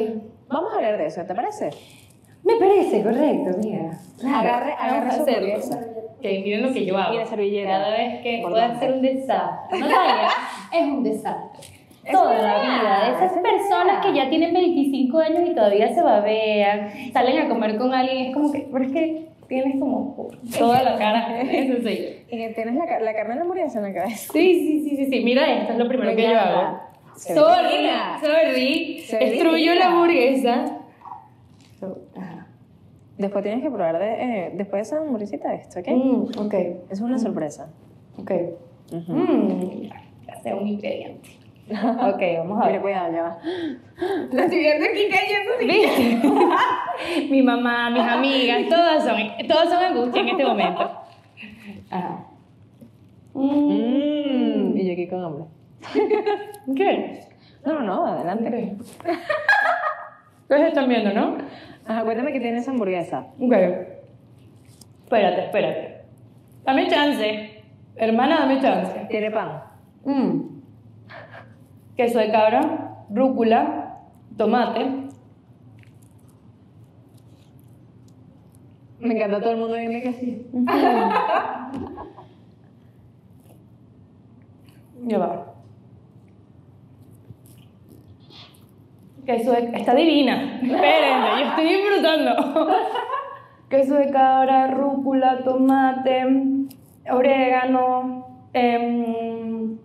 Vamos 0.48 0.72
a 0.72 0.76
hablar 0.76 0.98
de 0.98 1.06
eso, 1.06 1.22
¿te 1.24 1.34
parece? 1.34 1.70
Me 2.44 2.56
parece 2.56 3.02
correcto, 3.02 3.50
mira. 3.62 3.92
Agarre- 4.24 4.72
agarre 4.78 5.06
Vamos 5.08 5.14
a 5.14 5.24
su 5.24 5.30
hamburguesa. 5.30 5.80
Ok, 6.18 6.28
miren 6.44 6.62
lo 6.62 6.72
que 6.72 6.84
yo 6.84 6.96
hago. 6.98 7.14
La 7.14 7.24
servilleta. 7.26 7.68
Cada 7.70 7.90
vez 7.90 8.20
que 8.22 8.40
pueda 8.42 8.66
hacer 8.66 8.92
un 8.92 9.02
desastre. 9.02 9.78
Natalia 9.80 10.28
es 10.72 10.82
un 10.82 11.02
desastre. 11.02 11.71
Es 12.04 12.12
Toda 12.12 12.34
la 12.42 12.60
vida. 12.62 13.08
Esas 13.16 13.36
es 13.36 13.42
personas 13.42 13.86
verdad. 13.86 14.02
que 14.02 14.14
ya 14.14 14.28
tienen 14.28 14.52
25 14.52 15.18
años 15.18 15.42
y 15.48 15.54
todavía 15.54 15.94
se 15.94 16.02
babean, 16.02 16.90
salen 17.12 17.38
a 17.46 17.48
comer 17.48 17.76
con 17.78 17.94
alguien, 17.94 18.26
es 18.26 18.34
como 18.34 18.50
que, 18.50 18.66
pero 18.72 18.84
es 18.84 18.92
que 18.92 19.28
tienes 19.48 19.78
como 19.78 20.28
toda 20.58 20.82
la 20.82 20.96
cara. 20.98 21.40
Eso 21.42 21.74
sí. 21.86 22.24
Y 22.30 22.36
que 22.36 22.48
tienes 22.54 22.74
la, 22.74 22.98
la 23.00 23.14
carne 23.14 23.30
de 23.30 23.36
la 23.36 23.42
hamburguesa 23.42 23.78
en 23.78 23.84
la 23.84 23.94
cabeza. 23.94 24.32
Sí, 24.32 24.54
sí, 24.54 24.88
sí, 24.88 24.96
sí, 24.96 25.06
sí. 25.10 25.24
Mira 25.24 25.48
esto, 25.60 25.72
es 25.74 25.78
lo 25.78 25.86
primero 25.88 26.10
Me 26.10 26.16
que 26.16 26.22
yo 26.22 26.38
hago. 26.38 26.80
Se 27.14 27.34
Sorry, 27.34 27.86
sorry. 28.20 29.04
Destruyo 29.28 29.74
la 29.74 29.86
hamburguesa. 29.86 30.78
Después 33.18 33.44
tienes 33.44 33.62
que 33.62 33.70
probar 33.70 33.98
de, 33.98 34.12
eh, 34.46 34.50
después 34.54 34.78
de 34.78 34.96
esa 34.96 34.98
hamburguesita 35.04 35.54
esto, 35.54 35.78
¿ok? 35.80 35.88
Mm, 35.88 36.38
ok, 36.46 36.54
Es 36.90 37.00
una 37.00 37.18
sorpresa. 37.18 37.70
ok. 38.18 38.30
Ujú. 38.92 39.12
Mm, 39.12 39.82
ya 40.26 40.36
sé 40.42 40.54
un 40.54 40.66
ingrediente. 40.66 41.30
Ok, 41.70 42.20
vamos 42.38 42.60
a 42.60 42.66
Mira, 42.66 42.72
ver. 42.72 42.80
cuidado, 42.82 43.12
ya 43.12 43.22
va. 43.22 43.38
La 44.32 44.44
estoy 44.44 44.58
viendo 44.58 44.84
aquí 44.84 45.08
cayendo. 45.10 45.52
¿Viste? 45.60 46.28
Mi 47.30 47.42
mamá, 47.42 47.88
mis 47.90 48.02
amigas, 48.02 48.68
todas 48.68 49.04
son, 49.04 49.16
todas 49.48 49.68
son 49.70 49.82
angustia 49.82 50.22
en 50.22 50.28
este 50.28 50.44
momento. 50.44 50.90
Ajá. 51.90 52.24
Mm, 53.34 54.72
Mmm. 54.72 54.76
Y 54.76 54.86
yo 54.86 54.92
aquí 54.92 55.08
con 55.08 55.24
hambre. 55.24 55.44
¿Qué? 56.76 57.20
No, 57.64 57.72
no, 57.74 57.82
no, 57.82 58.06
adelante. 58.06 58.76
Ustedes 60.42 60.68
están 60.68 60.88
viendo, 60.88 61.12
¿no? 61.12 61.38
Ajá, 61.86 62.04
cuéntame 62.04 62.32
que 62.32 62.40
tiene 62.40 62.58
esa 62.58 62.70
hamburguesa. 62.72 63.26
Ok. 63.40 63.52
Espérate, 65.04 65.44
espérate. 65.46 66.02
Dame 66.64 66.88
chance. 66.88 67.62
Hermana, 67.96 68.40
dame 68.40 68.60
chance. 68.60 69.06
Tiene 69.10 69.30
pan. 69.30 69.62
Mm. 70.04 70.51
Queso 72.02 72.18
de 72.18 72.32
cabra, 72.32 73.04
rúcula, 73.10 74.00
tomate. 74.36 74.84
Me 78.98 79.14
encanta 79.14 79.38
todo 79.40 79.52
el 79.52 79.58
mundo 79.58 79.74
viendo 79.76 80.00
que 80.00 80.12
sí. 80.12 80.46
Ya 85.04 85.18
va. 85.18 85.54
Queso 89.24 89.52
de... 89.52 89.70
Está 89.72 89.94
divina. 89.94 90.60
Espérenme, 90.60 91.28
yo 91.38 91.48
estoy 91.50 91.68
disfrutando. 91.68 92.68
Queso 93.70 93.94
de 93.94 94.10
cabra, 94.10 94.66
rúcula, 94.66 95.44
tomate, 95.44 96.26
orégano. 97.08 98.26
em, 98.54 99.78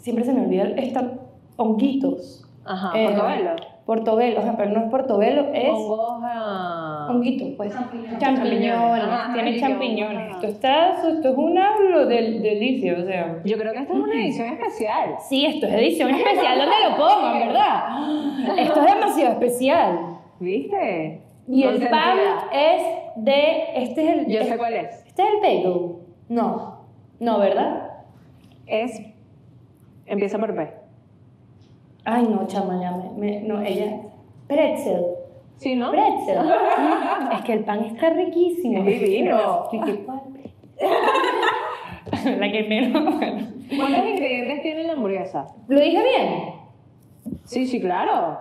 siempre 0.00 0.24
se 0.24 0.32
me 0.32 0.42
olvida 0.42 0.64
esta... 0.76 1.12
Honguitos. 1.56 2.44
Ajá, 2.64 2.92
Eh, 2.98 3.06
portobelo. 3.10 3.50
Portobelo, 3.86 4.38
ajá, 4.40 4.54
pero 4.56 4.70
no 4.70 4.84
es 4.84 4.90
portobelo, 4.90 5.46
es... 5.52 5.68
Hongos 5.70 6.20
a... 6.22 7.08
Honguito, 7.10 7.56
pues. 7.56 7.72
Champiñones. 7.72 8.18
Champiñones. 8.18 9.04
Ajá, 9.04 9.32
Tiene 9.34 9.50
ay, 9.50 9.60
champiñones. 9.60 10.26
qué 10.28 10.32
Esto, 10.34 10.46
está, 10.46 10.90
esto 11.10 11.28
es 11.30 11.36
un 11.36 11.58
hablo 11.58 12.06
del 12.06 12.40
delicia, 12.40 12.96
o 12.98 13.04
sea. 13.04 13.40
Yo 13.44 13.58
creo 13.58 13.72
que 13.72 13.78
esta 13.80 13.92
es 13.92 13.98
una 13.98 14.14
edición 14.14 14.46
especial. 14.48 15.16
Sí, 15.28 15.44
esto 15.44 15.66
es 15.66 15.72
edición 15.74 16.10
especial. 16.10 16.58
¿Dónde 16.58 16.74
lo 16.88 16.96
pongo, 16.96 17.32
en 17.34 17.48
verdad? 17.48 18.58
Esto 18.58 18.80
es 18.80 18.94
demasiado 18.94 19.32
especial. 19.32 19.98
¿Viste? 20.38 21.22
Y 21.48 21.64
el 21.64 21.88
pan 21.88 22.16
es 22.52 22.82
de. 23.16 23.64
Este 23.74 24.04
es 24.04 24.18
el. 24.18 24.26
Yo 24.32 24.40
es- 24.40 24.48
sé 24.48 24.56
cuál 24.56 24.74
es. 24.74 25.04
Este 25.06 25.22
es 25.22 25.28
el 25.34 25.40
bagel. 25.40 25.92
No. 26.28 26.78
No, 27.18 27.38
¿verdad? 27.40 27.90
Es... 28.66 29.00
Empieza 30.10 30.38
por 30.38 30.54
P. 30.54 30.68
Ay, 32.04 32.24
no, 32.28 32.44
chama, 32.48 32.80
ya 32.82 32.90
me. 32.90 33.10
me- 33.16 33.40
no, 33.42 33.60
ella. 33.62 34.00
Pretzel. 34.48 35.02
¿Sí, 35.56 35.76
no? 35.76 35.92
Pretzel. 35.92 36.38
es 37.32 37.40
que 37.42 37.52
el 37.52 37.64
pan 37.64 37.84
está 37.84 38.10
riquísimo. 38.10 38.78
Es 38.86 39.00
divino. 39.00 39.68
¿Y 39.70 39.80
qué 39.80 40.04
cuál? 40.04 40.20
La 42.40 42.50
que 42.50 42.64
menos. 42.64 43.04
bueno. 43.18 43.46
¿Cuántos 43.76 44.04
ingredientes 44.06 44.62
tiene 44.62 44.82
la 44.84 44.94
hamburguesa? 44.94 45.46
¿Lo 45.68 45.80
dije 45.80 46.02
bien? 46.02 46.54
Sí, 47.44 47.66
sí, 47.68 47.80
claro. 47.80 48.36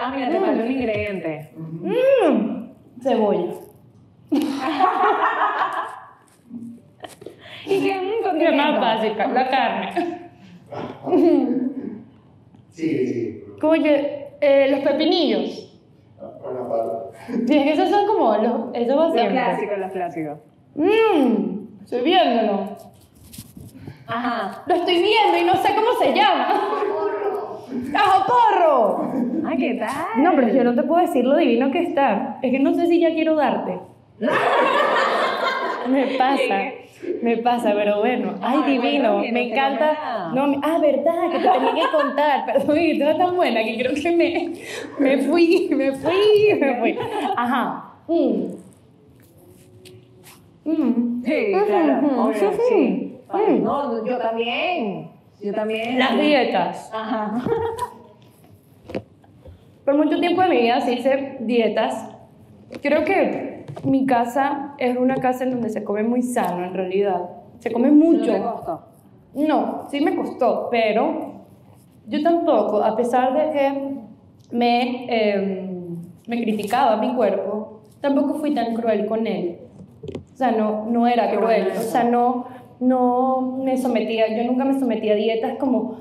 Ah, 0.00 0.12
mira, 0.14 0.28
te 0.28 0.40
falta 0.40 0.64
un 0.64 0.70
ingrediente. 0.72 1.52
Mm, 1.56 2.72
cebolla. 3.00 3.52
Condimento. 7.80 8.56
más 8.56 8.80
básica, 8.80 9.26
la 9.28 9.48
carne. 9.48 10.30
Sigue, 12.70 13.06
sigue. 13.06 13.44
Como 13.60 13.74
que 13.74 14.28
eh, 14.40 14.68
los 14.70 14.80
pepinillos. 14.80 15.78
Una 16.20 16.68
pala. 16.68 16.92
Sí, 17.46 17.56
es 17.56 17.64
que 17.64 17.72
esos 17.72 17.90
son 17.90 18.06
como 18.06 18.36
los. 18.36 18.74
Eso 18.74 18.96
va 18.96 19.08
Los 19.08 19.28
clásicos, 19.28 19.78
los 19.78 19.92
clásicos. 19.92 20.38
Mmm, 20.74 21.82
estoy 21.84 22.00
viéndolo. 22.02 22.76
Ajá. 24.06 24.62
Lo 24.66 24.74
estoy 24.74 24.94
viendo 25.02 25.38
y 25.38 25.44
no 25.44 25.54
sé 25.56 25.74
cómo 25.74 25.92
se 26.00 26.12
llama. 26.14 26.48
¡Ajo 27.94 28.26
porro! 28.26 29.12
Ah, 29.46 29.54
¿qué 29.58 29.74
tal? 29.74 30.22
No, 30.22 30.32
pero 30.34 30.48
yo 30.48 30.64
no 30.64 30.74
te 30.74 30.82
puedo 30.82 31.00
decir 31.00 31.24
lo 31.24 31.36
divino 31.36 31.70
que 31.70 31.82
está. 31.82 32.38
Es 32.42 32.50
que 32.50 32.58
no 32.58 32.74
sé 32.74 32.86
si 32.86 33.00
ya 33.00 33.10
quiero 33.10 33.34
darte. 33.36 33.78
Me 35.88 36.06
pasa, 36.18 36.72
me 37.22 37.36
pasa, 37.38 37.72
pero 37.74 38.00
bueno. 38.00 38.34
Ay, 38.40 38.62
divino, 38.72 39.16
bueno, 39.18 39.32
me 39.32 39.48
encanta. 39.52 40.30
No, 40.34 40.46
me- 40.46 40.58
ah, 40.62 40.78
verdad, 40.80 41.30
que 41.30 41.38
te 41.38 41.48
tenía 41.48 41.74
que 41.74 41.90
contar. 41.96 42.44
Perdón, 42.46 42.74
que 42.76 42.94
tú 42.96 43.02
eres 43.02 43.18
tan 43.18 43.36
buena 43.36 43.62
que 43.64 43.76
creo 43.78 43.94
que 43.94 44.10
me, 44.16 44.52
me 44.98 45.18
fui, 45.24 45.68
me 45.72 45.92
fui, 45.92 46.58
me 46.60 46.74
fui. 46.80 46.98
Ajá. 47.36 47.84
Mm. 48.08 48.44
Mm. 50.64 51.22
Sí, 51.24 51.46
claro, 51.66 52.06
Ujú, 52.06 52.20
obvio, 52.20 52.48
ujú. 52.50 52.58
sí. 52.68 53.18
Ay, 53.28 53.54
Mm. 53.58 53.64
no, 53.64 54.06
yo 54.06 54.18
también. 54.18 55.10
Yo 55.40 55.52
también. 55.52 55.98
Las 55.98 56.18
dietas. 56.20 56.90
Ajá. 56.94 57.42
Por 59.84 59.96
mucho 59.96 60.20
tiempo 60.20 60.40
de 60.42 60.48
mi 60.48 60.56
vida 60.58 60.80
sí 60.80 60.92
hice 60.92 61.36
dietas. 61.40 62.08
Creo 62.80 63.04
que 63.04 63.51
mi 63.84 64.06
casa 64.06 64.74
es 64.78 64.96
una 64.96 65.16
casa 65.16 65.44
en 65.44 65.52
donde 65.52 65.70
se 65.70 65.84
come 65.84 66.02
muy 66.02 66.22
sano, 66.22 66.64
en 66.64 66.74
realidad. 66.74 67.30
Se 67.58 67.72
come 67.72 67.90
mucho. 67.90 68.38
No 68.38 68.52
costó. 68.54 68.80
No, 69.34 69.88
sí 69.90 70.00
me 70.00 70.14
costó, 70.14 70.68
pero 70.70 71.32
yo 72.06 72.22
tampoco, 72.22 72.82
a 72.82 72.96
pesar 72.96 73.32
de 73.32 73.50
que 73.50 73.94
me, 74.50 75.06
eh, 75.08 75.70
me 76.26 76.42
criticaba 76.42 76.96
mi 76.96 77.14
cuerpo, 77.14 77.80
tampoco 78.00 78.34
fui 78.34 78.52
tan 78.52 78.74
cruel 78.74 79.06
con 79.06 79.26
él. 79.26 79.58
O 80.32 80.36
sea, 80.36 80.50
no, 80.50 80.86
no 80.86 81.06
era 81.06 81.30
Qué 81.30 81.36
cruel, 81.36 81.64
bueno 81.64 81.80
o 81.80 81.82
sea, 81.82 82.04
no, 82.04 82.46
no 82.80 83.58
me 83.62 83.78
sometía, 83.78 84.36
yo 84.36 84.44
nunca 84.44 84.64
me 84.64 84.78
sometía 84.78 85.12
a 85.12 85.16
dietas 85.16 85.56
como, 85.58 85.98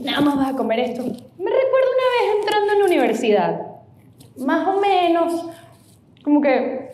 nada 0.00 0.20
más 0.20 0.36
vas 0.36 0.54
a 0.54 0.56
comer 0.56 0.80
esto. 0.80 1.02
Me 1.02 1.50
recuerdo 1.50 1.88
una 1.96 2.08
vez 2.14 2.40
entrando 2.40 2.72
en 2.72 2.78
la 2.78 2.84
universidad, 2.84 3.66
más 4.38 4.68
o 4.68 4.80
menos, 4.80 5.48
como 6.24 6.40
que 6.40 6.90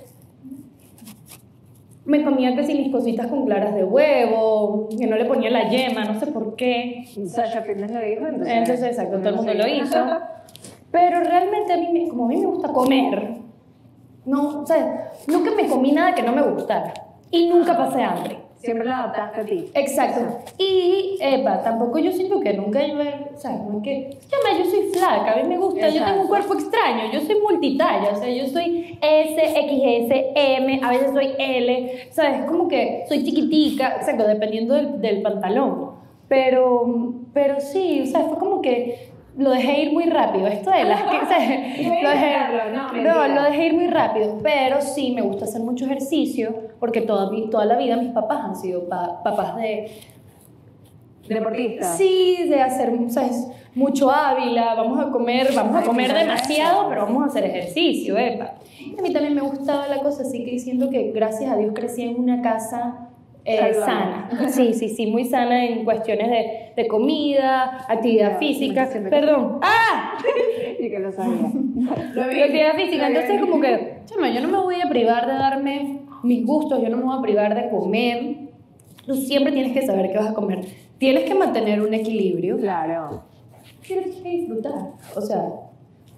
me 2.05 2.23
comía 2.23 2.55
que 2.55 2.65
si 2.65 2.75
mis 2.75 2.93
cositas 2.93 3.27
con 3.27 3.47
claras 3.47 3.75
de 3.75 3.83
huevo, 3.85 4.89
que 4.97 5.07
no 5.09 5.17
le 5.17 5.25
ponía 5.25 5.51
la 5.51 5.69
yema, 5.69 6.05
no 6.05 6.19
sé 6.21 6.29
por 6.29 6.55
qué. 6.55 7.05
Sasha 7.27 7.63
Fitness 7.63 7.91
lo 7.91 8.01
dijo, 8.01 8.27
entonces. 8.27 8.55
Entonces, 8.55 8.87
exacto, 8.91 9.19
todo 9.19 9.29
el 9.31 9.37
mundo 9.37 9.55
lo 9.55 9.67
hizo. 9.67 9.97
Pero 10.93 11.21
realmente 11.21 11.73
a 11.73 11.77
mí, 11.77 11.89
me- 11.93 12.09
como 12.09 12.27
a 12.27 12.29
mí 12.29 12.37
me 12.37 12.47
gusta 12.47 12.73
comer, 12.73 13.39
no, 14.25 14.61
o 14.63 14.67
sea, 14.67 15.11
nunca 15.27 15.51
me 15.51 15.67
comí 15.69 15.93
nada 15.93 16.15
que 16.15 16.23
no 16.23 16.33
me 16.33 16.43
gustara. 16.43 16.95
Y 17.31 17.49
nunca 17.49 17.77
pasé 17.77 18.03
hambre. 18.03 18.39
Siempre 18.67 18.89
lo 18.89 18.95
adaptaste 18.95 19.41
a 19.41 19.45
ti. 19.45 19.71
Exacto. 19.75 20.21
Y, 20.59 21.19
epa, 21.21 21.63
tampoco 21.63 22.01
yo 22.01 22.11
siento 22.11 22.41
que 22.41 22.53
nunca 22.53 22.85
yo, 22.85 22.95
o 22.95 23.39
sea, 23.39 23.53
no 23.53 23.79
es 23.79 23.83
que, 23.85 24.19
llama, 24.29 24.59
yo 24.59 24.69
soy 24.69 24.91
flaca, 24.93 25.33
a 25.33 25.37
mí 25.37 25.49
me 25.49 25.57
gusta, 25.57 25.89
yo 25.89 26.05
tengo 26.05 26.23
un 26.23 26.27
cuerpo 26.27 26.55
extraño, 26.55 27.13
yo 27.13 27.21
soy 27.21 27.37
multitalla, 27.41 28.11
o 28.13 28.17
sea, 28.17 28.29
yo 28.29 28.45
soy 28.49 28.99
S, 29.01 29.37
XS, 29.37 30.33
M, 30.35 30.81
a 30.83 30.91
veces 30.91 31.13
soy 31.13 31.31
L, 31.39 32.09
¿sabes? 32.11 32.45
Como 32.47 32.67
que 32.67 33.05
soy 33.09 33.23
chiquitica, 33.23 33.95
exacto, 33.99 34.27
dependiendo 34.27 34.75
del, 34.75 35.01
del 35.01 35.23
pantalón. 35.23 35.93
Pero, 36.29 37.15
pero 37.33 37.61
sí, 37.61 38.03
o 38.03 38.07
sea, 38.07 38.23
fue 38.23 38.37
como 38.39 38.61
que 38.61 39.11
lo 39.37 39.51
dejé 39.51 39.83
ir 39.83 39.93
muy 39.93 40.05
rápido, 40.05 40.47
esto 40.47 40.71
de 40.71 40.85
las 40.85 41.03
que, 41.03 41.17
Lo 42.03 42.11
dejé, 42.11 42.37
no, 43.03 43.29
lo 43.29 43.43
dejé 43.43 43.67
ir 43.67 43.75
muy 43.75 43.87
rápido, 43.89 44.39
pero 44.43 44.81
sí 44.81 45.13
me 45.13 45.21
gusta 45.23 45.45
hacer 45.45 45.61
mucho 45.63 45.85
ejercicio, 45.85 46.55
porque 46.81 47.03
toda, 47.03 47.31
mi- 47.31 47.51
toda 47.51 47.65
la 47.67 47.77
vida 47.77 47.97
mis 47.97 48.13
papás 48.13 48.41
han 48.45 48.57
sido 48.57 48.89
pa- 48.89 49.23
papás 49.23 49.57
de, 49.57 49.91
Deportista. 51.29 51.85
Sí, 51.97 52.47
de 52.49 52.63
hacer 52.63 52.93
¿sabes? 53.09 53.49
mucho 53.75 54.11
ávila, 54.13 54.75
vamos 54.75 55.01
a 55.05 55.11
comer, 55.11 55.49
vamos 55.55 55.83
a 55.83 55.85
comer 55.85 56.15
demasiado, 56.15 56.89
pero 56.89 57.03
vamos 57.03 57.25
a 57.25 57.27
hacer 57.27 57.45
ejercicio, 57.45 58.17
epa. 58.17 58.53
Y 58.79 58.97
a 58.97 59.03
mí 59.03 59.13
también 59.13 59.35
me 59.35 59.41
gustaba 59.41 59.89
la 59.89 59.99
cosa, 59.99 60.23
así 60.23 60.45
que 60.45 60.57
siento 60.61 60.89
que 60.89 61.11
gracias 61.11 61.51
a 61.53 61.57
Dios 61.57 61.73
crecí 61.75 62.03
en 62.03 62.21
una 62.21 62.43
casa 62.43 63.06
eh, 63.47 63.75
sana. 63.75 64.29
Sí, 64.49 64.75
sí, 64.75 64.89
sí, 64.89 65.07
muy 65.07 65.25
sana 65.25 65.65
en 65.65 65.85
cuestiones 65.85 66.29
de, 66.29 66.73
de 66.77 66.89
comida, 66.89 67.85
actividad 67.89 68.39
física. 68.39 68.89
Perdón. 69.09 69.61
¡Ah! 69.63 70.15
Y 70.79 70.91
que 70.91 70.99
lo 70.99 71.11
sabía. 71.11 71.51
Lo 72.15 72.29
vi. 72.29 72.41
Actividad 72.41 72.75
física. 72.75 73.09
Lo 73.09 73.15
vi. 73.15 73.21
Entonces, 73.21 73.41
como 73.41 73.61
que, 73.61 74.03
chama, 74.05 74.31
yo 74.31 74.41
no 74.41 74.49
me 74.49 74.59
voy 74.59 74.81
a 74.81 74.89
privar 74.89 75.27
de 75.27 75.33
darme 75.35 76.01
mis 76.23 76.45
gustos, 76.45 76.83
yo 76.83 76.89
no 76.89 76.99
me 76.99 77.05
voy 77.05 77.19
a 77.19 77.23
privar 77.23 77.55
de 77.55 77.71
comer. 77.71 78.37
Tú 79.07 79.15
siempre 79.15 79.53
tienes 79.53 79.73
que 79.73 79.87
saber 79.87 80.11
qué 80.11 80.19
vas 80.19 80.31
a 80.31 80.35
comer. 80.35 80.61
Tienes 80.99 81.25
que 81.25 81.35
mantener 81.35 81.81
un 81.81 81.95
equilibrio. 81.95 82.59
Claro. 82.59 83.23
Tienes 83.87 84.17
que 84.17 84.29
disfrutar. 84.29 84.93
O 85.15 85.21
sea, 85.21 85.45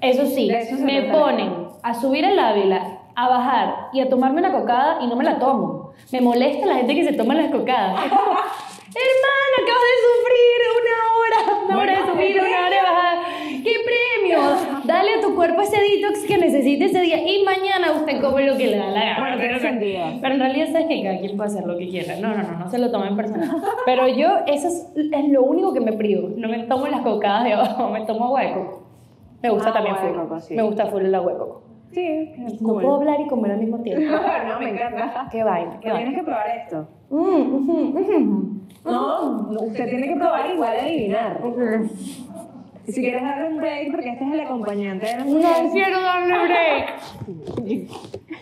eso 0.00 0.26
sí, 0.26 0.48
eso 0.50 0.76
me 0.82 1.02
ponen 1.10 1.68
a 1.82 1.94
subir 1.94 2.24
el 2.24 2.38
Ávila, 2.38 3.00
a 3.14 3.28
bajar 3.28 3.74
y 3.92 4.00
a 4.00 4.08
tomarme 4.08 4.40
una 4.40 4.52
cocada 4.52 4.98
y 5.02 5.06
no 5.06 5.16
me 5.16 5.24
la 5.24 5.38
tomo. 5.38 5.77
Me 6.12 6.20
molesta 6.20 6.66
la 6.66 6.74
gente 6.76 6.94
que 6.94 7.04
se 7.04 7.12
toma 7.12 7.34
las 7.34 7.50
cocadas. 7.50 8.04
Es 8.04 8.10
como, 8.10 8.30
hermano, 8.30 9.54
acabas 9.62 9.88
de 9.92 9.98
sufrir 10.08 10.60
una 10.80 10.96
hora, 11.18 11.64
una 11.66 11.78
hora 11.78 11.92
de 11.92 11.98
Bueno, 12.02 12.12
subir, 12.14 12.32
¿qué 12.34 12.40
una 12.40 12.66
hora 12.66 12.76
de 12.76 12.82
bajar. 12.82 13.18
¡Qué 13.62 13.74
premio! 13.84 14.38
Dale 14.84 15.14
a 15.14 15.20
tu 15.20 15.34
cuerpo 15.34 15.60
ese 15.60 15.76
detox 15.80 16.24
que 16.26 16.38
necesite 16.38 16.86
ese 16.86 17.00
día 17.00 17.18
y 17.28 17.44
mañana 17.44 17.92
usted 17.92 18.20
come 18.22 18.46
lo 18.46 18.56
que 18.56 18.68
le 18.68 18.78
da 18.78 18.86
la 18.90 19.00
gana. 19.04 19.36
Bueno, 19.36 19.58
sentido. 19.60 20.04
Pero 20.22 20.34
en 20.34 20.40
realidad 20.40 20.66
sabes 20.72 20.86
que 20.88 21.02
cada 21.02 21.18
quien 21.18 21.36
puede 21.36 21.50
hacer 21.50 21.64
lo 21.64 21.76
que 21.76 21.88
quiera. 21.88 22.16
No, 22.16 22.28
no, 22.34 22.42
no, 22.42 22.58
no 22.58 22.70
se 22.70 22.78
lo 22.78 22.90
tomen 22.90 23.14
personal. 23.16 23.50
Pero 23.84 24.08
yo, 24.08 24.28
eso 24.46 24.68
es, 24.68 24.86
es 24.96 25.28
lo 25.28 25.42
único 25.42 25.74
que 25.74 25.80
me 25.80 25.92
privo. 25.92 26.30
No 26.36 26.48
me 26.48 26.60
tomo 26.60 26.86
las 26.86 27.02
cocadas 27.02 27.44
de 27.44 27.52
abajo, 27.52 27.90
me 27.90 28.00
tomo 28.06 28.26
agua 28.26 28.40
de 28.42 28.54
coco. 28.54 28.82
Me 29.42 29.50
gusta 29.50 29.68
Ah, 29.68 29.72
también 29.74 29.96
full. 29.96 30.16
coco, 30.16 30.40
sí. 30.40 30.54
Me 30.54 30.62
gusta 30.62 30.86
full 30.86 31.02
el 31.04 31.14
agua 31.14 31.32
de 31.32 31.38
coco. 31.38 31.62
Sí, 31.92 32.32
No 32.38 32.48
cool. 32.58 32.82
puedo 32.82 32.96
hablar 32.96 33.20
y 33.20 33.26
comer 33.28 33.52
al 33.52 33.58
mismo 33.60 33.78
tiempo. 33.82 34.02
No, 34.48 34.58
me 34.60 34.70
encanta. 34.70 35.28
Qué 35.30 35.42
vaina, 35.42 35.72
qué 35.72 35.78
Pero 35.82 35.96
tienes 35.96 36.14
vaina. 36.14 36.18
que 36.18 36.24
probar 36.24 36.48
esto. 36.58 36.88
Mm. 37.10 38.58
No, 38.84 39.42
no, 39.50 39.60
usted 39.62 39.88
tiene 39.88 40.08
que 40.08 40.16
probar 40.16 40.50
igual 40.50 40.72
de 40.72 40.80
adivinar. 40.80 41.40
Y 42.86 42.92
si 42.92 43.00
quieres 43.02 43.22
darle 43.22 43.48
un 43.48 43.56
break, 43.58 43.90
porque 43.90 44.08
este 44.10 44.24
es 44.24 44.32
el 44.32 44.40
acompañante 44.40 45.06
de 45.06 45.12
la 45.18 45.24
No 45.24 45.70
quiero 45.72 46.00
darle 46.00 46.34
break. 46.46 47.88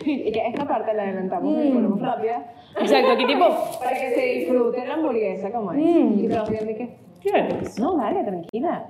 Esta 0.07 0.64
parte 0.68 0.94
la 0.94 1.03
adelantamos 1.03 1.64
y 1.64 1.68
Mm. 1.70 1.74
ponemos 1.74 2.01
rápida. 2.01 2.53
Exacto, 2.80 3.12
aquí 3.12 3.26
tipo, 3.26 3.44
Para 3.82 3.97
que 3.99 4.11
se 4.14 4.20
disfrute 4.38 4.86
la 4.86 4.94
hamburguesa 4.94 5.51
como 5.51 5.72
es. 5.72 5.78
Mm. 5.78 6.24
Y 6.24 6.28
todos 6.28 6.51
viendo 6.51 6.74
que, 6.76 6.97
¿qué 7.22 7.28
eres? 7.30 7.78
no, 7.80 7.97
dale, 7.97 8.22
tranquila. 8.22 8.86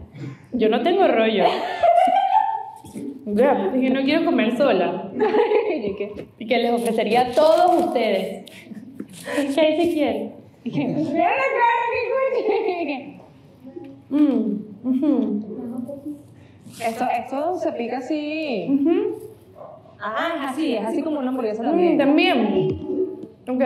Yo 0.52 0.68
no 0.68 0.82
tengo 0.82 1.06
rollo. 1.08 1.44
Ya, 3.26 3.72
que 3.72 3.90
no 3.90 4.02
quiero 4.02 4.24
comer 4.24 4.56
sola. 4.56 5.10
y 5.74 5.94
que, 5.96 6.26
Y 6.38 6.46
que 6.46 6.58
les 6.58 6.72
ofrecería 6.72 7.22
a 7.22 7.32
todos 7.32 7.86
ustedes. 7.86 8.44
¿Qué 9.36 9.52
que 9.54 9.82
escuche. 9.82 10.32
Mm, 14.08 14.56
Esto, 16.86 17.04
esto 17.18 17.56
se 17.58 17.72
pica 17.72 17.98
así. 17.98 18.66
ujú. 18.70 19.16
Ah, 19.98 20.28
es 20.44 20.50
así, 20.50 20.76
es 20.76 20.84
así 20.84 21.02
como 21.02 21.18
una 21.18 21.28
hamburguesa 21.30 21.62
Mm, 21.62 21.66
también. 21.66 21.98
también. 21.98 22.78
Ok. 23.48 23.64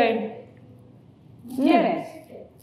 ¿Quieres? 1.62 2.08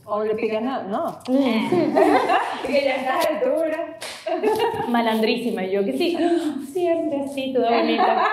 O 0.09 0.23
le 0.23 0.35
picas 0.35 0.61
nada, 0.63 0.83
no. 0.83 1.19
Mm. 1.27 2.65
que 2.65 2.83
ya 2.83 2.95
estás 2.95 3.25
a 3.25 3.29
altura. 3.29 3.97
Malandrísima, 4.89 5.63
yo 5.65 5.83
que 5.85 5.97
sí. 5.97 6.17
Siempre 6.71 7.21
así, 7.21 7.53
toda 7.53 7.69
bonita. 7.69 8.23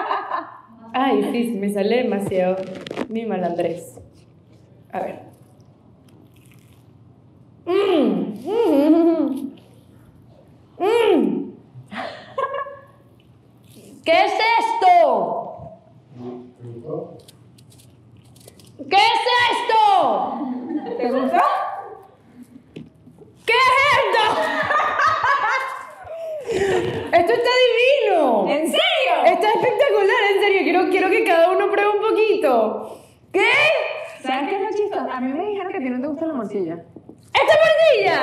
Ay, 0.92 1.28
sí, 1.32 1.56
me 1.58 1.68
sale 1.68 2.02
demasiado 2.04 2.56
mi 3.08 3.26
malandrés. 3.26 4.00
A 4.92 5.00
ver. 5.00 5.22
Mm, 7.66 8.34
mm, 8.44 9.52
mm. 10.78 11.52
¿Qué 14.04 14.12
es 14.12 14.32
esto? 14.60 15.70
¿Qué 18.90 18.96
es 18.96 19.22
esto? 19.50 19.82
¿Te 20.96 21.10
gustó? 21.10 21.44
¿Qué 23.46 23.52
es 23.52 23.68
esto? 23.98 24.22
Esto 27.12 27.32
está 27.32 27.50
divino. 27.66 28.46
¿En 28.48 28.62
serio? 28.66 29.14
Está 29.26 29.48
espectacular, 29.48 30.22
en 30.34 30.40
serio. 30.42 30.60
Quiero, 30.62 30.90
quiero 30.90 31.08
que 31.10 31.24
cada 31.24 31.50
uno 31.50 31.70
pruebe 31.70 31.90
un 31.90 32.00
poquito. 32.00 33.00
¿Qué? 33.32 33.50
¿Sabes 34.22 34.48
qué 34.48 34.56
es 34.56 34.62
lo 34.62 34.68
chistoso? 34.76 35.10
A 35.10 35.20
mí 35.20 35.32
me 35.32 35.46
dijeron 35.46 35.72
que 35.72 35.78
a 35.78 35.80
ti 35.80 35.90
no 35.90 36.00
te 36.00 36.06
gusta 36.08 36.26
la 36.26 36.34
morcilla. 36.34 36.74
¡Esta 37.34 37.54
morcilla! 37.62 38.16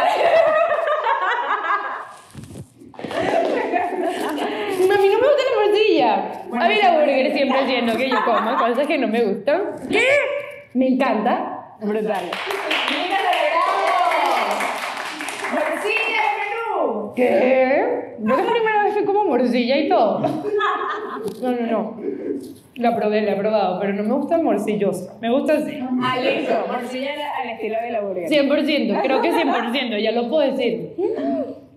A 4.82 4.97
mí 4.97 5.09
no 5.09 5.20
me 5.20 5.28
gusta 5.28 5.43
la 5.49 5.55
morcilla. 5.66 6.12
A 6.59 6.68
mí 6.68 6.76
la 6.76 6.91
burger 6.97 7.34
siempre 7.34 7.59
haciendo 7.59 7.95
que 7.97 8.09
yo 8.09 8.18
como 8.26 8.57
cosas 8.57 8.88
que 8.88 8.97
no 8.97 9.07
me 9.07 9.24
gustan. 9.24 9.62
¿Qué? 9.89 10.07
Me 10.74 10.88
encanta. 10.88 11.76
Brutal. 11.82 12.32
¡Morcilla 15.51 16.24
menú! 16.39 17.13
¿Qué? 17.15 18.15
Yo 18.19 18.28
la 18.28 18.36
primera 18.36 18.84
vez 18.86 18.93
que 18.95 19.03
como 19.03 19.26
morcilla 19.26 19.78
y 19.78 19.89
todo. 19.89 20.19
No, 20.19 21.51
no, 21.51 21.67
no. 21.67 22.01
La 22.76 22.95
probé, 22.95 23.22
la 23.22 23.34
he 23.34 23.36
probado, 23.36 23.80
pero 23.80 23.93
no 23.93 24.03
me 24.03 24.13
gusta 24.13 24.38
morcillosa. 24.38 25.15
Me 25.19 25.30
gusta 25.30 25.53
así. 25.53 25.80
Ah, 26.01 26.19
listo. 26.19 26.53
Morcilla 26.67 27.11
al 27.41 27.49
estilo 27.49 27.78
de 27.82 27.91
la 27.91 28.01
burger. 28.01 28.30
100%, 28.30 29.01
creo 29.01 29.22
que 29.22 29.32
100%, 29.32 30.01
ya 30.01 30.11
lo 30.11 30.30
puedo 30.30 30.49
decir. 30.51 30.93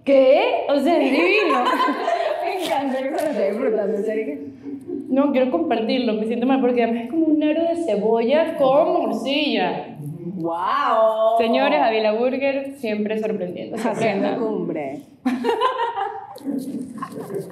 ¿Qué? 0.04 0.66
O 0.68 0.78
sea, 0.78 1.02
es 1.02 1.10
divino. 1.10 1.64
Me 2.44 2.64
encanta 2.64 2.98
esté 3.00 3.50
disfrutando, 3.50 3.96
en 3.96 4.04
serio. 4.04 4.38
No, 5.14 5.30
quiero 5.30 5.48
compartirlo, 5.52 6.14
me 6.14 6.26
siento 6.26 6.44
mal 6.44 6.60
porque 6.60 6.82
además 6.82 7.04
es 7.04 7.10
como 7.10 7.26
un 7.26 7.40
aro 7.40 7.62
de 7.68 7.76
cebolla 7.84 8.56
con 8.56 8.94
morcilla. 8.94 9.96
¡Wow! 10.34 11.38
Señores, 11.38 11.80
Avila 11.80 12.14
Burger 12.14 12.74
siempre 12.78 13.16
sorprendiendo. 13.20 13.76
Haciendo 13.76 14.36
cumbre. 14.44 15.02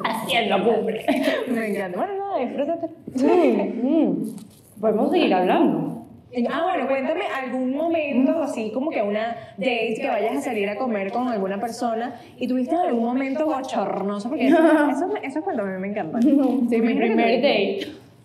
Haciendo 0.04 0.64
cumbre. 0.64 1.06
Me 1.46 1.68
encanta. 1.68 1.98
Bueno, 1.98 2.14
no, 2.16 2.38
disfrútate. 2.40 2.88
Mm, 3.14 4.08
mm. 4.08 4.36
Podemos 4.80 5.12
seguir 5.12 5.32
hablando. 5.32 6.01
Ah, 6.50 6.62
bueno, 6.62 6.88
cuéntame 6.88 7.24
algún 7.26 7.76
momento 7.76 8.42
así 8.42 8.70
como 8.72 8.90
que 8.90 9.02
una 9.02 9.36
date 9.58 9.98
que 10.00 10.08
vayas 10.08 10.36
a 10.38 10.40
salir 10.40 10.68
a 10.68 10.76
comer 10.76 11.12
con 11.12 11.28
alguna 11.28 11.60
persona 11.60 12.14
y 12.38 12.48
tuviste 12.48 12.74
algún 12.74 13.04
momento 13.04 13.44
bochornoso 13.44 14.30
porque 14.30 14.46
eso, 14.48 14.56
eso, 14.56 15.10
esos 15.22 15.44
cuentos 15.44 15.66
a 15.66 15.70
mí 15.70 15.78
me 15.78 15.88
encantan. 15.88 16.22
Sí, 16.22 16.80
mi 16.80 16.94
primer 16.94 17.16
date. 17.16 17.80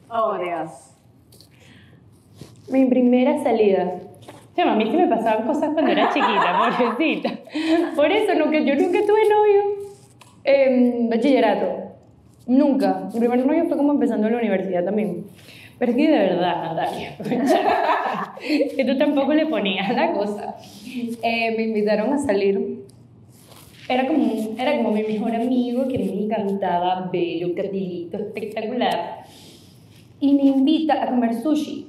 Oh, 0.10 0.38
Dios. 0.38 0.94
Mi 2.70 2.86
primera 2.86 3.44
salida. 3.44 3.94
Sí, 4.56 4.62
a 4.62 4.76
mí 4.76 4.88
sí 4.90 4.98
me 4.98 5.08
pasaban 5.08 5.46
cosas 5.46 5.72
cuando 5.74 5.92
era 5.92 6.10
chiquita, 6.10 6.58
pobrecita. 6.78 7.30
Por 7.96 8.12
eso 8.12 8.34
nunca, 8.36 8.60
yo 8.60 8.76
nunca 8.76 9.00
tuve 9.06 9.22
novio 9.30 9.62
en 10.46 11.10
bachillerato. 11.10 11.88
Nunca. 12.48 13.10
Mi 13.14 13.20
primer 13.20 13.46
novio 13.46 13.66
fue 13.66 13.76
como 13.76 13.92
empezando 13.92 14.30
la 14.30 14.38
universidad 14.38 14.86
también. 14.86 15.26
Pero 15.80 15.92
es 15.92 15.98
que 15.98 16.08
de 16.08 16.18
verdad, 16.18 16.74
Natalia, 16.74 17.18
que 18.76 18.86
tú 18.86 18.98
tampoco 18.98 19.34
le 19.34 19.46
ponías 19.46 19.94
la 19.94 20.12
cosa. 20.12 20.56
Eh, 21.22 21.54
me 21.56 21.64
invitaron 21.64 22.14
a 22.14 22.18
salir. 22.18 22.84
Era 23.88 24.08
como, 24.08 24.56
era 24.58 24.76
como 24.78 24.92
mi 24.92 25.04
mejor 25.04 25.36
amigo, 25.36 25.88
que 25.88 26.00
me 26.00 26.24
encantaba, 26.24 27.10
bello, 27.12 27.54
cartilito, 27.56 28.18
espectacular. 28.18 29.24
Y 30.20 30.34
me 30.34 30.44
invita 30.44 31.04
a 31.04 31.08
comer 31.08 31.36
sushi. 31.36 31.88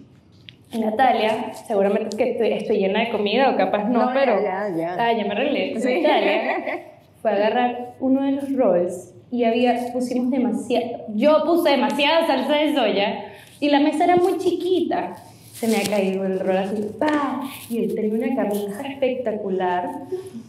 Natalia, 0.79 1.55
seguramente 1.67 2.11
es 2.11 2.15
que 2.15 2.31
estoy, 2.33 2.53
estoy 2.53 2.79
llena 2.79 3.01
de 3.01 3.11
comida 3.11 3.51
o 3.51 3.57
capaz 3.57 3.85
no, 3.85 4.01
No, 4.01 4.07
ya, 4.09 4.15
pero... 4.15 4.43
ya, 4.43 4.69
ya. 4.77 4.97
Ah, 4.99 5.13
ya 5.15 5.25
me 5.25 5.31
arreglé. 5.31 5.81
Sí. 5.81 6.03
Natalia 6.03 6.85
fue 7.23 7.31
a 7.31 7.35
agarrar 7.35 7.95
uno 8.01 8.23
de 8.23 8.33
los 8.33 8.53
rolls 8.53 9.15
y 9.31 9.45
había, 9.45 9.93
pusimos 9.93 10.31
demasiado, 10.31 11.05
yo 11.15 11.43
puse 11.45 11.71
demasiada 11.71 12.27
salsa 12.27 12.55
de 12.55 12.75
soya 12.75 13.25
y 13.61 13.69
la 13.69 13.81
mesa 13.81 14.05
era 14.05 14.17
muy 14.17 14.39
chiquita. 14.39 15.17
Se 15.53 15.67
me 15.67 15.79
ha 15.79 15.83
caído 15.83 16.25
el 16.25 16.39
rol 16.39 16.57
así, 16.57 16.77
¡pa! 17.01 17.41
Y 17.69 17.79
él 17.79 17.95
tenía 17.97 18.15
una 18.15 18.37
camisa 18.37 18.81
espectacular, 18.87 19.91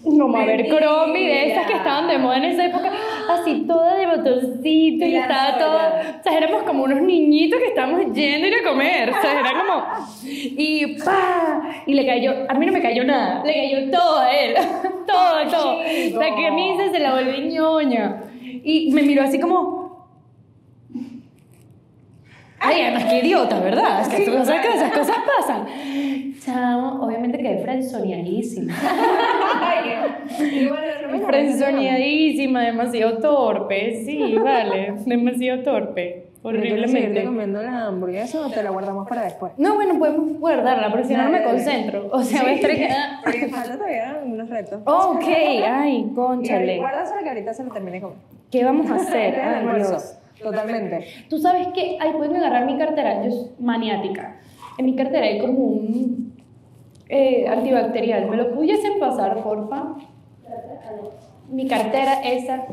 como 0.03 0.37
Abercrombie, 0.37 1.27
de 1.27 1.51
esas 1.51 1.65
que 1.65 1.73
estaban 1.73 2.07
de 2.07 2.19
moda 2.19 2.37
en 2.37 2.43
esa 2.43 2.67
época, 2.67 2.91
así 3.27 3.65
toda 3.67 3.95
de 3.95 4.05
botoncito 4.05 5.05
y 5.05 5.15
estaba 5.15 5.57
todo, 5.57 5.77
o 6.19 6.23
sea, 6.23 6.37
éramos 6.37 6.61
como 6.61 6.83
unos 6.83 7.01
niñitos 7.01 7.59
que 7.59 7.69
estábamos 7.69 8.13
yendo 8.13 8.45
a 8.45 8.49
ir 8.49 8.55
a 8.55 8.69
comer, 8.69 9.09
o 9.09 9.19
sea, 9.19 9.39
era 9.39 9.59
como, 9.59 9.83
y 10.23 10.99
¡pa! 10.99 11.83
Y 11.87 11.93
le 11.95 12.05
cayó, 12.05 12.45
a 12.47 12.53
mí 12.53 12.65
no 12.67 12.71
me 12.71 12.81
cayó 12.81 13.03
nada, 13.03 13.43
le 13.43 13.53
cayó 13.53 13.89
todo 13.89 14.19
a 14.19 14.31
él, 14.31 14.55
todo, 15.07 15.47
todo. 15.49 16.19
La 16.19 16.35
camisa 16.35 16.91
se 16.91 16.99
la 16.99 17.15
volví 17.15 17.51
ñoña. 17.51 18.25
Y 18.61 18.91
me 18.91 19.03
miró 19.03 19.23
así 19.23 19.39
como, 19.39 19.78
Ay, 22.59 22.81
además 22.81 23.05
qué 23.05 23.19
idiota, 23.19 23.59
¿verdad? 23.59 24.01
Es 24.01 24.09
que 24.09 24.25
tú 24.25 24.31
sabes 24.45 24.61
que 24.61 24.73
esas 24.75 24.91
cosas 24.91 25.15
pasan. 25.37 25.65
Chamo, 26.43 27.05
obviamente 27.05 27.37
quedé 27.37 27.59
frenzoneadísima. 27.63 28.73
Bueno, 30.39 30.77
no 31.03 31.17
me 31.17 31.25
Frenzoneadísima, 31.25 32.61
demasiado 32.63 33.17
torpe. 33.17 34.03
Sí, 34.05 34.35
vale, 34.35 34.93
demasiado 35.05 35.63
torpe. 35.63 36.29
Horriblemente. 36.41 36.89
Horriblemente. 36.89 37.25
comiendo 37.25 37.61
la 37.61 37.87
hamburguesa 37.87 38.45
o 38.45 38.49
te 38.49 38.63
la 38.63 38.69
guardamos 38.69 39.07
para 39.09 39.23
después? 39.23 39.51
No, 39.57 39.75
bueno, 39.75 39.99
podemos 39.99 40.39
guardarla, 40.39 40.89
porque 40.89 41.07
si 41.07 41.13
no, 41.13 41.23
no 41.23 41.31
me 41.31 41.43
concentro. 41.43 42.07
O 42.11 42.23
sea, 42.23 42.43
voy 42.43 42.51
a 42.51 42.53
estar... 42.53 42.71
Porque 43.23 43.47
falta 43.49 43.73
todavía 43.75 44.21
unos 44.23 44.49
retos. 44.49 44.81
Ok, 44.85 45.25
ay, 45.27 46.09
conchale. 46.15 46.77
Guárdaselo 46.77 47.21
que 47.23 47.29
ahorita 47.29 47.53
se 47.53 47.63
lo 47.65 47.71
termine 47.71 47.97
de 47.97 48.01
comer. 48.01 48.17
¿Qué 48.49 48.63
vamos 48.63 48.89
a 48.89 48.95
hacer? 48.95 49.35
Ay. 49.41 49.65
Dios. 49.75 50.15
Totalmente. 50.41 51.05
Tú 51.29 51.37
sabes 51.39 51.67
que, 51.67 51.97
ay, 51.99 52.11
pueden 52.13 52.35
agarrar 52.37 52.65
mi 52.65 52.77
cartera, 52.77 53.23
yo 53.23 53.31
soy 53.31 53.49
maniática. 53.59 54.39
En 54.77 54.85
mi 54.85 54.95
cartera 54.95 55.25
hay 55.25 55.39
como 55.39 55.59
un 55.59 56.33
eh, 57.09 57.45
antibacterial. 57.47 58.29
¿Me 58.29 58.37
lo 58.37 58.53
pudiesen 58.53 58.99
pasar, 58.99 59.41
porfa? 59.43 59.95
Mi 61.49 61.67
cartera 61.67 62.21
esa. 62.23 62.65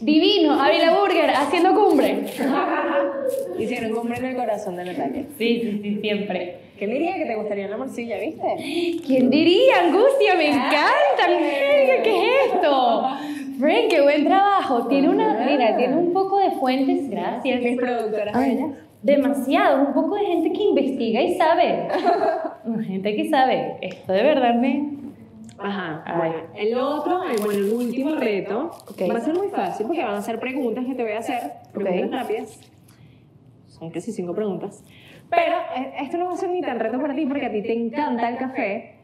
Divino, 0.00 0.60
Ávila 0.60 0.98
Burger, 0.98 1.30
haciendo 1.30 1.72
cumbre. 1.74 2.24
Hicieron 3.58 3.92
cumbre 3.92 4.18
en 4.18 4.24
el 4.26 4.36
corazón 4.36 4.76
de 4.76 4.84
Natalia. 4.84 5.24
Sí, 5.38 5.60
sí, 5.62 5.80
sí, 5.82 6.00
siempre. 6.00 6.58
¿Qué 6.76 6.86
diría 6.88 7.14
que 7.14 7.24
te 7.26 7.36
gustaría 7.36 7.68
la 7.68 7.76
morcilla, 7.76 8.18
viste? 8.18 9.00
¿Quién 9.06 9.30
diría? 9.30 9.84
Angustia, 9.84 10.34
me 10.34 10.48
encanta. 10.48 11.26
¿Qué 11.28 12.02
es 12.02 12.52
esto? 12.52 13.06
Frank, 13.58 13.88
qué 13.90 14.02
buen 14.02 14.24
trabajo. 14.24 14.86
Tiene 14.88 15.08
una, 15.08 15.44
mira, 15.46 15.76
tiene 15.76 15.96
un 15.96 16.12
poco 16.12 16.38
de 16.38 16.50
fuentes, 16.52 17.08
gracias. 17.10 17.62
Mis 17.62 17.76
productoras 17.78 18.36
demasiado, 19.04 19.86
un 19.86 19.92
poco 19.92 20.16
de 20.16 20.24
gente 20.24 20.52
que 20.52 20.62
investiga 20.62 21.20
y 21.20 21.34
sabe. 21.34 21.88
gente 22.86 23.14
que 23.14 23.28
sabe. 23.28 23.76
Esto 23.82 24.12
de 24.12 24.22
verdad 24.22 24.54
me... 24.54 24.94
Ajá. 25.58 26.02
Ay. 26.06 26.16
Bueno, 26.16 26.34
el 26.56 26.74
otro, 26.78 27.22
el, 27.24 27.36
bueno, 27.38 27.52
el 27.52 27.72
último 27.72 28.14
reto 28.16 28.70
Ok. 28.90 29.02
va 29.10 29.18
a 29.18 29.20
ser 29.20 29.34
muy 29.34 29.48
fácil 29.48 29.86
porque 29.86 30.02
van 30.02 30.14
a 30.14 30.22
ser 30.22 30.40
preguntas 30.40 30.84
que 30.86 30.94
te 30.94 31.02
voy 31.02 31.12
a 31.12 31.18
hacer, 31.18 31.38
preguntas 31.72 32.08
Ok. 32.08 32.12
rápidas. 32.28 32.60
Son 33.68 33.90
casi 33.90 34.10
cinco 34.12 34.34
preguntas. 34.34 34.82
Pero 35.30 35.56
eh, 35.76 35.92
esto 36.00 36.16
no 36.16 36.26
va 36.26 36.32
a 36.32 36.36
ser 36.36 36.48
ni 36.50 36.60
tan 36.60 36.80
reto 36.80 36.98
para 37.00 37.14
ti 37.14 37.26
porque 37.26 37.46
a 37.46 37.52
ti 37.52 37.62
te 37.62 37.72
encanta 37.72 38.28
el 38.28 38.36
café, 38.38 38.96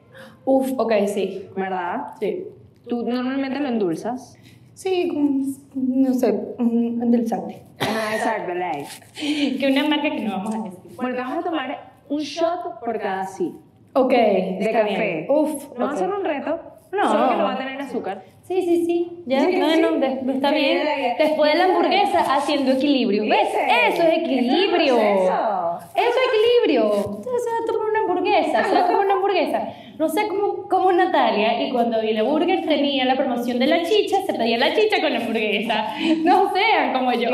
Uf, 0.45 0.73
ok, 0.79 0.93
sí. 1.07 1.47
¿verdad? 1.57 2.15
Sí. 2.19 2.47
Tú 2.89 3.03
normalmente 3.07 3.61
lo 3.61 3.69
endulzas. 3.69 4.37
Sí, 4.75 5.09
como, 5.09 5.41
no 5.75 6.15
sé, 6.15 6.33
un 6.59 7.01
endulzante. 7.03 7.63
Ah, 7.81 8.15
exacto, 8.15 8.55
like. 8.55 8.89
Que 9.59 9.69
una 9.71 9.85
marca 9.89 10.11
que 10.11 10.21
no 10.21 10.33
vamos 10.39 10.55
a 10.55 10.59
decir. 10.59 10.81
Bueno, 10.97 11.15
te 11.17 11.21
vas 11.23 11.39
a 11.39 11.43
tomar 11.43 11.93
un 12.09 12.19
shot 12.21 12.81
por 12.85 12.99
cada 12.99 13.27
sí 13.27 13.55
Ok, 13.95 14.11
de 14.11 14.71
café. 14.73 14.95
bien. 14.95 15.27
Uf, 15.29 15.69
No 15.79 15.87
va 15.87 15.93
a 15.93 15.97
ser 15.97 16.09
un 16.09 16.25
reto, 16.25 16.61
No. 16.93 17.09
solo 17.11 17.29
que 17.31 17.37
no 17.37 17.45
va 17.45 17.53
a 17.55 17.59
tener 17.59 17.81
azúcar. 17.81 18.23
Sí, 18.43 18.63
sí, 18.63 18.85
sí. 18.87 19.23
Ya, 19.27 19.41
Sí, 19.41 19.57
no, 19.57 19.71
sí. 19.71 19.81
de- 20.01 20.33
está 20.33 20.49
Sí, 20.49 20.55
bien. 20.55 20.79
Después 21.19 21.53
de 21.53 21.59
la 21.59 21.65
hamburguesa, 21.67 22.35
haciendo 22.35 22.73
equilibrio. 22.73 23.25
¿Ves? 23.25 23.49
Eso 23.93 24.03
es 24.03 24.19
equilibrio. 24.19 24.97
Eso 24.99 25.85
es 25.95 26.17
equilibrio. 26.29 26.85
Entonces 26.95 27.45
se 27.45 27.51
va 27.51 27.57
a 27.63 27.67
tomar 27.67 27.91
una 27.91 28.01
hamburguesa, 28.01 28.65
se 28.65 28.73
va 28.75 28.81
a 28.81 28.87
comer 28.87 29.05
una 29.05 29.15
hamburguesa. 29.15 29.69
No 30.01 30.09
sé 30.09 30.29
cómo, 30.29 30.67
cómo 30.67 30.91
Natalia, 30.93 31.63
y 31.63 31.71
cuando 31.71 32.01
Vila 32.01 32.23
Burger 32.23 32.67
tenía 32.67 33.05
la 33.05 33.17
promoción 33.17 33.59
de 33.59 33.67
la 33.67 33.83
chicha, 33.83 34.17
se 34.25 34.33
pedía 34.33 34.57
la 34.57 34.75
chicha 34.75 34.99
con 34.99 35.13
la 35.13 35.19
hamburguesa. 35.19 35.89
No 36.25 36.51
sean 36.55 36.95
como 36.95 37.13
yo. 37.13 37.29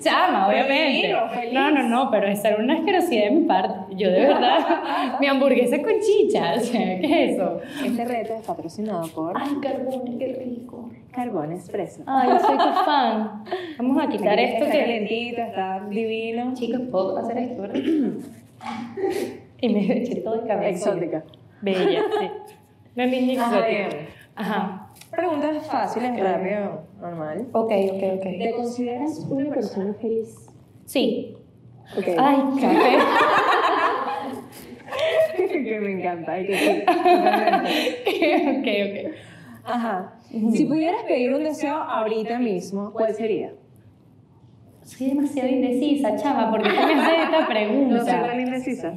Chama, 0.00 0.48
obviamente. 0.48 1.14
Feliz. 1.32 1.52
No, 1.52 1.70
no, 1.70 1.84
no, 1.84 2.10
pero 2.10 2.26
esa 2.26 2.48
era 2.48 2.56
una 2.56 2.74
asquerosidad 2.74 3.26
de 3.26 3.30
mi 3.30 3.46
parte. 3.46 3.94
Yo 3.94 4.10
de 4.10 4.20
verdad, 4.22 5.18
mi 5.20 5.28
hamburguesa 5.28 5.80
con 5.80 5.92
chicha, 6.00 6.54
o 6.56 6.60
sea, 6.60 7.00
¿qué 7.00 7.28
es 7.28 7.34
eso? 7.34 7.60
Este 7.84 8.04
reto 8.04 8.34
es 8.34 8.42
patrocinado 8.44 9.06
por 9.14 9.40
Ay, 9.40 9.54
carbón, 9.62 10.18
qué 10.18 10.26
rico. 10.44 10.90
Carbón 11.12 11.52
Expreso. 11.52 12.02
Ay, 12.06 12.30
yo 12.30 12.40
soy 12.40 12.58
tu 12.58 12.84
fan. 12.84 13.44
Vamos 13.78 14.04
a 14.04 14.08
quitar 14.08 14.40
esto 14.40 14.64
está 14.64 14.72
que... 14.72 14.80
calentito, 14.80 15.40
está 15.40 15.86
divino. 15.88 16.52
Chicos, 16.54 16.80
¿puedo 16.90 17.16
hacer 17.16 17.38
esto, 17.38 17.62
y 19.60 19.68
me 19.68 19.98
eché 19.98 20.16
todo 20.16 20.34
el 20.34 20.48
cabello. 20.48 20.76
Exótica. 20.76 21.22
Bella, 21.64 22.02
sí. 22.20 22.30
Una 22.96 23.06
niña 23.06 23.44
Ajá, 23.46 23.68
exótica. 23.68 24.10
Ajá. 24.36 24.90
Preguntas 25.10 25.66
fáciles, 25.66 26.20
rápido. 26.20 26.82
normal. 27.00 27.46
Ok, 27.52 27.72
ok, 27.92 28.02
ok. 28.18 28.22
¿Te 28.22 28.52
consideras 28.56 29.18
una 29.28 29.50
persona 29.50 29.94
feliz? 29.94 30.48
Sí. 30.84 31.36
Ok. 31.96 32.04
Ay, 32.18 32.36
café. 32.60 32.98
que 35.64 35.80
me 35.80 35.92
encanta. 36.00 36.36
que 36.36 36.56
sí, 36.56 36.84
ok, 38.48 38.68
ok. 38.90 39.14
Ajá. 39.64 40.12
Si 40.52 40.64
pudieras 40.66 41.02
pedir 41.04 41.32
un 41.32 41.42
deseo 41.44 41.74
ahorita 41.76 42.38
mismo, 42.38 42.92
¿cuál 42.92 43.14
sería? 43.14 43.52
Soy 44.82 45.08
demasiado 45.08 45.48
indecisa, 45.48 46.14
chama, 46.16 46.50
porque 46.50 46.68
me 46.68 46.78
haces 46.78 47.24
esta 47.24 47.46
pregunta. 47.46 47.94
No 47.94 48.04
ser 48.04 48.22
tan 48.26 48.40
indecisa. 48.40 48.94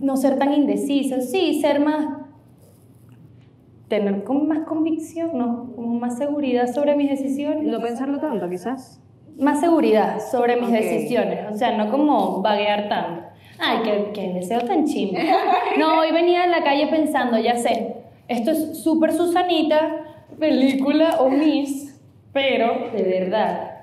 No 0.00 0.16
ser 0.16 0.38
tan 0.38 0.52
indecisa, 0.52 1.20
sí, 1.20 1.60
ser 1.60 1.80
más, 1.80 2.06
tener 3.88 4.24
como 4.24 4.44
más 4.44 4.60
convicción, 4.60 5.30
¿no? 5.34 5.72
Como 5.74 5.98
más 5.98 6.18
seguridad 6.18 6.72
sobre 6.72 6.94
mis 6.96 7.10
decisiones. 7.10 7.64
No 7.64 7.80
pensarlo 7.80 8.18
tanto, 8.18 8.48
quizás. 8.48 9.00
Más 9.38 9.60
seguridad 9.60 10.20
sobre 10.20 10.60
mis 10.60 10.72
decisiones, 10.72 11.40
o 11.50 11.56
sea, 11.56 11.76
no 11.76 11.90
como 11.90 12.42
vaguear 12.42 12.88
tanto. 12.88 13.22
Ay, 13.60 13.78
qué, 13.84 14.10
qué 14.12 14.32
deseo 14.34 14.60
tan 14.60 14.84
chimbo. 14.84 15.18
No, 15.78 16.00
hoy 16.00 16.12
venía 16.12 16.44
en 16.44 16.50
la 16.50 16.62
calle 16.62 16.88
pensando, 16.88 17.38
ya 17.38 17.56
sé, 17.56 17.94
esto 18.26 18.50
es 18.50 18.82
súper 18.82 19.12
Susanita, 19.12 20.04
película 20.38 21.16
o 21.20 21.30
Miss, 21.30 22.00
pero 22.32 22.90
de 22.92 23.02
verdad, 23.02 23.80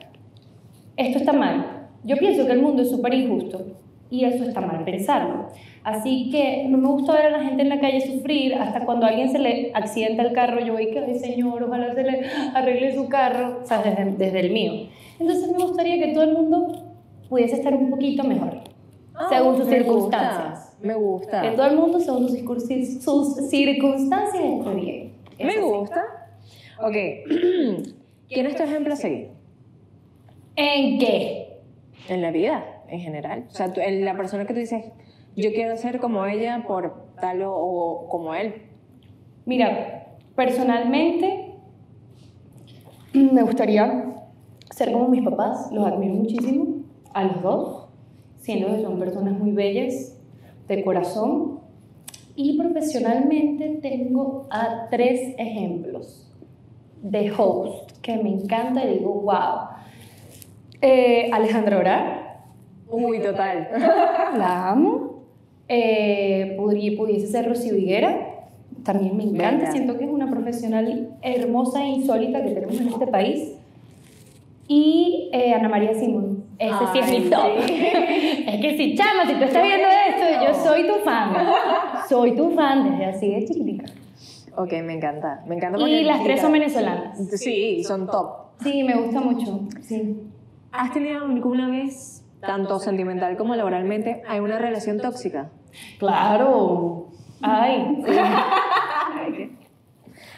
esto 0.97 1.19
está 1.19 1.33
mal. 1.33 1.87
Yo 2.03 2.17
pienso 2.17 2.45
que 2.45 2.51
el 2.51 2.61
mundo 2.61 2.83
es 2.83 2.91
súper 2.91 3.13
injusto 3.13 3.65
y 4.09 4.25
eso 4.25 4.43
está 4.43 4.61
mal 4.61 4.83
pensarlo. 4.83 5.47
Así 5.85 6.29
que 6.31 6.65
no 6.67 6.79
me 6.79 6.87
gusta 6.87 7.13
ver 7.13 7.27
a 7.27 7.29
la 7.37 7.43
gente 7.43 7.61
en 7.61 7.69
la 7.69 7.79
calle 7.79 8.01
sufrir 8.01 8.55
hasta 8.55 8.83
cuando 8.85 9.05
a 9.05 9.09
alguien 9.09 9.29
se 9.31 9.37
le 9.37 9.71
accidenta 9.75 10.23
el 10.23 10.33
carro. 10.33 10.59
Yo 10.59 10.73
voy 10.73 10.89
que, 10.89 10.97
ay 10.99 11.19
señor, 11.19 11.61
ojalá 11.63 11.93
se 11.93 12.01
le 12.03 12.21
arregle 12.55 12.95
su 12.95 13.07
carro, 13.07 13.59
o 13.61 13.65
sea, 13.67 13.83
desde, 13.83 14.03
desde 14.17 14.39
el 14.39 14.51
mío. 14.51 14.89
Entonces 15.19 15.47
me 15.51 15.59
gustaría 15.63 16.03
que 16.03 16.11
todo 16.11 16.23
el 16.23 16.33
mundo 16.33 16.85
pudiese 17.29 17.55
estar 17.55 17.75
un 17.75 17.91
poquito 17.91 18.23
mejor, 18.23 18.61
según 19.29 19.57
sus 19.57 19.67
Ah, 19.67 19.69
me 19.69 19.77
circunstancias. 19.77 20.59
gusta, 20.73 20.87
Me 20.87 20.93
gusta. 20.95 21.41
Que 21.43 21.49
todo 21.51 21.67
el 21.67 21.75
mundo, 21.77 21.99
según 21.99 22.23
sus, 22.29 22.31
circunstancias- 22.37 23.03
sus 23.03 23.35
circunstancias, 23.49 24.43
esté 24.43 24.73
bien. 24.75 25.13
Me 25.39 25.59
gusta. 25.59 26.03
Ok. 26.81 26.95
¿Quién 28.29 28.45
es 28.47 28.55
tu 28.55 28.63
ejemplo 28.63 28.93
a 28.93 28.97
seguir? 28.97 29.29
¿En 30.55 30.97
qué? 30.99 31.59
En 32.09 32.21
la 32.21 32.31
vida, 32.31 32.63
en 32.87 32.99
general. 33.01 33.45
O 33.51 33.53
sea, 33.53 33.71
tú- 33.71 33.81
en 33.81 34.03
la 34.05 34.15
persona 34.15 34.45
que 34.45 34.53
tú 34.53 34.59
dices, 34.59 34.83
yo 35.35 35.51
quiero 35.53 35.77
ser 35.77 35.99
como 35.99 36.25
ella 36.25 36.63
por 36.67 37.11
tal 37.19 37.41
o, 37.43 37.53
o 37.53 38.09
como 38.09 38.33
él. 38.33 38.53
Mira, 39.45 40.15
personalmente 40.35 41.53
me 43.13 43.43
gustaría 43.43 44.15
ser 44.71 44.91
como 44.91 45.07
mis 45.07 45.23
papás, 45.23 45.71
los 45.71 45.85
admiro 45.85 46.15
muchísimo, 46.15 46.83
a 47.13 47.23
los 47.23 47.41
dos, 47.41 47.87
siendo 48.39 48.75
que 48.75 48.81
son 48.81 48.99
personas 48.99 49.37
muy 49.37 49.51
bellas, 49.51 50.17
de 50.67 50.83
corazón. 50.83 51.59
Y 52.35 52.57
profesionalmente 52.57 53.79
tengo 53.81 54.47
a 54.49 54.87
tres 54.89 55.35
ejemplos 55.37 56.29
de 57.01 57.31
host 57.31 57.91
que 58.01 58.17
me 58.17 58.29
encanta 58.29 58.83
y 58.83 58.99
digo, 58.99 59.13
wow. 59.21 59.69
Eh, 60.81 61.29
Alejandra 61.31 61.77
Orar, 61.77 62.25
Uy, 62.87 63.19
total. 63.19 63.67
la 64.37 64.69
amo. 64.69 65.24
Eh, 65.67 66.55
pudiese 66.57 67.27
ser 67.27 67.47
Rocío 67.49 67.75
Higuera, 67.75 68.35
también 68.83 69.17
me 69.17 69.23
encanta. 69.23 69.57
Venga. 69.57 69.71
Siento 69.71 69.97
que 69.97 70.05
es 70.05 70.11
una 70.11 70.29
profesional 70.29 71.09
hermosa 71.21 71.83
e 71.83 71.87
insólita 71.89 72.43
que 72.43 72.51
tenemos 72.51 72.79
en 72.79 72.87
este 72.89 73.07
país. 73.07 73.53
Y 74.67 75.29
eh, 75.33 75.53
Ana 75.53 75.69
María 75.69 75.93
Simón. 75.93 76.43
Ese 76.57 76.73
sí 76.93 76.99
es 76.99 77.05
Ay, 77.05 77.19
mi 77.19 77.29
top. 77.29 77.41
sí. 77.65 77.73
es 78.47 78.61
que 78.61 78.77
si, 78.77 78.95
chama, 78.95 79.25
si 79.27 79.33
tú 79.33 79.43
estás 79.43 79.63
viendo 79.63 79.87
esto, 79.87 80.45
yo 80.45 80.63
soy 80.63 80.87
tu 80.87 80.93
fan. 81.03 81.33
Soy 82.07 82.35
tu 82.35 82.51
fan 82.51 82.89
desde 82.91 83.05
así 83.05 83.31
de 83.31 83.45
chiquitica. 83.45 83.85
Ok, 84.57 84.71
me 84.83 84.93
encanta. 84.93 85.43
Me 85.47 85.55
encanta 85.55 85.87
Y 85.87 86.03
las 86.03 86.23
tres 86.23 86.41
son 86.41 86.51
venezolanas. 86.53 87.17
Sí, 87.37 87.83
son 87.83 88.07
top. 88.07 88.29
Sí, 88.63 88.83
me 88.83 88.95
gusta 88.95 89.19
mucho. 89.19 89.61
Sí. 89.81 90.15
¿Has 90.71 90.93
tenido 90.93 91.25
alguna 91.25 91.69
vez, 91.69 92.23
tanto 92.45 92.79
sentimental 92.79 93.37
como 93.37 93.55
laboralmente, 93.55 94.21
alguna 94.27 94.57
relación 94.59 94.99
tóxica? 94.99 95.49
Claro. 95.99 97.07
Ay. 97.41 98.03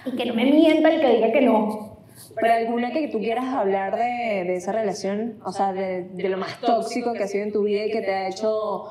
y 0.05 0.11
que 0.17 0.25
no 0.25 0.33
me 0.33 0.45
mienta 0.45 0.89
el 0.89 1.01
que 1.01 1.13
diga 1.15 1.31
que 1.31 1.41
no. 1.41 1.97
Pero 2.39 2.53
alguna 2.53 2.91
que 2.91 3.07
tú 3.07 3.19
quieras 3.19 3.45
hablar 3.45 3.95
de, 3.95 4.43
de 4.45 4.55
esa 4.55 4.71
relación, 4.71 5.39
o 5.43 5.51
sea, 5.51 5.73
de, 5.73 6.03
de 6.09 6.29
lo 6.29 6.37
más 6.37 6.59
tóxico 6.59 7.13
que 7.13 7.23
ha 7.23 7.27
sido 7.27 7.43
en 7.43 7.51
tu 7.51 7.63
vida 7.63 7.85
y 7.85 7.91
que 7.91 8.01
te 8.01 8.13
ha 8.13 8.27
hecho 8.27 8.83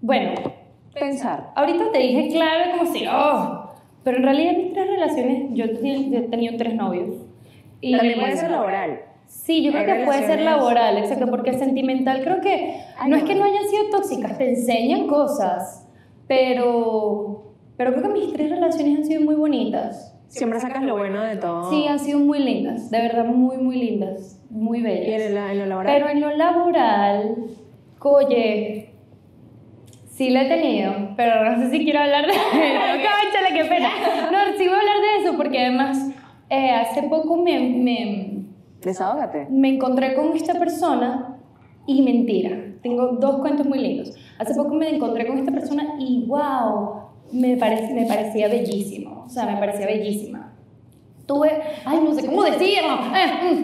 Bueno, 0.00 0.32
pensar. 0.92 1.50
ahorita 1.56 1.90
te 1.92 1.98
dije 1.98 2.28
claro 2.32 2.78
como 2.78 2.92
si, 2.92 3.04
oh, 3.10 3.70
pero 4.04 4.18
en 4.18 4.22
realidad 4.22 4.52
mis 4.56 4.72
tres 4.72 4.86
relaciones, 4.86 5.48
yo 5.52 5.64
he 5.64 5.68
tenido, 5.68 6.10
yo 6.12 6.18
he 6.18 6.28
tenido 6.28 6.56
tres 6.56 6.74
novios. 6.74 7.14
Y 7.80 7.96
También 7.96 8.20
puede 8.20 8.36
ser 8.36 8.50
laboral. 8.50 9.00
Sí, 9.42 9.62
yo 9.62 9.72
creo 9.72 9.84
que 9.84 10.04
puede 10.06 10.26
ser 10.26 10.40
laboral, 10.40 10.96
exacto, 10.98 11.26
porque 11.28 11.52
sentimental 11.52 12.22
creo 12.22 12.40
que 12.40 12.76
no 13.08 13.16
es 13.16 13.24
que 13.24 13.34
no 13.34 13.44
hayan 13.44 13.64
sido 13.68 13.90
tóxicas, 13.90 14.38
te 14.38 14.48
enseñan 14.50 15.06
cosas, 15.06 15.86
pero, 16.26 17.52
pero 17.76 17.92
creo 17.92 18.02
que 18.04 18.08
mis 18.20 18.32
tres 18.32 18.50
relaciones 18.50 18.98
han 18.98 19.04
sido 19.04 19.20
muy 19.20 19.34
bonitas. 19.34 20.12
Siempre 20.28 20.58
sacas 20.60 20.82
lo 20.82 20.96
bueno 20.96 21.22
de 21.22 21.36
todo. 21.36 21.70
Sí, 21.70 21.86
han 21.86 21.98
sido 21.98 22.18
muy 22.20 22.38
lindas, 22.38 22.90
de 22.90 22.98
verdad 23.02 23.24
muy, 23.26 23.58
muy 23.58 23.76
lindas, 23.76 24.40
muy 24.50 24.78
¿Y 24.78 24.82
bellas. 24.82 25.22
en, 25.22 25.36
el- 25.36 25.50
en 25.50 25.58
lo 25.58 25.66
laboral? 25.66 25.92
Pero 25.94 26.08
en 26.08 26.20
lo 26.20 26.30
laboral, 26.30 27.34
oye, 28.00 28.90
sí 30.06 30.30
la 30.30 30.42
he 30.44 30.48
tenido, 30.48 30.92
pero 31.16 31.44
no 31.44 31.58
sé 31.60 31.70
si 31.70 31.84
quiero 31.84 32.00
hablar 32.00 32.26
de 32.26 32.32
eso. 32.32 32.40
Cónchale, 32.52 33.58
qué 33.62 33.64
pena. 33.68 33.88
No, 34.32 34.38
sí 34.56 34.64
voy 34.66 34.74
a 34.76 34.80
hablar 34.80 34.96
de 35.00 35.22
eso 35.22 35.36
porque 35.36 35.58
además 35.60 36.10
eh, 36.50 36.70
hace 36.70 37.02
poco 37.04 37.36
me, 37.36 37.58
me, 37.60 38.33
Desahógate. 38.84 39.46
me 39.50 39.74
encontré 39.74 40.14
con 40.14 40.36
esta 40.36 40.54
persona 40.54 41.38
y 41.86 42.02
mentira. 42.02 42.50
Tengo 42.82 43.08
dos 43.18 43.40
cuentos 43.40 43.66
muy 43.66 43.78
lindos. 43.78 44.14
Hace 44.38 44.54
poco 44.54 44.74
me 44.74 44.94
encontré 44.94 45.26
con 45.26 45.38
esta 45.38 45.52
persona 45.52 45.94
y 45.98 46.24
wow, 46.26 47.04
me, 47.32 47.56
me 47.56 48.06
parecía 48.06 48.48
bellísimo. 48.48 49.24
O 49.26 49.28
sea, 49.28 49.46
me 49.46 49.56
parecía 49.56 49.86
bellísima. 49.86 50.52
Tuve, 51.26 51.50
ay, 51.84 52.00
no 52.04 52.12
sé 52.14 52.26
cómo 52.26 52.42
decirlo. 52.44 52.98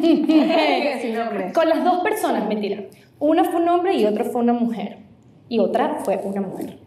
Sin 1.03 1.15
nombre. 1.15 1.53
Con 1.53 1.69
las 1.69 1.85
dos 1.85 2.01
personas, 2.01 2.49
mentira. 2.49 2.85
Una 3.19 3.45
fue 3.45 3.61
un 3.61 3.69
hombre 3.69 3.95
y 3.97 4.07
otro 4.07 4.25
fue 4.25 4.41
una 4.41 4.55
mujer. 4.55 4.99
Y 5.49 5.59
otra 5.59 5.97
fue 6.03 6.19
una 6.25 6.41
mujer. 6.41 6.79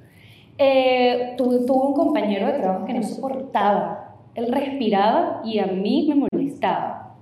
Eh, 0.58 1.36
tuve, 1.38 1.66
tuve 1.66 1.88
un 1.88 1.94
compañero 1.94 2.48
de 2.48 2.54
trabajo 2.54 2.86
que 2.86 2.94
no 2.94 3.04
soportaba. 3.04 4.16
Él 4.34 4.52
respiraba 4.52 5.42
y 5.46 5.60
a 5.60 5.68
mí 5.68 6.08
me 6.10 6.28
molestaba. 6.32 7.13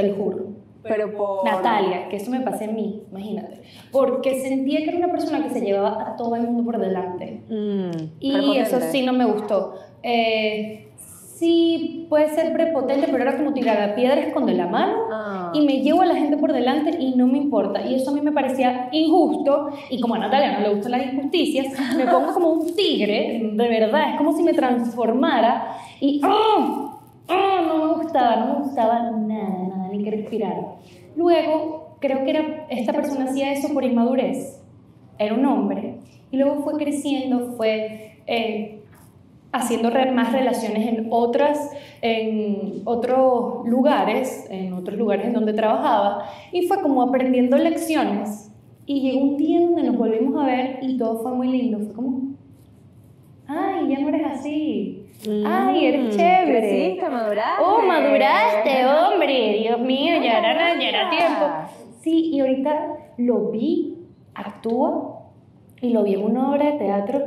Te 0.00 0.08
lo 0.08 0.14
juro. 0.14 0.44
Pero 0.82 1.14
por... 1.16 1.44
Natalia, 1.44 2.08
que 2.08 2.16
eso 2.16 2.30
me 2.30 2.40
pasé 2.40 2.64
a 2.66 2.68
mí, 2.72 3.02
imagínate. 3.10 3.62
Porque 3.92 4.40
sentía 4.40 4.78
que 4.78 4.88
era 4.90 4.98
una 4.98 5.10
persona 5.10 5.42
que 5.42 5.50
se 5.50 5.60
llevaba 5.60 6.08
a 6.08 6.16
todo 6.16 6.34
el 6.36 6.42
mundo 6.42 6.64
por 6.64 6.78
delante. 6.80 7.42
Mm, 7.48 7.90
Y 8.20 8.32
prepotente. 8.32 8.60
eso 8.62 8.80
sí 8.92 9.02
no 9.04 9.12
me 9.12 9.24
gustó. 9.26 9.74
Eh, 10.02 10.88
sí 10.96 12.06
puede 12.08 12.28
ser 12.30 12.52
prepotente, 12.52 13.06
pero 13.10 13.22
era 13.22 13.36
como 13.36 13.52
tirar 13.52 13.80
a 13.90 13.94
piedra, 13.94 14.20
esconde 14.20 14.54
la 14.54 14.66
mano 14.66 14.94
Ah. 15.12 15.50
y 15.52 15.60
me 15.66 15.80
llevo 15.82 16.02
a 16.02 16.06
la 16.06 16.14
gente 16.14 16.36
por 16.36 16.52
delante 16.52 16.96
y 16.98 17.14
no 17.16 17.26
me 17.26 17.38
importa. 17.38 17.84
Y 17.84 17.94
eso 17.96 18.10
a 18.10 18.14
mí 18.14 18.20
me 18.20 18.32
parecía 18.32 18.88
injusto. 18.92 19.68
Y 19.90 20.00
como 20.00 20.14
a 20.14 20.18
Natalia 20.18 20.58
no 20.58 20.60
le 20.68 20.74
gustan 20.74 20.92
las 20.92 21.12
injusticias, 21.12 21.66
me 21.96 22.06
pongo 22.06 22.32
como 22.32 22.50
un 22.50 22.74
tigre, 22.74 23.50
de 23.52 23.68
verdad. 23.68 24.12
Es 24.12 24.16
como 24.16 24.32
si 24.36 24.42
me 24.42 24.52
transformara 24.54 25.76
y. 26.00 26.20
¡ah! 26.24 26.84
no 27.28 27.86
me 27.86 28.02
gustaba, 28.02 28.36
no 28.36 28.46
me 28.54 28.64
gustaba 28.64 29.10
nada, 29.10 29.67
nada, 29.88 29.96
ni 29.96 30.04
que 30.04 30.10
respirar. 30.10 30.54
Luego, 31.16 31.96
creo 32.00 32.24
que 32.24 32.30
era, 32.30 32.66
esta 32.70 32.92
persona 32.92 33.24
hacía 33.24 33.52
eso 33.52 33.72
por 33.74 33.84
inmadurez. 33.84 34.62
Era 35.18 35.34
un 35.34 35.44
hombre. 35.46 35.96
Y 36.30 36.36
luego 36.36 36.62
fue 36.62 36.74
creciendo, 36.74 37.52
fue 37.56 38.20
eh, 38.26 38.80
haciendo 39.52 39.90
re- 39.90 40.12
más 40.12 40.32
relaciones 40.32 40.86
en 40.86 41.06
otras 41.10 41.70
en 42.02 42.82
otros 42.84 43.66
lugares 43.66 44.46
en 44.50 44.74
otros 44.74 44.96
lugares 44.98 45.26
en 45.26 45.32
donde 45.32 45.52
trabajaba 45.54 46.24
y 46.52 46.68
fue 46.68 46.80
como 46.82 47.02
aprendiendo 47.02 47.56
lecciones 47.56 48.52
y 48.86 49.00
llegó 49.00 49.20
un 49.24 49.36
día 49.38 49.60
donde 49.60 49.82
nos 49.84 49.96
volvimos 49.96 50.40
a 50.40 50.46
ver 50.46 50.78
y 50.82 50.96
todo 50.98 51.22
fue 51.22 51.32
muy 51.32 51.48
lindo 51.48 51.78
fue 51.80 51.94
como 51.94 52.20
ay 53.48 53.88
ya 53.88 53.98
no 54.00 54.10
eres 54.10 54.26
así 54.26 55.06
ay 55.46 55.86
eres 55.86 56.00
Mm, 56.02 56.10
chévere 56.10 56.58
Creciste, 56.60 57.08
maduraste. 57.10 57.62
oh 57.64 57.82
maduraste 57.82 58.86
hombre 58.86 59.58
Dios 59.60 59.80
mío 59.80 60.14
ya 60.22 60.38
era, 60.38 60.78
ya 60.78 60.88
era 60.88 61.10
tiempo 61.10 61.46
sí 62.00 62.30
y 62.32 62.40
ahorita 62.40 62.86
lo 63.18 63.50
vi 63.50 63.96
actúa 64.34 65.14
y 65.80 65.90
lo 65.90 66.02
vi 66.04 66.14
en 66.14 66.24
una 66.24 66.50
obra 66.50 66.66
de 66.66 66.78
teatro 66.78 67.22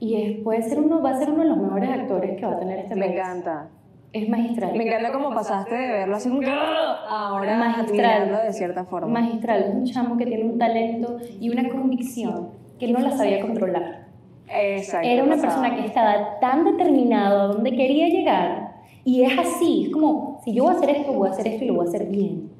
y 0.00 0.20
es- 0.22 0.42
puede 0.42 0.62
ser 0.62 0.80
uno, 0.80 1.00
va 1.02 1.10
a 1.10 1.18
ser 1.18 1.30
uno 1.30 1.42
de 1.42 1.48
los 1.48 1.58
mejores 1.58 1.88
actores 1.90 2.36
que 2.38 2.44
va 2.46 2.52
a 2.52 2.58
tener 2.58 2.78
este 2.80 2.94
Me 2.96 3.06
país. 3.06 3.18
encanta. 3.18 3.68
Es 4.12 4.28
magistral. 4.28 4.74
Me 4.76 4.86
encanta 4.86 5.12
cómo 5.12 5.30
pasaste 5.30 5.74
de 5.74 5.88
verlo 5.92 6.16
así 6.16 6.28
como 6.28 6.40
que 6.40 6.48
"Ah", 6.50 7.06
ahora 7.08 7.56
Magistral. 7.58 8.40
de 8.46 8.52
cierta 8.52 8.84
forma. 8.84 9.08
Magistral, 9.20 9.62
es 9.64 9.74
un 9.74 9.84
chamo 9.84 10.16
que 10.16 10.26
tiene 10.26 10.44
un 10.44 10.58
talento 10.58 11.18
y 11.40 11.50
una 11.50 11.68
convicción 11.68 12.50
que 12.78 12.88
no 12.92 12.98
la 13.00 13.10
sabía 13.10 13.40
controlar. 13.40 14.05
Exacto. 14.48 15.08
Era 15.08 15.24
una 15.24 15.36
persona 15.36 15.74
que 15.74 15.86
estaba 15.86 16.38
tan 16.40 16.64
determinado 16.64 17.40
a 17.40 17.46
donde 17.54 17.70
quería 17.72 18.08
llegar 18.08 18.76
y 19.06 19.22
es 19.22 19.38
así, 19.38 19.84
es 19.86 19.92
como, 19.92 20.40
si 20.44 20.52
yo 20.52 20.64
voy 20.64 20.74
a 20.74 20.78
hacer 20.78 20.90
esto, 20.90 21.12
voy 21.12 21.28
a 21.28 21.30
hacer 21.30 21.46
esto 21.46 21.62
y 21.62 21.68
lo 21.68 21.74
voy 21.74 21.86
a 21.86 21.88
hacer 21.88 22.06
bien. 22.06 22.50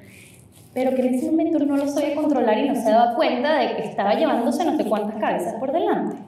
Pero 0.73 0.95
que 0.95 1.03
en 1.03 1.15
ese 1.15 1.29
momento 1.29 1.59
no 1.59 1.77
lo 1.77 1.89
sabía 1.89 2.15
controlar 2.15 2.57
y 2.59 2.69
no 2.69 2.77
se 2.77 2.89
daba 2.89 3.17
cuenta 3.17 3.59
de 3.59 3.75
que 3.75 3.83
estaba 3.83 4.15
llevándose 4.15 4.65
no 4.65 4.77
sé 4.77 4.85
cuántas 4.85 5.17
cabezas 5.17 5.55
por 5.55 5.73
delante. 5.73 6.19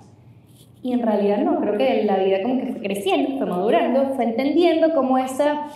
Y 0.82 0.92
en 0.92 1.02
realidad 1.02 1.38
no, 1.38 1.60
creo 1.60 1.78
que 1.78 2.02
la 2.02 2.16
vida 2.16 2.42
como 2.42 2.58
que 2.58 2.66
fue 2.66 2.80
creciendo, 2.80 3.38
fue 3.38 3.46
madurando, 3.46 4.14
fue 4.16 4.24
entendiendo 4.24 4.92
cómo 4.92 5.18
esa, 5.18 5.68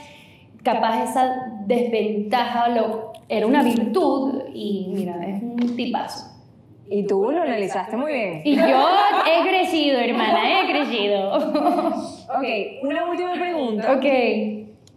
capaz 0.64 1.05
esa 1.05 1.62
desventaja 1.66 2.68
lo, 2.68 3.12
era 3.28 3.47
una 3.47 3.62
virtud 3.62 4.43
y 4.53 4.89
mira, 4.93 5.24
es 5.24 5.41
un 5.41 5.76
tipazo. 5.76 6.32
Y 6.91 7.07
tú 7.07 7.30
lo 7.30 7.41
analizaste 7.43 7.97
muy 7.97 8.12
bien. 8.12 8.43
Y 8.45 8.57
yo 8.57 8.62
he 9.26 9.49
crecido, 9.49 9.99
hermana, 9.99 10.61
he 10.61 10.70
crecido. 10.70 11.33
Ok, 12.33 12.45
una 12.83 13.05
última 13.11 13.33
pregunta. 13.35 13.93
ok. 13.93 14.05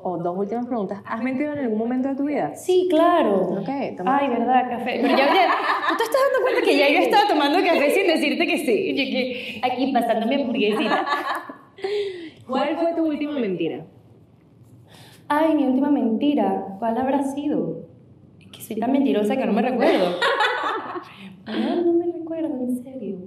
O 0.07 0.17
dos 0.19 0.37
últimas 0.37 0.67
preguntas. 0.67 1.01
¿Has 1.05 1.21
mentido 1.21 1.51
en 1.53 1.59
algún 1.59 1.77
momento 1.79 2.07
de 2.09 2.15
tu 2.15 2.23
vida? 2.25 2.53
Sí, 2.55 2.87
claro. 2.89 3.59
Ok, 3.59 3.69
toma. 3.97 4.17
Ay, 4.19 4.29
verdad, 4.29 4.69
café. 4.69 4.99
Pero 5.01 5.17
ya, 5.17 5.25
ya, 5.33 5.47
tú 5.89 5.97
te 5.97 6.03
estás 6.03 6.21
dando 6.31 6.41
cuenta 6.43 6.61
que 6.61 6.77
ya 6.77 6.89
yo 6.89 6.99
estaba 6.99 7.27
tomando 7.27 7.57
café 7.59 7.89
sin 7.91 8.07
decirte 8.07 8.45
que 8.47 8.57
sí. 8.59 8.93
Yo 8.95 9.03
que 9.03 9.61
aquí 9.63 9.91
pasando 9.91 10.27
mi 10.27 10.35
hamburguesita. 10.35 11.05
¿Cuál 12.47 12.77
fue 12.77 12.93
tu 12.93 13.05
última 13.07 13.33
mentira? 13.39 13.85
Ay, 15.27 15.55
mi 15.55 15.65
última 15.65 15.89
mentira. 15.89 16.65
¿Cuál 16.79 16.97
habrá 16.99 17.23
sido? 17.23 17.87
Es 18.39 18.47
que 18.51 18.61
soy 18.61 18.75
tan 18.77 18.91
mentirosa 18.91 19.35
que 19.35 19.45
no 19.45 19.53
me 19.53 19.61
recuerdo. 19.63 20.19
No, 21.47 21.81
no 21.83 21.93
me 21.93 22.05
recuerdo, 22.11 22.55
en 22.55 22.83
serio. 22.83 23.17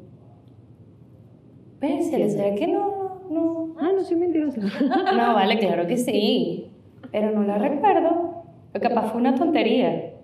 Pésale, 1.81 2.31
¿será 2.31 2.55
que 2.55 2.67
no? 2.67 3.21
No, 3.31 3.69
Ah, 3.81 3.91
no 3.95 4.03
soy 4.03 4.17
mentirosa. 4.17 4.61
no. 5.17 5.35
Vale, 5.35 5.59
claro 5.59 5.87
que 5.87 5.97
sí. 5.97 6.73
Pero 7.13 7.31
no 7.31 7.43
la 7.45 7.59
recuerdo. 7.59 8.43
Pero 8.73 8.89
capaz 8.89 9.13
fue 9.13 9.21
una 9.21 9.35
tontería. 9.35 10.15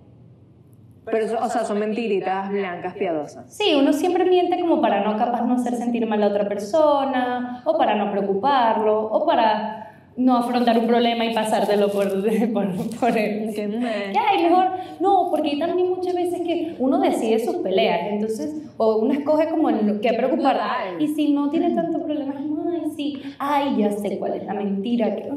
Pero, 1.04 1.26
o 1.42 1.48
sea, 1.48 1.64
son 1.64 1.78
mentiritas 1.78 2.50
blancas 2.50 2.94
piadosas. 2.94 3.52
Sí, 3.54 3.74
uno 3.78 3.92
siempre 3.92 4.24
miente 4.24 4.58
como 4.58 4.80
para 4.80 5.04
no 5.04 5.18
capaz 5.18 5.42
no 5.42 5.54
hacer 5.54 5.74
sentir 5.74 6.06
mal 6.06 6.22
a 6.22 6.28
otra 6.28 6.48
persona, 6.48 7.62
o 7.66 7.76
para 7.76 7.94
no 7.94 8.10
preocuparlo, 8.10 9.06
o 9.12 9.26
para 9.26 9.83
no 10.16 10.36
afrontar 10.36 10.78
un 10.78 10.86
problema 10.86 11.24
y 11.24 11.34
pasártelo 11.34 11.90
por, 11.90 12.08
por, 12.52 12.98
por 13.00 13.18
él. 13.18 13.52
Qué. 13.54 14.12
Ya, 14.12 14.34
y 14.38 14.44
mejor, 14.44 14.66
no, 15.00 15.28
porque 15.30 15.50
hay 15.50 15.58
también 15.58 15.90
muchas 15.90 16.14
veces 16.14 16.40
que 16.42 16.76
uno 16.78 17.00
decide 17.00 17.38
sus 17.38 17.56
peleas, 17.56 18.12
entonces, 18.12 18.54
o 18.76 18.96
uno 18.98 19.12
escoge 19.12 19.48
como 19.48 19.70
en 19.70 19.86
lo 19.86 20.00
que 20.00 20.12
preocupar. 20.12 20.58
Y 20.98 21.08
si 21.08 21.32
no 21.32 21.50
tiene 21.50 21.74
tanto 21.74 22.02
problema, 22.02 22.34
es 22.34 22.40
como, 22.40 22.70
ay, 22.70 22.82
sí, 22.96 23.22
ay, 23.38 23.76
ya 23.78 23.90
sé 23.90 24.18
cuál 24.18 24.34
es 24.34 24.44
la 24.44 24.54
mentira. 24.54 25.14
Que. 25.16 25.30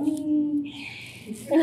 Fue 1.47 1.57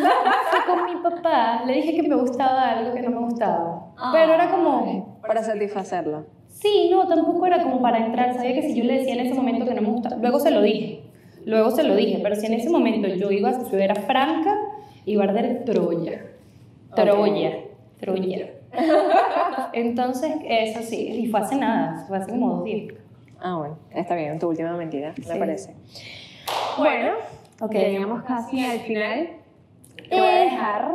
con 0.66 0.84
mi 0.84 1.02
papá, 1.02 1.62
le 1.66 1.74
dije 1.74 1.94
que 1.94 2.02
me 2.02 2.16
gustaba 2.16 2.70
algo 2.70 2.94
que 2.94 3.02
no 3.02 3.10
me 3.10 3.26
gustaba. 3.26 3.92
Pero 4.12 4.34
era 4.34 4.50
como, 4.50 5.18
Para 5.26 5.42
satisfacerlo. 5.42 6.26
Sí, 6.48 6.88
no, 6.90 7.06
tampoco 7.06 7.44
era 7.46 7.62
como 7.62 7.82
para 7.82 8.06
entrar. 8.06 8.32
Sabía 8.34 8.54
que 8.54 8.62
si 8.62 8.74
yo 8.74 8.84
le 8.84 8.98
decía 8.98 9.14
en 9.14 9.20
ese 9.20 9.34
momento 9.34 9.66
que 9.66 9.74
no 9.74 9.82
me 9.82 9.88
gustaba, 9.88 10.16
luego 10.16 10.38
se 10.38 10.50
lo 10.50 10.62
dije. 10.62 11.02
Luego 11.45 11.70
se 11.70 11.82
lo 11.82 11.95
dije, 11.95 12.20
pero 12.22 12.34
si 12.36 12.47
en 12.47 12.55
ese 12.55 12.70
momento 12.70 13.07
yo 13.09 13.30
iba, 13.30 13.53
yo 13.70 13.78
era 13.78 13.95
franca, 13.95 14.55
iba 15.05 15.24
a 15.24 15.28
arder 15.28 15.64
Troya. 15.64 16.24
Troya. 16.95 17.59
Troya. 18.01 18.51
Entonces, 19.72 20.32
eso 20.49 20.80
sí, 20.82 21.09
y 21.24 21.26
fue 21.28 21.40
hace 21.40 21.57
nada, 21.57 22.05
fue 22.09 22.18
hace 22.18 22.30
como 22.30 22.57
dos 22.57 22.64
días. 22.64 22.95
Ah, 23.40 23.57
bueno, 23.57 23.76
está 23.95 24.14
bien, 24.16 24.38
tu 24.38 24.49
última 24.49 24.72
mentira, 24.76 25.12
me 25.16 25.24
Sí. 25.24 25.38
parece. 25.38 25.74
Bueno, 26.78 27.12
Ok. 27.61 27.72
llegamos 27.72 28.22
casi 28.24 28.64
al 28.64 28.80
final. 28.80 29.28
Te 30.09 30.16
voy 30.18 30.26
a 30.28 30.34
dejar 30.40 30.92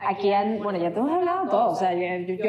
aquí, 0.00 0.30
bueno, 0.62 0.78
ya 0.78 0.90
te 0.92 0.98
hemos 0.98 1.12
hablado 1.12 1.48
todo, 1.48 1.70
o 1.70 1.74
sea, 1.74 1.92
yo 1.94 2.02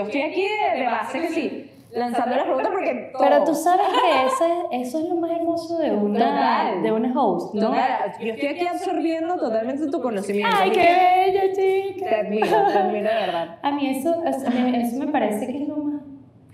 estoy 0.04 0.22
aquí 0.22 0.42
de, 0.42 0.80
de 0.80 0.86
base 0.86 1.22
que 1.22 1.30
sí, 1.30 1.72
lanzando 1.96 2.36
las 2.36 2.46
preguntas 2.46 2.72
porque 2.72 3.10
todo. 3.12 3.24
Pero 3.24 3.44
tú 3.44 3.56
sabes 3.56 3.88
que 3.88 4.26
ese, 4.26 4.84
eso 4.88 5.00
es 5.00 5.06
lo 5.10 5.16
más 5.16 5.32
hermoso 5.32 5.78
de 5.80 5.92
una, 5.92 6.20
Total. 6.20 6.84
de 6.84 6.92
una 6.92 7.20
host, 7.22 7.56
¿no? 7.56 7.68
Total, 7.68 8.12
yo 8.20 8.34
estoy 8.34 8.50
aquí 8.50 8.68
absorbiendo 8.68 9.38
totalmente 9.38 9.88
tu 9.90 10.02
conocimiento. 10.02 10.56
¡Ay, 10.60 10.72
qué 10.72 10.80
bella 10.80 11.54
chica! 11.54 12.10
Te 12.10 12.16
admiro, 12.16 12.48
te 12.48 12.78
admiro 12.78 13.10
de 13.10 13.16
verdad. 13.16 13.60
A 13.64 13.72
mí 13.72 13.88
eso, 13.90 14.24
eso, 14.26 14.52
me- 14.52 14.82
eso 14.82 15.00
me 15.00 15.08
parece 15.08 15.48
que 15.48 15.64
es 15.64 15.68
lo 15.68 15.78
más 15.78 16.02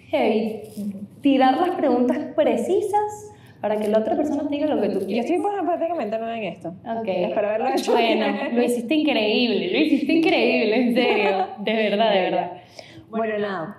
heavy. 0.10 0.62
Tirar 1.22 1.58
las 1.58 1.72
preguntas 1.72 2.18
precisas 2.36 3.28
para 3.62 3.78
que 3.78 3.88
la 3.88 4.00
otra 4.00 4.16
persona 4.16 4.44
te 4.44 4.56
diga 4.56 4.66
lo 4.68 4.82
que 4.82 4.90
tú 4.90 5.00
Yo 5.02 5.06
quieres. 5.06 5.26
estoy 5.26 5.40
pues, 5.42 5.54
prácticamente 5.64 6.18
nueva 6.18 6.36
en 6.38 6.44
esto. 6.46 6.70
Ok. 6.70 7.06
Espero 7.08 7.48
haberlo 7.48 7.70
hecho 7.70 7.92
Bueno, 7.92 8.26
lo 8.54 8.64
hiciste 8.64 8.96
increíble, 8.96 9.72
lo 9.72 9.78
hiciste 9.78 10.14
increíble, 10.14 10.76
en 10.76 10.94
serio. 10.96 11.48
De 11.60 11.74
verdad, 11.74 12.12
de 12.12 12.22
verdad. 12.22 12.52
Bueno, 13.10 13.38
nada. 13.38 13.78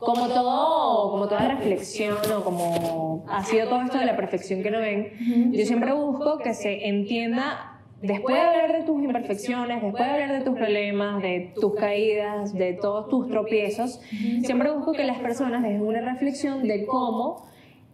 Como 0.00 0.28
todo, 0.28 1.10
como 1.10 1.28
toda 1.28 1.46
reflexión 1.46 2.16
o 2.34 2.42
como 2.42 3.24
ha 3.28 3.44
sido 3.44 3.68
todo 3.68 3.82
esto 3.82 3.98
de 3.98 4.06
la 4.06 4.16
perfección 4.16 4.62
que 4.62 4.70
no 4.70 4.80
ven, 4.80 5.52
yo 5.52 5.64
siempre 5.66 5.92
busco 5.92 6.38
que 6.38 6.54
se 6.54 6.88
entienda, 6.88 7.80
después 8.00 8.34
de 8.34 8.40
hablar 8.40 8.72
de 8.72 8.82
tus 8.84 9.02
imperfecciones, 9.02 9.82
después 9.82 10.02
de 10.04 10.10
hablar 10.10 10.32
de 10.32 10.40
tus 10.40 10.56
problemas, 10.56 11.22
de 11.22 11.52
tus 11.60 11.74
caídas, 11.74 12.54
de 12.54 12.72
todos 12.72 13.08
tus 13.08 13.28
tropiezos, 13.28 14.00
siempre 14.42 14.70
busco 14.70 14.92
que 14.92 15.04
las 15.04 15.18
personas 15.18 15.62
dejen 15.62 15.82
una 15.82 16.00
reflexión 16.00 16.66
de 16.66 16.86
cómo 16.86 17.46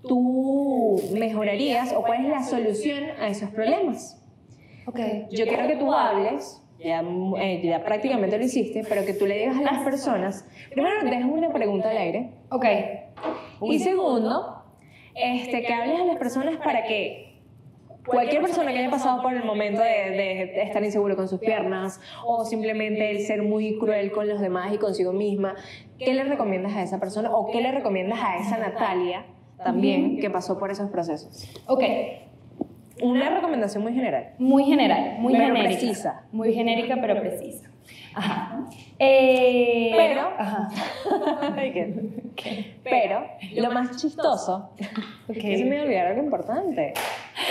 tú 0.07 1.00
mejorarías 1.12 1.92
o 1.92 2.02
cuál 2.02 2.24
es 2.24 2.30
la 2.30 2.42
solución 2.44 3.04
a 3.20 3.26
esos 3.28 3.50
problemas. 3.50 4.22
Ok. 4.86 5.00
Yo 5.32 5.46
quiero 5.46 5.66
que 5.66 5.76
tú 5.76 5.92
hables, 5.92 6.62
ya, 6.79 7.03
eh, 7.41 7.61
ya 7.64 7.85
prácticamente 7.85 8.39
lo 8.39 8.45
hiciste, 8.45 8.85
pero 8.89 9.05
que 9.05 9.14
tú 9.14 9.27
le 9.27 9.39
digas 9.39 9.57
a 9.57 9.62
las 9.62 9.83
personas, 9.83 10.45
primero 10.72 11.03
dejas 11.05 11.24
una 11.24 11.51
pregunta 11.51 11.91
al 11.91 11.97
aire, 11.99 12.31
Ok. 12.51 12.64
y 13.62 13.79
segundo, 13.79 14.62
este, 15.14 15.62
que 15.62 15.72
hables 15.72 16.01
a 16.01 16.05
las 16.05 16.16
personas 16.16 16.57
para 16.59 16.85
que 16.85 17.41
cualquier 18.07 18.41
persona 18.41 18.72
que 18.72 18.79
haya 18.79 18.91
pasado 18.91 19.20
por 19.20 19.33
el 19.35 19.45
momento 19.45 19.81
de, 19.81 19.89
de 19.89 20.62
estar 20.62 20.85
inseguro 20.85 21.16
con 21.16 21.29
sus 21.29 21.41
piernas 21.41 22.01
o 22.24 22.45
simplemente 22.45 23.11
el 23.11 23.20
ser 23.20 23.43
muy 23.43 23.79
cruel 23.79 24.12
con 24.12 24.29
los 24.29 24.41
demás 24.41 24.72
y 24.72 24.79
consigo 24.79 25.12
misma, 25.12 25.57
¿qué 25.99 26.14
le 26.14 26.22
recomiendas 26.24 26.74
a 26.74 26.83
esa 26.83 27.01
persona 27.01 27.35
o 27.35 27.51
qué 27.51 27.61
le 27.61 27.72
recomiendas 27.72 28.20
a 28.22 28.37
esa 28.37 28.59
Natalia 28.59 29.27
también 29.64 30.18
que 30.20 30.31
pasó 30.31 30.59
por 30.59 30.70
esos 30.70 30.91
procesos? 30.91 31.49
Ok. 31.66 31.83
Una 33.03 33.28
recomendación 33.30 33.82
muy 33.82 33.92
general. 33.94 34.30
Muy 34.38 34.64
general, 34.64 35.16
muy 35.18 35.32
Pero 35.34 35.47
genérica. 35.47 35.68
precisa. 35.68 36.22
Muy 36.32 36.53
genérica, 36.55 36.97
pero 37.01 37.20
precisa. 37.20 37.70
Ajá. 38.14 38.64
Eh, 38.99 39.92
Pero- 39.94 40.32
Ajá. 40.38 40.68
Pero 42.84 43.26
lo 43.57 43.70
más 43.72 43.97
chistoso 44.01 44.70
Ok. 45.28 45.36
es 45.36 45.38
que 45.38 45.59
se 45.59 45.64
me 45.64 45.80
olvidó 45.82 46.01
algo 46.01 46.22
importante. 46.22 46.94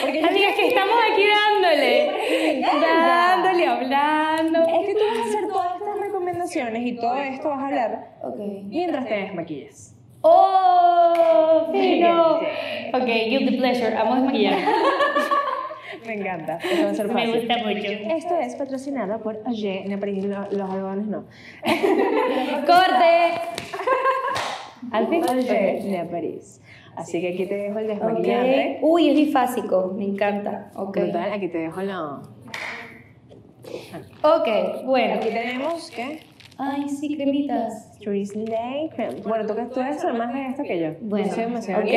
Porque 0.01 0.21
yo 0.21 0.27
Amigas, 0.27 0.55
que 0.55 0.67
estamos 0.67 0.95
aquí 1.11 1.23
dándole. 1.27 2.61
Dándole, 2.81 3.67
hablando. 3.67 4.59
es 4.67 4.85
que 4.87 4.93
tú 4.93 4.99
vas 5.09 5.17
a 5.25 5.29
hacer 5.29 5.47
todas 5.47 5.75
estas 5.75 5.99
recomendaciones 5.99 6.85
y 6.85 6.95
todo 6.95 7.15
esto 7.17 7.49
vas 7.49 7.59
a 7.63 7.67
hablar 7.67 8.07
mientras 8.69 9.07
te 9.07 9.13
desmaquillas. 9.15 9.94
¡Oh! 10.27 11.69
¡Fino! 11.71 12.37
Ok, 12.93 13.05
guilty 13.29 13.57
pleasure. 13.57 13.95
Amo 13.95 14.15
desmaquillar. 14.15 14.57
Me 16.07 16.13
encanta. 16.15 16.57
Eso 16.57 16.83
va 16.85 16.89
a 16.91 16.93
ser 16.93 17.07
Me 17.13 17.27
gusta 17.27 17.57
mucho. 17.57 17.87
Esto 18.15 18.35
es 18.39 18.55
patrocinado 18.55 19.19
por 19.21 19.39
Oye, 19.47 19.85
no, 19.87 19.99
pero 19.99 20.11
lo- 20.13 20.51
los 20.51 20.69
algodones 20.71 21.07
no. 21.07 21.25
¡Corte! 22.65 23.41
Al 24.91 25.07
fin. 25.07 25.23
Oye, 25.29 25.81
de 25.83 26.05
París. 26.11 26.61
Así 26.95 27.21
que 27.21 27.29
aquí 27.33 27.45
te 27.45 27.55
dejo 27.55 27.79
el 27.79 27.87
desmaquillante. 27.87 28.79
Uy, 28.81 29.09
es 29.09 29.15
bifásico. 29.15 29.93
Me 29.97 30.05
encanta. 30.05 30.71
Ok. 30.75 30.97
Brutal, 30.97 31.33
aquí 31.33 31.47
te 31.49 31.57
dejo 31.59 31.81
lo... 31.81 32.21
Ok, 34.21 34.47
bueno. 34.85 35.15
Aquí 35.15 35.29
tenemos, 35.29 35.91
¿qué? 35.91 36.19
Ay, 36.57 36.87
sí, 36.87 37.15
cremitas. 37.15 37.99
Drizzly 37.99 38.45
Cream. 38.95 39.15
Bueno, 39.27 39.45
tú 39.45 39.55
que 39.55 39.63
tú 39.63 39.79
eres 39.81 40.03
más 40.17 40.33
de 40.33 40.45
esto 40.47 40.63
que 40.63 40.79
yo. 40.79 40.87
Bueno, 41.01 41.27
Yo 41.27 41.33
soy 41.33 41.43
demasiado 41.45 41.81
ok. 41.83 41.89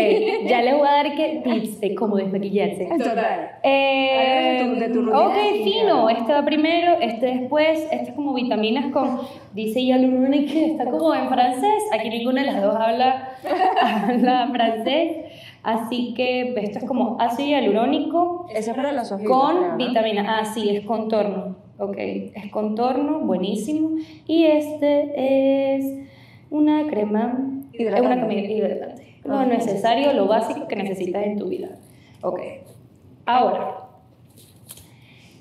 Ya 0.49 0.63
les 0.63 0.77
voy 0.77 0.89
a 0.89 0.91
dar 0.91 1.15
que 1.15 1.43
tips 1.45 1.81
de 1.81 1.95
cómo 1.95 2.17
desmaquillarse. 2.17 2.87
Total. 2.99 3.51
Eh, 3.63 4.59
de 4.59 4.65
tu- 4.75 4.81
de 4.81 4.89
tu 4.89 5.03
rutina 5.03 5.27
ok, 5.29 5.35
fino. 5.63 6.09
Este 6.11 6.33
va 6.33 6.45
primero, 6.45 6.97
este 7.01 7.27
después. 7.27 7.87
Este 7.93 8.11
es 8.11 8.13
como 8.13 8.35
vitaminas 8.35 8.91
con. 8.93 9.21
Dice 9.55 9.85
Yaluruni 9.85 10.47
que 10.53 10.67
está 10.73 10.87
como 10.87 11.15
en 11.15 11.29
francés. 11.29 11.85
Aquí 11.93 12.09
ninguna 12.09 12.41
de 12.43 12.47
las 12.53 12.63
dos 12.63 12.75
habla, 12.75 13.29
habla 13.81 14.49
francés. 14.53 15.17
Así 15.63 16.15
que 16.15 16.55
esto 16.57 16.79
es 16.79 16.85
como 16.85 17.17
ácido 17.21 17.49
hialurónico 17.49 18.47
Ese 18.55 18.71
es 18.71 18.77
para 18.77 18.93
los 18.93 19.11
ojitos. 19.13 19.31
con 19.31 19.77
vitamina 19.77 20.39
A, 20.39 20.45
sí, 20.45 20.71
es 20.75 20.85
contorno. 20.87 21.68
Ok, 21.79 21.97
es 21.99 22.51
contorno, 22.51 23.21
buenísimo. 23.21 23.91
Y 24.27 24.45
este 24.47 25.77
es 25.77 26.09
una 26.51 26.87
crema, 26.89 27.39
es 27.73 27.81
una 27.81 27.99
Hidratante. 27.99 28.27
crema 28.27 28.35
hidratante. 28.35 29.15
Lo 29.25 29.45
necesario, 29.45 30.13
lo 30.15 30.27
básico 30.27 30.67
que 30.67 30.77
necesitas 30.77 31.25
en 31.25 31.39
tu 31.39 31.49
vida. 31.49 31.69
Ok, 32.23 32.41
ahora, 33.27 33.83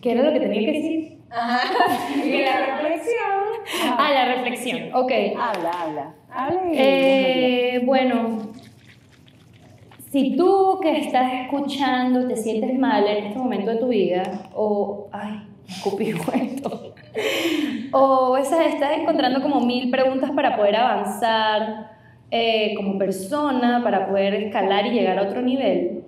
¿qué 0.02 0.12
era 0.12 0.24
lo 0.24 0.34
que 0.34 0.40
tenía 0.42 0.60
que 0.60 0.72
decir? 0.78 1.18
Y 2.26 2.42
la 2.44 2.66
reflexión. 2.78 3.98
Ah, 3.98 4.12
la 4.14 4.26
reflexión, 4.36 4.94
ok. 4.94 5.12
Habla, 5.38 5.72
habla. 5.72 6.16
Habla 6.30 6.62
Eh, 6.74 7.82
bueno, 7.86 8.40
si 10.12 10.36
tú 10.36 10.80
que 10.82 11.00
estás 11.00 11.32
escuchando 11.44 12.28
te 12.28 12.36
sientes 12.36 12.78
mal 12.78 13.08
en 13.08 13.26
este 13.26 13.40
momento 13.40 13.72
de 13.72 13.78
tu 13.78 13.88
vida, 13.88 14.50
o, 14.54 15.08
ay, 15.12 15.47
esto, 16.34 16.93
o 17.91 18.38
esas, 18.38 18.74
estás 18.74 18.97
encontrando 18.97 19.41
como 19.41 19.61
mil 19.61 19.89
preguntas 19.89 20.32
para 20.32 20.55
poder 20.55 20.76
avanzar 20.76 21.91
eh, 22.32 22.74
como 22.76 22.97
persona, 22.97 23.82
para 23.84 24.07
poder 24.07 24.34
escalar 24.36 24.86
y 24.86 24.91
llegar 24.91 25.20
a 25.20 25.24
otro 25.24 25.41
nivel, 25.41 26.03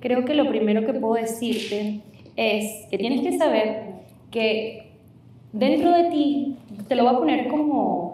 creo 0.00 0.24
que 0.24 0.34
lo 0.34 0.48
primero 0.48 0.84
que 0.86 0.94
puedo 0.94 1.14
decirte 1.14 2.00
es 2.36 2.86
que 2.90 2.98
tienes 2.98 3.20
que 3.22 3.36
saber 3.38 3.92
que 4.30 4.92
dentro 5.52 5.90
de 5.92 6.04
ti, 6.04 6.56
te 6.88 6.94
lo 6.94 7.04
voy 7.04 7.14
a 7.14 7.18
poner 7.18 7.48
como 7.48 8.12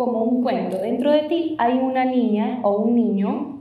como 0.00 0.22
un 0.22 0.42
cuento. 0.42 0.78
Dentro 0.78 1.10
de 1.10 1.24
ti 1.24 1.56
hay 1.58 1.74
una 1.74 2.06
niña 2.06 2.60
o 2.62 2.78
un 2.78 2.94
niño 2.94 3.60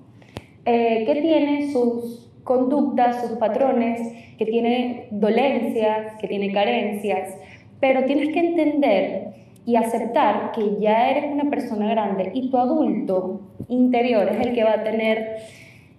eh, 0.63 1.03
que 1.05 1.15
tiene 1.21 1.69
sus 1.73 2.28
conductas, 2.49 3.21
sus 3.21 3.37
patrones, 3.37 4.01
que 4.39 4.45
tiene 4.47 5.07
dolencias, 5.11 6.15
que 6.19 6.27
tiene 6.27 6.51
carencias, 6.51 7.37
pero 7.79 8.05
tienes 8.05 8.29
que 8.29 8.39
entender 8.39 9.27
y 9.67 9.75
aceptar 9.75 10.51
que 10.53 10.77
ya 10.79 11.11
eres 11.11 11.31
una 11.31 11.47
persona 11.51 11.87
grande 11.91 12.31
y 12.33 12.49
tu 12.49 12.57
adulto 12.57 13.41
interior 13.67 14.27
es 14.29 14.47
el 14.47 14.55
que 14.55 14.63
va 14.63 14.73
a 14.73 14.83
tener 14.83 15.37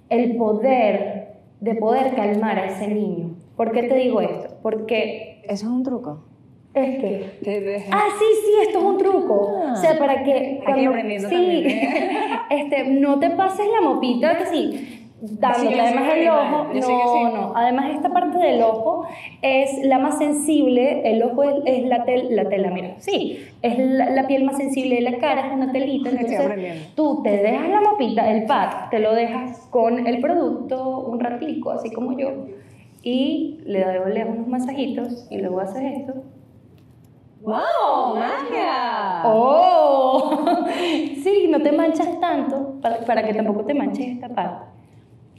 el 0.09 0.37
poder 0.37 1.37
de 1.61 1.77
poder 1.77 2.15
calmar 2.17 2.59
a 2.59 2.67
ese 2.67 2.89
niño. 2.89 3.37
¿Por 3.57 3.71
qué 3.71 3.85
te 3.85 3.95
digo 3.95 4.21
esto? 4.21 4.57
Porque 4.61 5.43
Eso 5.45 5.67
es 5.67 5.73
un 5.73 5.85
truco. 5.85 6.25
es 6.75 6.99
que 6.99 7.31
Te 7.45 7.61
deja- 7.61 7.91
Ah, 7.93 8.09
sí, 8.19 8.25
sí, 8.45 8.53
esto 8.67 8.79
es 8.81 8.85
un 8.85 8.99
truco. 8.99 9.63
Ah. 9.69 9.73
o 9.75 9.77
sea, 9.77 9.97
para 9.99 10.25
que 10.25 10.61
Aquí 10.67 10.81
sí, 10.81 10.85
también, 11.23 11.67
¿eh? 11.67 11.91
este, 12.51 12.85
no 12.91 13.21
te 13.21 13.31
pases 13.31 13.67
la 13.69 13.89
mopita 13.89 14.37
que 14.39 14.47
sí, 14.47 15.00
dándote 15.21 15.75
Sí, 15.75 15.79
además 15.81 16.05
el 16.15 16.29
ojo. 16.29 16.67
No, 16.75 16.83
sí. 16.83 17.35
no. 17.35 17.53
Además 17.55 17.91
esta 17.95 18.09
parte 18.11 18.39
del 18.39 18.63
ojo 18.63 19.07
es 19.43 19.79
la 19.85 19.99
más 19.99 20.19
sensible. 20.19 21.03
El 21.11 21.23
ojo 21.23 21.43
es, 21.45 21.55
es 21.67 21.85
la, 21.85 22.05
tel- 22.05 22.35
la 22.35 22.49
tela, 22.49 22.71
mira. 22.71 22.95
Sí, 22.99 23.39
es 23.63 23.79
la, 23.79 24.11
la 24.11 24.27
piel 24.27 24.45
más 24.45 24.57
sensible 24.57 24.97
de 24.97 25.03
la 25.03 25.19
cara, 25.19 25.47
es 25.49 25.53
una 25.53 25.73
telita. 25.73 26.11
Entonces 26.19 26.93
tú 26.95 27.23
te 27.23 27.31
dejas 27.31 27.69
la 27.69 27.81
mopita, 27.81 28.31
el 28.31 28.45
pack, 28.47 28.91
te 28.91 28.99
lo 28.99 29.15
dejas 29.15 29.67
con 29.71 30.07
el 30.07 30.21
producto 30.21 30.99
un 31.01 31.21
ratico, 31.21 31.71
así 31.71 31.91
como 31.93 32.17
yo. 32.19 32.31
Y 33.03 33.61
le 33.65 33.85
devuelves 33.85 34.27
unos 34.29 34.47
masajitos 34.49 35.27
y 35.31 35.39
luego 35.39 35.61
haces 35.61 35.83
esto. 36.01 36.15
¡Wow! 37.43 38.17
¡Magia! 38.17 39.23
¡Oh! 39.25 40.37
Sí, 41.23 41.47
no 41.49 41.61
te 41.61 41.73
manchas 41.73 42.19
tanto 42.21 42.75
para, 42.81 43.01
para 43.01 43.23
que 43.23 43.35
tampoco 43.35 43.65
te 43.65 43.75
manches 43.75 44.09
esta 44.09 44.29
parte, 44.29 44.65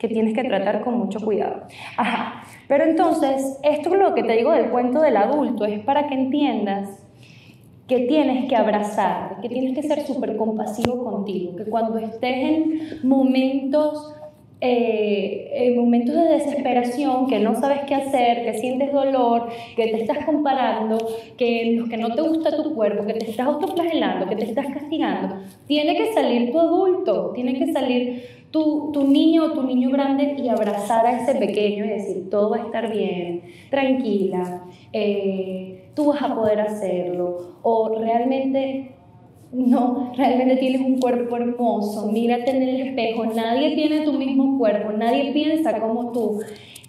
que 0.01 0.07
tienes 0.07 0.33
que 0.33 0.43
tratar 0.43 0.81
con 0.81 0.97
mucho 0.97 1.19
cuidado. 1.19 1.61
Ajá, 1.95 2.43
pero 2.67 2.85
entonces, 2.85 3.59
esto 3.61 3.93
es 3.93 4.01
lo 4.01 4.15
que 4.15 4.23
te 4.23 4.33
digo 4.33 4.51
del 4.51 4.71
cuento 4.71 4.99
del 4.99 5.15
adulto, 5.15 5.63
es 5.65 5.79
para 5.81 6.07
que 6.07 6.15
entiendas 6.15 7.05
que 7.87 8.07
tienes 8.07 8.49
que 8.49 8.55
abrazar, 8.55 9.39
que 9.41 9.49
tienes 9.49 9.75
que 9.75 9.83
ser 9.83 10.01
súper 10.07 10.37
compasivo 10.37 11.03
contigo, 11.03 11.55
que 11.55 11.65
cuando 11.65 11.99
estés 11.99 12.23
en 12.23 13.07
momentos, 13.07 14.15
eh, 14.61 15.49
en 15.53 15.75
momentos 15.75 16.15
de 16.15 16.29
desesperación, 16.35 17.27
que 17.27 17.39
no 17.39 17.59
sabes 17.59 17.79
qué 17.87 17.95
hacer, 17.95 18.43
que 18.43 18.59
sientes 18.59 18.93
dolor, 18.93 19.49
que 19.75 19.87
te 19.87 20.01
estás 20.01 20.23
comparando, 20.25 20.97
que 21.35 21.83
que 21.89 21.97
no 21.97 22.13
te 22.13 22.21
gusta 22.21 22.55
tu 22.55 22.75
cuerpo, 22.75 23.05
que 23.05 23.13
te 23.13 23.31
estás 23.31 23.47
autoflagelando, 23.47 24.29
que 24.29 24.35
te 24.35 24.45
estás 24.45 24.67
castigando, 24.67 25.37
tiene 25.65 25.95
que 25.97 26.13
salir 26.13 26.51
tu 26.51 26.59
adulto, 26.59 27.31
tiene 27.33 27.55
que 27.55 27.73
salir 27.73 28.23
tu, 28.51 28.91
tu 28.91 29.07
niño 29.07 29.45
o 29.45 29.51
tu 29.53 29.63
niño 29.63 29.89
grande 29.89 30.35
y 30.37 30.47
abrazar 30.49 31.05
a 31.05 31.21
ese 31.21 31.35
pequeño 31.35 31.85
y 31.85 31.89
decir, 31.89 32.29
todo 32.29 32.51
va 32.51 32.57
a 32.57 32.65
estar 32.65 32.91
bien, 32.91 33.43
tranquila, 33.69 34.63
eh, 34.93 35.89
tú 35.95 36.07
vas 36.07 36.21
a 36.21 36.35
poder 36.35 36.59
hacerlo, 36.59 37.57
o 37.63 37.97
realmente 37.99 38.91
no, 39.51 40.13
realmente 40.15 40.57
tienes 40.57 40.81
un 40.81 40.99
cuerpo 40.99 41.35
hermoso, 41.35 42.09
mírate 42.11 42.55
en 42.55 42.63
el 42.63 42.81
espejo, 42.87 43.25
nadie 43.25 43.75
tiene 43.75 44.01
tu 44.05 44.13
mismo 44.13 44.57
cuerpo, 44.57 44.91
nadie 44.93 45.33
piensa 45.33 45.79
como 45.79 46.11
tú. 46.11 46.39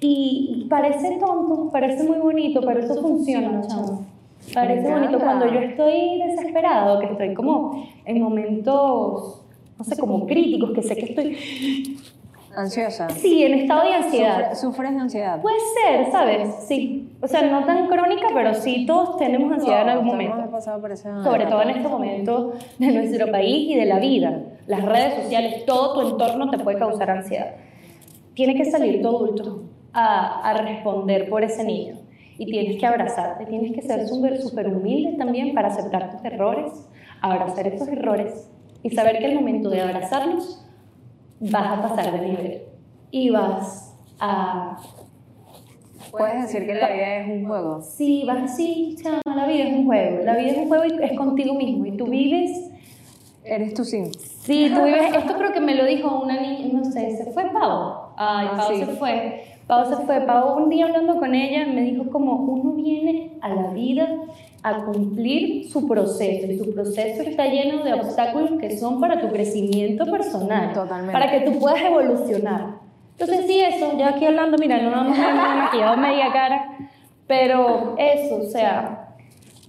Y 0.01 0.67
parece 0.69 1.19
tonto, 1.19 1.71
parece 1.73 2.05
muy 2.05 2.19
bonito, 2.19 2.61
pero 2.65 2.81
eso 2.81 3.01
funciona, 3.01 3.63
chamo. 3.67 4.05
Parece 4.53 4.93
bonito. 4.93 5.19
Cuando 5.19 5.47
yo 5.47 5.61
estoy 5.61 6.19
desesperado, 6.19 6.99
que 7.01 7.07
estoy 7.07 7.35
como 7.35 7.87
en 8.05 8.21
momentos, 8.21 9.43
no 9.79 9.85
sé, 9.85 9.97
como 9.97 10.27
críticos, 10.27 10.73
que 10.73 10.83
sé 10.83 10.97
que 10.97 11.05
estoy, 11.05 11.97
Ansiosa. 12.55 13.09
sí, 13.11 13.43
en 13.45 13.55
estado 13.55 13.83
de 13.89 13.95
ansiedad. 13.95 14.51
Sufre- 14.53 14.55
¿Sufres 14.57 14.91
de 14.95 15.01
ansiedad? 15.01 15.41
Puede 15.41 15.57
ser, 15.83 16.11
¿sabes? 16.13 16.55
Sí. 16.67 17.11
O 17.23 17.27
sea, 17.29 17.43
no 17.43 17.65
tan 17.65 17.89
crónica, 17.89 18.29
pero 18.35 18.55
sí 18.55 18.85
todos 18.87 19.17
tenemos 19.17 19.53
ansiedad 19.53 19.83
en 19.83 19.89
algún 19.91 20.07
momento. 20.09 20.51
pasado 20.51 20.81
por 20.81 20.93
esa 20.93 21.23
Sobre 21.23 21.47
todo 21.47 21.63
en 21.63 21.71
este 21.71 21.89
momento 21.89 22.53
de 22.79 22.87
nuestro 22.93 23.31
país 23.31 23.71
y 23.71 23.75
de 23.77 23.87
la 23.87 23.99
vida. 23.99 24.41
Las 24.67 24.85
redes 24.85 25.15
sociales, 25.23 25.65
todo 25.67 25.95
tu 26.01 26.09
entorno 26.11 26.51
te 26.51 26.59
puede 26.59 26.79
causar 26.79 27.11
ansiedad. 27.11 27.53
Tiene 28.35 28.55
que 28.55 28.65
salir 28.65 29.01
tu 29.03 29.09
adulto 29.09 29.63
a, 29.93 30.49
a 30.51 30.55
responder 30.63 31.29
por 31.29 31.45
ese 31.45 31.65
niño. 31.65 31.95
Y 32.39 32.47
tienes 32.47 32.79
que 32.79 32.87
abrazarte, 32.87 33.45
tienes 33.47 33.73
que 33.73 33.83
ser 33.83 34.09
súper 34.09 34.41
súper 34.41 34.67
humilde 34.69 35.13
también 35.19 35.55
para 35.55 35.69
aceptar 35.69 36.11
tus 36.11 36.25
errores, 36.25 36.89
abrazar 37.21 37.67
esos 37.69 37.87
errores 37.89 38.51
y 38.83 38.91
saber 38.91 39.19
que 39.19 39.27
al 39.27 39.35
momento 39.35 39.69
de 39.71 39.81
abrazarlos 39.83 40.62
vas 41.51 41.79
a 41.79 41.83
pasar 41.83 42.13
de 42.21 42.27
nivel 42.29 42.63
y 43.11 43.31
vas 43.31 43.95
a 44.21 44.79
Puedes 46.11 46.43
decir 46.43 46.67
que 46.67 46.75
la 46.75 46.91
vida 46.91 47.17
es 47.21 47.29
un 47.29 47.47
juego. 47.47 47.81
Sí, 47.81 48.25
vas 48.27 48.55
sí, 48.55 48.97
chama, 49.03 49.23
la 49.35 49.47
vida 49.47 49.65
es 49.65 49.73
un 49.73 49.87
juego. 49.87 50.23
La 50.25 50.37
vida 50.37 50.49
es 50.51 50.59
un 50.59 50.69
juego 50.69 50.85
y 50.85 51.03
es 51.03 51.13
contigo 51.17 51.55
mismo. 51.55 51.87
Y 51.87 51.97
tú 51.97 52.07
vives. 52.07 52.71
Eres 53.45 53.73
tu 53.73 53.83
sim. 53.85 54.11
Sí, 54.13 54.71
tú 54.75 54.83
vives. 54.83 55.15
Esto 55.17 55.35
creo 55.39 55.53
que 55.53 55.61
me 55.61 55.75
lo 55.75 55.87
dijo 55.87 56.21
una 56.23 56.39
niña, 56.39 56.69
no 56.71 56.85
sé, 56.85 57.17
se 57.17 57.31
fue 57.33 57.45
Pau. 57.51 58.13
Ay, 58.17 58.47
Ah, 58.51 58.57
Pau 58.59 58.73
sí. 58.75 58.81
se 58.81 58.87
fue. 58.87 59.45
Pau 59.67 59.87
se 59.87 59.97
fue. 60.05 60.21
Pau, 60.23 60.63
un 60.63 60.69
día 60.69 60.85
hablando 60.85 61.17
con 61.17 61.35
ella, 61.35 61.67
me 61.67 61.81
dijo 61.81 62.11
como 62.11 62.35
uno 62.35 62.73
viene 62.73 63.39
a 63.41 63.49
la 63.49 63.69
vida 63.69 64.07
a 64.63 64.85
cumplir 64.85 65.69
su 65.71 65.89
proceso. 65.89 66.51
Y 66.51 66.59
su 66.59 66.73
proceso 66.73 67.23
está 67.23 67.47
lleno 67.47 67.83
de 67.85 67.95
obstáculos 67.95 68.53
que 68.61 68.77
son 68.79 69.01
para 69.01 69.21
tu 69.21 69.29
crecimiento 69.29 70.07
personal. 70.11 70.73
Totalmente. 70.73 71.13
Para 71.13 71.31
que 71.31 71.41
tú 71.41 71.59
puedas 71.59 71.81
evolucionar. 71.83 72.77
Entonces, 73.19 73.47
sí, 73.47 73.61
eso, 73.61 73.97
ya 73.99 74.11
aquí 74.11 74.25
hablando, 74.25 74.57
mira, 74.59 74.79
no 74.83 75.05
me 75.05 75.17
he 75.17 75.33
maquillado 75.35 75.97
media 75.97 76.33
cara, 76.33 76.77
pero 77.27 77.95
eso, 77.99 78.37
o 78.37 78.45
sea, 78.45 79.15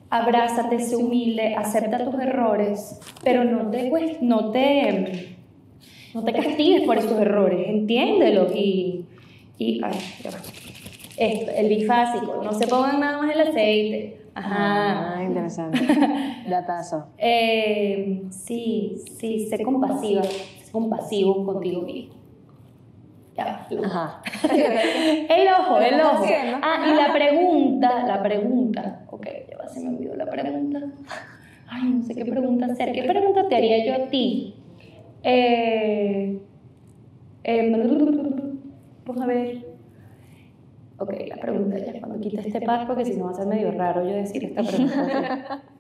abrázate, 0.10 0.80
sé 0.80 0.96
humilde, 0.96 1.56
acepta 1.56 2.04
tus 2.04 2.20
errores, 2.20 3.00
pero 3.24 3.44
no 3.44 3.70
te, 3.70 3.90
cues- 3.92 4.20
no 4.22 4.52
te, 4.52 5.36
no 6.14 6.24
te 6.24 6.34
castigues 6.34 6.82
por 6.84 6.98
esos 6.98 7.20
errores, 7.20 7.68
entiéndelos 7.68 8.56
y, 8.56 9.06
y 9.58 9.82
ay. 9.84 10.00
Esto, 11.18 11.52
el 11.56 11.70
bifásico, 11.70 12.42
no 12.44 12.54
se 12.54 12.66
pongan 12.68 13.00
nada 13.00 13.20
más 13.22 13.36
el 13.36 13.42
aceite. 13.42 14.23
Ajá. 14.36 15.16
Ah, 15.18 15.24
interesante. 15.24 15.80
Datazo. 16.50 17.08
Eh, 17.18 18.24
sí, 18.30 18.98
sí, 19.20 19.48
sé 19.48 19.64
compasiva, 19.64 20.24
sé 20.24 20.72
compasivo 20.72 21.46
contigo 21.46 21.82
mismo. 21.82 22.16
Ya, 23.36 23.68
va. 23.72 23.86
Ajá. 23.86 24.22
El 24.54 25.48
ojo, 25.48 25.80
el 25.80 25.98
¿Lo 25.98 26.04
estás 26.04 26.20
ojo. 26.20 26.26
Ah, 26.62 26.86
y 26.88 26.96
la 26.96 27.14
pregunta, 27.14 28.04
la 28.08 28.22
pregunta. 28.22 29.06
Ok, 29.10 29.28
ya 29.50 29.58
va, 29.58 29.68
se 29.68 29.80
me 29.80 29.96
olvidó 29.96 30.16
la 30.16 30.26
pregunta. 30.28 30.80
Ay, 31.68 31.90
no 31.90 32.04
sé 32.04 32.14
qué 32.14 32.26
pregunta 32.26 32.68
hacer. 32.68 32.92
¿Qué 32.92 33.04
pregunta 33.04 33.48
te 33.48 33.56
haría 33.56 33.84
yo 33.86 34.04
a 34.04 34.10
ti? 34.10 34.56
Eh, 35.24 36.40
eh, 37.44 37.72
vamos 39.06 39.22
a 39.22 39.26
ver. 39.26 39.73
Ok, 41.04 41.12
la 41.28 41.36
pregunta 41.36 41.78
ya, 41.78 42.00
cuando 42.00 42.20
quite 42.22 42.40
este 42.48 42.62
pack, 42.62 42.88
porque 42.88 43.04
si 43.06 43.18
no 43.18 43.26
va 43.26 43.32
a 43.32 43.34
ser 43.34 43.46
medio 43.46 43.72
raro 43.72 44.04
yo 44.04 44.14
decir 44.16 44.44
esta 44.46 44.64
pregunta. 44.64 45.62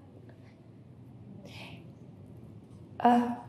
Ah. 3.05 3.39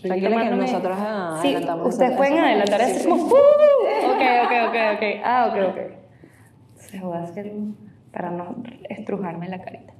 Tranquila 0.00 0.42
que 0.44 0.50
nosotros 0.50 0.96
Sí, 1.42 1.48
adelantamos 1.48 1.88
ustedes 1.88 2.16
pueden 2.16 2.38
adelantar 2.38 2.80
sí, 2.82 2.90
así 2.92 3.00
sí. 3.00 3.08
como... 3.08 3.24
"Uh". 3.24 3.32
Ok, 4.12 4.22
ok, 4.44 4.52
ok, 4.68 4.76
ok. 4.96 5.02
Ah, 5.24 5.48
ok, 5.50 5.70
ok. 5.70 5.78
Se 6.76 7.00
voy 7.00 7.16
a 7.16 7.22
hacer 7.24 7.52
para 8.12 8.30
no 8.30 8.62
estrujarme 8.88 9.48
la 9.48 9.60
carita. 9.60 9.92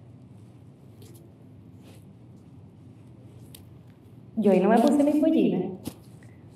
Yo 4.37 4.53
hoy 4.53 4.61
no 4.61 4.69
me 4.69 4.79
puse 4.79 5.03
mis 5.03 5.17
pollinas 5.17 5.63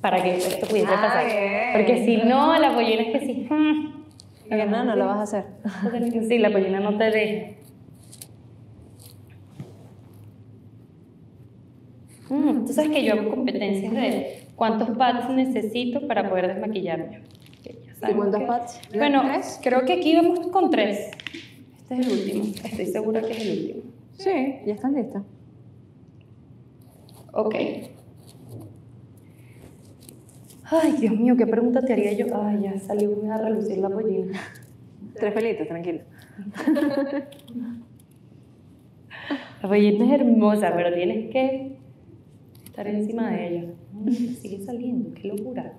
para 0.06 0.22
que 0.22 0.36
esto 0.36 0.68
pudiese 0.68 0.88
Ah, 0.92 1.00
pasar. 1.02 1.26
Porque 1.72 2.04
si 2.04 2.16
no, 2.18 2.56
la 2.60 2.72
pollina 2.72 3.02
es 3.02 3.08
que 3.18 3.26
sí. 3.26 3.48
que 4.48 4.64
no, 4.66 4.84
no 4.84 4.94
lo 4.94 5.06
vas 5.06 5.18
a 5.18 5.22
hacer. 5.22 5.44
Sí, 6.28 6.38
la 6.38 6.50
pollina 6.52 6.78
no 6.78 6.96
te 6.96 7.10
deja. 7.10 7.46
Mm, 12.28 12.66
Tú 12.66 12.72
sabes 12.72 12.90
que 12.92 13.04
yo 13.04 13.14
hago 13.14 13.30
competencias 13.30 13.92
de 13.92 14.46
cuántos 14.54 14.90
pads 14.96 15.28
necesito 15.30 16.06
para 16.06 16.28
poder 16.28 16.46
desmaquillarme. 16.54 17.22
¿Y 18.08 18.12
cuántos 18.14 18.42
pads? 18.44 18.80
Bueno, 18.94 19.22
¿Tres? 19.24 19.58
creo 19.60 19.84
que 19.84 19.94
aquí 19.94 20.14
vamos 20.14 20.46
con 20.48 20.70
tres. 20.70 21.10
Este 21.82 21.94
es 21.94 22.06
el 22.06 22.12
último. 22.12 22.44
Estoy 22.64 22.86
segura 22.86 23.20
que 23.22 23.32
es 23.32 23.40
el 23.40 23.50
último. 23.58 23.82
Sí, 24.18 24.30
ya 24.66 24.74
están 24.74 24.94
listos. 24.94 25.22
Ok. 27.32 27.54
Ay, 30.70 30.92
Dios 31.00 31.14
mío, 31.16 31.36
¿qué 31.36 31.46
pregunta 31.46 31.80
te 31.82 31.92
haría 31.92 32.12
yo? 32.12 32.26
Ay, 32.42 32.62
ya 32.62 32.78
salió 32.78 33.10
a 33.32 33.38
relucir 33.38 33.78
la 33.78 33.88
pollina. 33.88 34.38
Tres 35.14 35.32
pelitos, 35.32 35.68
tranquilo. 35.68 36.00
La 39.62 39.68
pollina 39.70 40.04
es 40.04 40.20
hermosa, 40.20 40.72
pero 40.76 40.92
tienes 40.94 41.30
que 41.32 41.76
estar 42.66 42.86
encima 42.86 43.30
de 43.30 43.48
ella. 43.48 43.64
Sigue 44.40 44.60
saliendo, 44.64 45.12
qué 45.14 45.28
locura. 45.28 45.72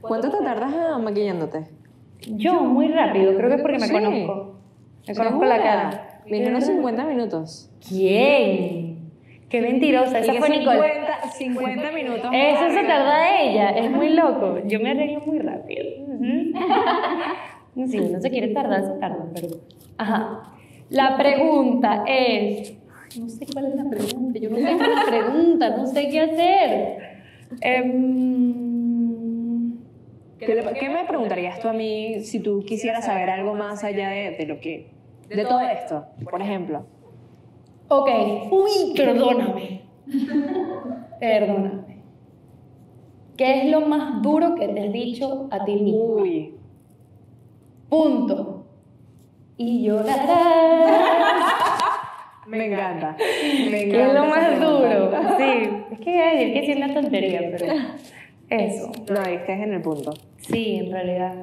¿Cuánto 0.00 0.30
te 0.30 0.36
tardas 0.44 1.00
maquillándote? 1.02 1.64
Yo, 2.28 2.62
muy 2.62 2.88
rápido, 2.88 3.34
creo 3.36 3.48
que 3.48 3.54
es 3.56 3.62
porque 3.62 3.78
me 3.78 3.86
Sí. 3.86 3.92
conozco. 3.92 4.58
Me 5.08 5.14
conozco 5.14 5.44
la 5.46 5.56
cara. 5.62 6.20
Me 6.30 6.38
dijeron 6.38 6.60
50 6.62 7.04
minutos. 7.06 7.70
¿Quién? 7.88 8.83
Qué 9.54 9.62
mentirosa, 9.62 10.18
esa 10.18 10.32
fue 10.32 10.48
Nicole. 10.48 10.80
50, 10.80 11.30
50 11.30 11.92
minutos. 11.92 12.28
Eso 12.32 12.70
se 12.70 12.82
tarda 12.82 13.40
ella, 13.40 13.70
es 13.70 13.88
muy 13.88 14.08
loco. 14.08 14.58
Yo 14.66 14.80
me 14.80 14.90
arreglo 14.90 15.20
muy 15.20 15.38
rápido. 15.38 15.84
Si 17.86 18.00
uno 18.00 18.20
se 18.20 18.30
quiere 18.30 18.48
tardar, 18.48 18.82
se 18.84 18.98
tarda, 18.98 19.24
pero. 19.32 19.46
Ajá. 19.96 20.54
La 20.90 21.16
pregunta 21.16 22.02
es. 22.04 22.76
No 23.16 23.28
sé 23.28 23.46
cuál 23.52 23.66
es 23.66 23.76
la 23.76 23.88
pregunta, 23.88 24.40
yo 24.40 24.50
no 24.50 24.56
sé 24.56 24.62
cuál 24.76 24.90
es 24.90 24.96
la 24.96 25.04
pregunta, 25.06 25.70
no 25.76 25.86
sé 25.86 26.08
qué 26.08 26.20
hacer. 26.20 26.98
Em, 27.60 27.84
¿Qué, 30.40 30.52
le- 30.52 30.72
qué 30.80 30.88
me 30.88 31.04
preguntarías 31.04 31.60
tú 31.60 31.68
a 31.68 31.72
mí 31.72 32.24
si 32.24 32.40
tú 32.40 32.64
quisieras 32.66 33.04
saber 33.06 33.30
algo 33.30 33.54
más 33.54 33.84
allá 33.84 34.08
de, 34.08 34.32
de 34.32 34.46
lo 34.46 34.58
que... 34.58 34.88
De 35.28 35.44
todo 35.44 35.60
esto, 35.60 36.06
por 36.28 36.42
ejemplo. 36.42 36.86
Ok. 37.88 38.08
Uy, 38.50 38.94
perdóname. 38.96 39.82
Perdóname. 41.20 41.84
¿Qué 43.36 43.62
es 43.62 43.70
lo 43.70 43.80
más 43.82 44.22
duro 44.22 44.54
que 44.54 44.68
te 44.68 44.80
has 44.80 44.92
dicho 44.92 45.48
a 45.50 45.64
ti 45.64 45.74
mismo? 45.74 46.00
Uy. 46.00 46.54
Punto. 47.88 48.64
Y 49.56 49.84
llorarás. 49.84 50.26
Me 52.46 52.66
encanta. 52.66 53.16
Me 53.18 53.70
¿Qué 53.70 53.82
encanta 53.82 54.06
es 54.06 54.14
lo 54.14 54.24
más 54.26 54.60
duro? 54.60 55.10
Sí. 55.38 55.70
Es 55.92 55.98
que, 56.00 56.20
ay, 56.20 56.44
es 56.44 56.52
que 56.52 56.66
sí 56.66 56.72
es 56.72 56.76
una 56.76 56.92
tontería, 56.94 57.40
pero. 57.50 57.72
Eso. 58.50 58.92
No, 59.08 59.22
es 59.22 59.42
que 59.42 59.52
es 59.52 59.60
en 59.60 59.72
el 59.72 59.80
punto. 59.80 60.12
Sí, 60.38 60.76
en 60.76 60.92
realidad. 60.92 61.34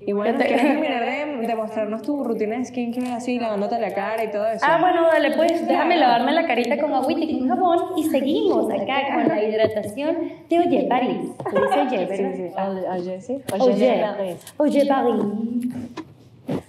Y 0.00 0.12
bueno, 0.12 0.38
te- 0.38 0.46
¿quieres 0.46 0.62
terminar 0.66 1.04
de, 1.04 1.46
de 1.46 1.54
mostrarnos 1.56 2.02
tu 2.02 2.22
rutina 2.22 2.56
de 2.58 2.64
skincare 2.64 3.12
así, 3.14 3.38
lavándote 3.40 3.78
la 3.80 3.92
cara 3.94 4.22
y 4.24 4.30
todo 4.30 4.46
eso? 4.46 4.64
Ah, 4.68 4.78
bueno, 4.80 5.06
dale, 5.06 5.32
pues 5.36 5.66
déjame 5.66 5.96
lavarme 5.96 6.32
la 6.32 6.46
carita 6.46 6.78
con 6.78 6.92
agüita 6.94 7.20
y 7.22 7.38
con 7.38 7.48
jabón 7.48 7.78
y 7.96 8.04
seguimos 8.04 8.70
acá 8.72 9.14
con 9.14 9.28
la 9.28 9.42
hidratación 9.42 10.16
de 10.48 10.58
Oye 10.58 10.86
París. 10.88 11.18
Dice 11.50 11.80
Oye, 11.80 12.16
Sí. 12.16 12.52
Oye, 12.56 12.88
oye, 12.88 13.20
sí. 13.20 13.42
Oye, 13.58 14.00
París. 14.16 14.54
Oye 14.58 14.86
París. 14.86 15.24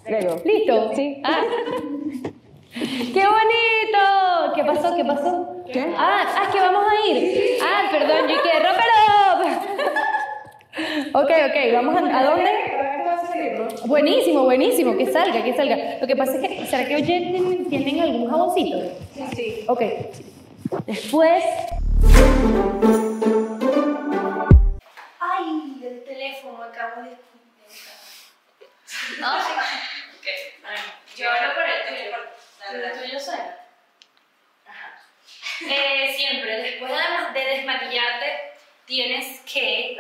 Luego. 0.10 0.36
¿Listo? 0.46 0.92
Sí. 0.96 1.22
Ah. 1.24 1.42
¡Qué 2.74 3.24
bonito! 3.26 4.54
¿Qué 4.56 4.64
pasó? 4.64 4.96
¿Qué 4.96 5.06
pasó? 5.06 5.56
¿Qué? 5.72 5.94
Ah, 5.98 6.24
ah, 6.28 6.50
que 6.52 6.60
vamos 6.60 6.86
a 6.90 7.08
ir. 7.10 7.58
Ah, 7.64 7.90
perdón, 7.92 8.28
yo 8.30 8.36
que 8.42 8.52
rómpelo. 8.60 9.78
ok, 11.20 11.32
ok, 11.50 11.74
vamos 11.74 11.96
a, 11.96 12.20
¿a 12.20 12.24
dónde? 12.24 12.52
Buenísimo, 13.86 14.44
buenísimo, 14.44 14.98
que 14.98 15.12
salga, 15.12 15.44
que 15.44 15.54
salga. 15.54 15.98
Lo 16.00 16.08
que 16.08 16.16
pasa 16.16 16.36
es 16.36 16.42
que, 16.42 16.66
¿será 16.66 16.88
que 16.88 16.96
oye 16.96 17.66
tienen, 17.70 18.00
algún 18.02 18.30
jaboncito? 18.30 18.78
Sí, 19.14 19.28
sí. 19.36 19.66
Ok. 19.68 19.82
Después. 20.86 21.44
Ay, 25.20 25.82
el 25.84 26.04
teléfono 26.04 26.64
acabo 26.64 27.04
de. 27.04 27.10
No, 29.20 29.38
ok. 29.38 30.28
Yo 31.16 31.30
hablo 31.30 31.54
por 31.54 31.64
el 31.64 31.88
tuyo. 31.88 32.18
¿El 32.72 33.00
tuyo 33.00 33.20
suena? 33.20 33.58
Ajá. 34.66 35.02
Eh, 35.70 36.14
siempre, 36.16 36.58
después 36.58 36.92
de, 36.92 37.40
de 37.40 37.46
desmaquillarte, 37.56 38.26
tienes 38.86 39.42
que 39.42 39.98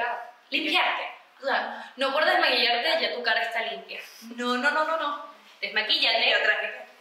limpiarte. 0.49 1.16
O 1.41 1.45
sea, 1.45 1.91
no 1.97 2.11
por 2.11 2.25
desmaquillarte 2.25 3.01
ya 3.01 3.13
tu 3.15 3.23
cara 3.23 3.41
está 3.43 3.61
limpia. 3.61 3.99
No, 4.35 4.57
no, 4.57 4.71
no, 4.71 4.85
no, 4.85 4.97
no. 4.97 5.25
Desmaquíllate. 5.61 6.33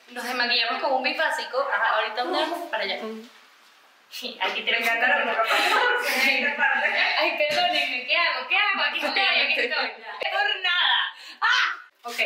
Nos 0.09 0.25
desmaquillamos 0.25 0.83
con 0.83 0.93
un 0.93 1.03
bifásico. 1.03 1.59
Ajá, 1.73 1.97
ahorita 1.97 2.23
dónde 2.25 2.39
vamos 2.41 2.69
para 2.71 2.85
allá. 2.85 2.97
Aquí 4.41 4.63
te 4.63 4.79
encanta 4.79 5.07
la 5.09 5.45
Ay, 7.19 7.39
perdónenme, 7.39 8.07
¿qué 8.07 8.17
hago? 8.17 8.49
¿Qué 8.49 8.57
hago? 8.57 8.83
Aquí 8.89 9.05
estoy, 9.05 9.21
aquí 9.21 9.61
estoy. 9.61 9.89
Por 9.91 10.61
nada. 10.63 10.99
¡Ah! 11.41 11.79
Ok. 12.05 12.21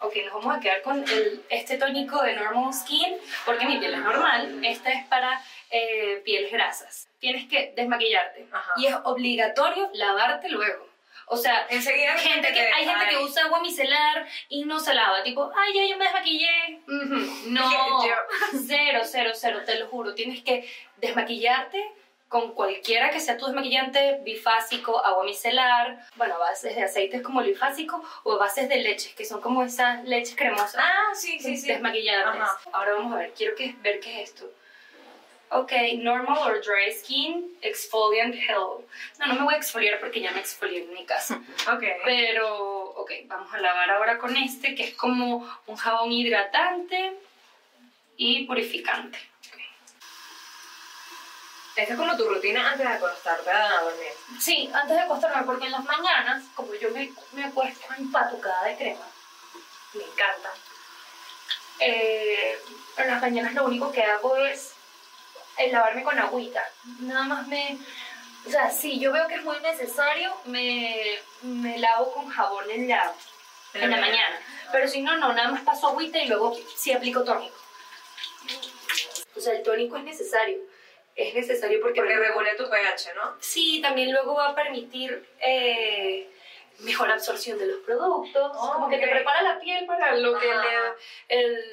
Ok, 0.00 0.16
nos 0.24 0.34
vamos 0.34 0.56
a 0.56 0.60
quedar 0.60 0.82
con 0.82 1.04
el- 1.08 1.44
este 1.50 1.76
tónico 1.78 2.22
de 2.22 2.34
Normal 2.34 2.72
Skin, 2.72 3.18
porque 3.44 3.66
mi 3.66 3.76
piel 3.78 3.94
es 3.94 4.00
normal. 4.00 4.64
Esta 4.64 4.90
es 4.90 5.06
para 5.08 5.40
eh, 5.70 6.22
pieles 6.24 6.50
grasas. 6.50 7.07
Tienes 7.18 7.48
que 7.48 7.72
desmaquillarte. 7.76 8.46
Y 8.76 8.86
es 8.86 8.94
obligatorio 9.04 9.90
lavarte 9.94 10.48
luego. 10.48 10.86
O 11.30 11.36
sea, 11.36 11.66
Enseguida 11.68 12.14
gente 12.16 12.48
que, 12.48 12.54
te- 12.54 12.72
hay 12.72 12.86
gente 12.86 13.06
que 13.10 13.18
usa 13.18 13.44
agua 13.44 13.60
micelar 13.60 14.26
y 14.48 14.64
no 14.64 14.80
se 14.80 14.94
lava. 14.94 15.22
Tipo, 15.22 15.52
ay, 15.54 15.74
ya 15.74 15.84
yo 15.86 15.98
me 15.98 16.04
desmaquillé. 16.04 16.80
No, 16.86 17.68
cero, 18.66 19.00
cero, 19.04 19.30
cero, 19.34 19.60
te 19.66 19.78
lo 19.78 19.88
juro. 19.88 20.14
Tienes 20.14 20.42
que 20.42 20.66
desmaquillarte 20.96 21.82
con 22.28 22.52
cualquiera 22.54 23.10
que 23.10 23.20
sea 23.20 23.38
tu 23.38 23.46
desmaquillante, 23.46 24.18
bifásico, 24.22 25.02
agua 25.04 25.24
micelar, 25.24 25.98
bueno, 26.16 26.38
bases 26.38 26.76
de 26.76 26.82
aceites 26.84 27.22
como 27.22 27.40
el 27.40 27.48
bifásico 27.48 28.02
o 28.24 28.36
bases 28.38 28.68
de 28.68 28.76
leches, 28.76 29.14
que 29.14 29.24
son 29.24 29.40
como 29.40 29.62
esas 29.62 30.04
leches 30.04 30.36
cremosas. 30.36 30.76
Ah, 30.78 31.14
sí, 31.14 31.38
sí, 31.40 31.56
sí. 31.56 31.68
Desmaquillantes. 31.68 32.42
Ajá. 32.42 32.58
Ahora 32.72 32.94
vamos 32.94 33.14
a 33.14 33.16
ver, 33.16 33.32
quiero 33.34 33.54
que, 33.56 33.74
ver 33.80 34.00
qué 34.00 34.22
es 34.22 34.30
esto. 34.30 34.50
Ok, 35.50 35.72
normal 35.96 36.38
or 36.46 36.60
dry 36.60 36.92
skin, 36.92 37.56
exfoliant 37.62 38.34
hello. 38.34 38.84
No, 39.18 39.26
no 39.26 39.34
me 39.34 39.42
voy 39.44 39.54
a 39.54 39.56
exfoliar 39.56 39.98
porque 39.98 40.20
ya 40.20 40.30
me 40.32 40.40
exfolié 40.40 40.82
en 40.84 40.92
mi 40.92 41.06
casa. 41.06 41.40
Ok. 41.72 41.84
Pero, 42.04 42.84
ok, 42.96 43.12
vamos 43.26 43.52
a 43.54 43.58
lavar 43.58 43.90
ahora 43.90 44.18
con 44.18 44.36
este, 44.36 44.74
que 44.74 44.84
es 44.84 44.94
como 44.94 45.48
un 45.66 45.76
jabón 45.76 46.12
hidratante 46.12 47.14
y 48.18 48.44
purificante. 48.46 49.18
Ok. 49.18 49.60
Esta 51.76 51.92
es 51.94 51.98
como 51.98 52.16
tu 52.16 52.28
rutina 52.28 52.72
antes 52.72 52.86
de 52.86 52.92
acostarte 52.92 53.50
a 53.50 53.80
dormir. 53.80 54.12
Sí, 54.38 54.68
antes 54.72 54.96
de 54.96 55.02
acostarme, 55.02 55.46
porque 55.46 55.66
en 55.66 55.72
las 55.72 55.84
mañanas, 55.84 56.44
como 56.54 56.74
yo 56.74 56.90
me, 56.90 57.10
me 57.32 57.44
acuesto 57.44 57.86
empatucada 57.96 58.64
de 58.64 58.76
crema, 58.76 59.06
me 59.94 60.04
encanta. 60.04 60.52
Eh, 61.80 62.58
en 62.98 63.06
las 63.06 63.22
mañanas 63.22 63.54
lo 63.54 63.64
único 63.64 63.92
que 63.92 64.02
hago 64.02 64.36
es 64.36 64.74
el 65.58 65.72
lavarme 65.72 66.02
con 66.02 66.18
agüita. 66.18 66.64
Nada 67.00 67.24
más 67.24 67.46
me... 67.46 67.78
O 68.46 68.50
sea, 68.50 68.70
si 68.70 68.98
yo 68.98 69.12
veo 69.12 69.26
que 69.26 69.34
es 69.34 69.44
muy 69.44 69.58
necesario, 69.60 70.34
me, 70.46 71.18
me 71.42 71.78
lavo 71.78 72.12
con 72.12 72.28
jabón 72.28 72.70
en 72.70 72.88
la, 72.88 73.12
en 73.74 73.90
la 73.90 73.96
mañana. 73.96 74.40
Pero 74.72 74.88
si 74.88 75.02
no, 75.02 75.16
no, 75.16 75.32
nada 75.32 75.50
más 75.50 75.62
paso 75.62 75.88
agüita 75.88 76.18
y 76.18 76.28
luego 76.28 76.56
sí 76.76 76.92
aplico 76.92 77.24
tónico. 77.24 77.56
O 79.36 79.40
sea, 79.40 79.54
el 79.54 79.62
tónico 79.62 79.96
es 79.96 80.04
necesario. 80.04 80.58
Es 81.14 81.34
necesario 81.34 81.80
porque... 81.82 82.00
Porque 82.00 82.16
regula 82.16 82.56
tu 82.56 82.70
pH, 82.70 83.14
¿no? 83.16 83.36
Sí, 83.40 83.80
también 83.82 84.12
luego 84.12 84.34
va 84.34 84.50
a 84.50 84.54
permitir 84.54 85.28
eh, 85.40 86.28
mejor 86.80 87.10
absorción 87.10 87.58
de 87.58 87.66
los 87.66 87.80
productos, 87.80 88.52
Oh, 88.54 88.72
como 88.74 88.88
que 88.88 88.98
te 88.98 89.08
prepara 89.08 89.42
la 89.42 89.58
piel 89.58 89.84
para 89.86 90.14
lo 90.16 90.38
que 90.38 90.46
le, 90.46 91.40
el, 91.40 91.64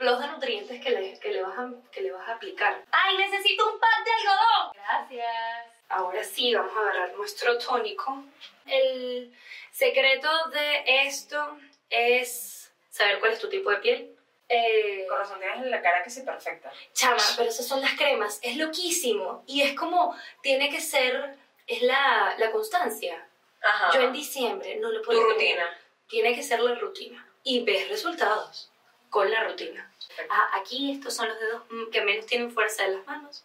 plus 0.00 0.18
de 0.18 0.28
nutrientes 0.28 0.82
que 0.82 0.90
le, 0.90 1.18
que 1.18 1.30
le, 1.30 1.42
vas, 1.42 1.58
a, 1.58 1.70
que 1.92 2.00
le 2.00 2.10
vas 2.10 2.26
a 2.26 2.32
aplicar. 2.32 2.82
¡Ay, 2.90 3.18
necesito 3.18 3.70
un 3.70 3.78
pack 3.78 4.02
de 4.02 4.10
algodón! 4.10 4.72
Gracias. 4.74 5.66
Ahora 5.90 6.24
sí, 6.24 6.54
vamos 6.54 6.74
a 6.74 6.80
agarrar 6.80 7.14
nuestro 7.16 7.58
tónico. 7.58 8.24
El 8.64 9.30
secreto 9.70 10.28
de 10.48 11.04
esto 11.06 11.58
es 11.90 12.72
saber 12.88 13.20
cuál 13.20 13.32
es 13.32 13.40
tu 13.40 13.50
tipo 13.50 13.70
de 13.70 13.76
piel. 13.76 14.16
Eh, 14.48 15.04
Corazón, 15.06 15.38
tienes 15.38 15.66
la 15.66 15.82
cara 15.82 16.02
que 16.02 16.08
sí 16.08 16.22
perfecta. 16.22 16.72
Chama, 16.94 17.22
pero 17.36 17.50
esas 17.50 17.68
son 17.68 17.82
las 17.82 17.92
cremas. 17.92 18.40
Es 18.42 18.56
loquísimo. 18.56 19.44
Y 19.46 19.60
es 19.60 19.74
como, 19.74 20.16
tiene 20.42 20.70
que 20.70 20.80
ser, 20.80 21.36
es 21.66 21.82
la, 21.82 22.36
la 22.38 22.50
constancia. 22.50 23.28
Ajá. 23.60 23.90
Yo 23.92 24.00
en 24.00 24.14
diciembre 24.14 24.76
no 24.76 24.90
lo 24.90 25.02
puedo 25.02 25.20
Tu 25.20 25.28
rutina. 25.28 25.78
Tiene 26.08 26.34
que 26.34 26.42
ser 26.42 26.60
la 26.60 26.74
rutina. 26.76 27.26
Y 27.42 27.64
ves 27.64 27.90
resultados 27.90 28.70
con 29.10 29.30
la 29.30 29.44
rutina. 29.44 29.92
Ah, 30.28 30.50
aquí 30.60 30.92
estos 30.92 31.14
son 31.14 31.28
los 31.28 31.38
dedos 31.40 31.62
mm, 31.70 31.90
que 31.90 32.00
menos 32.02 32.26
tienen 32.26 32.50
fuerza 32.50 32.84
de 32.84 32.96
las 32.96 33.06
manos. 33.06 33.44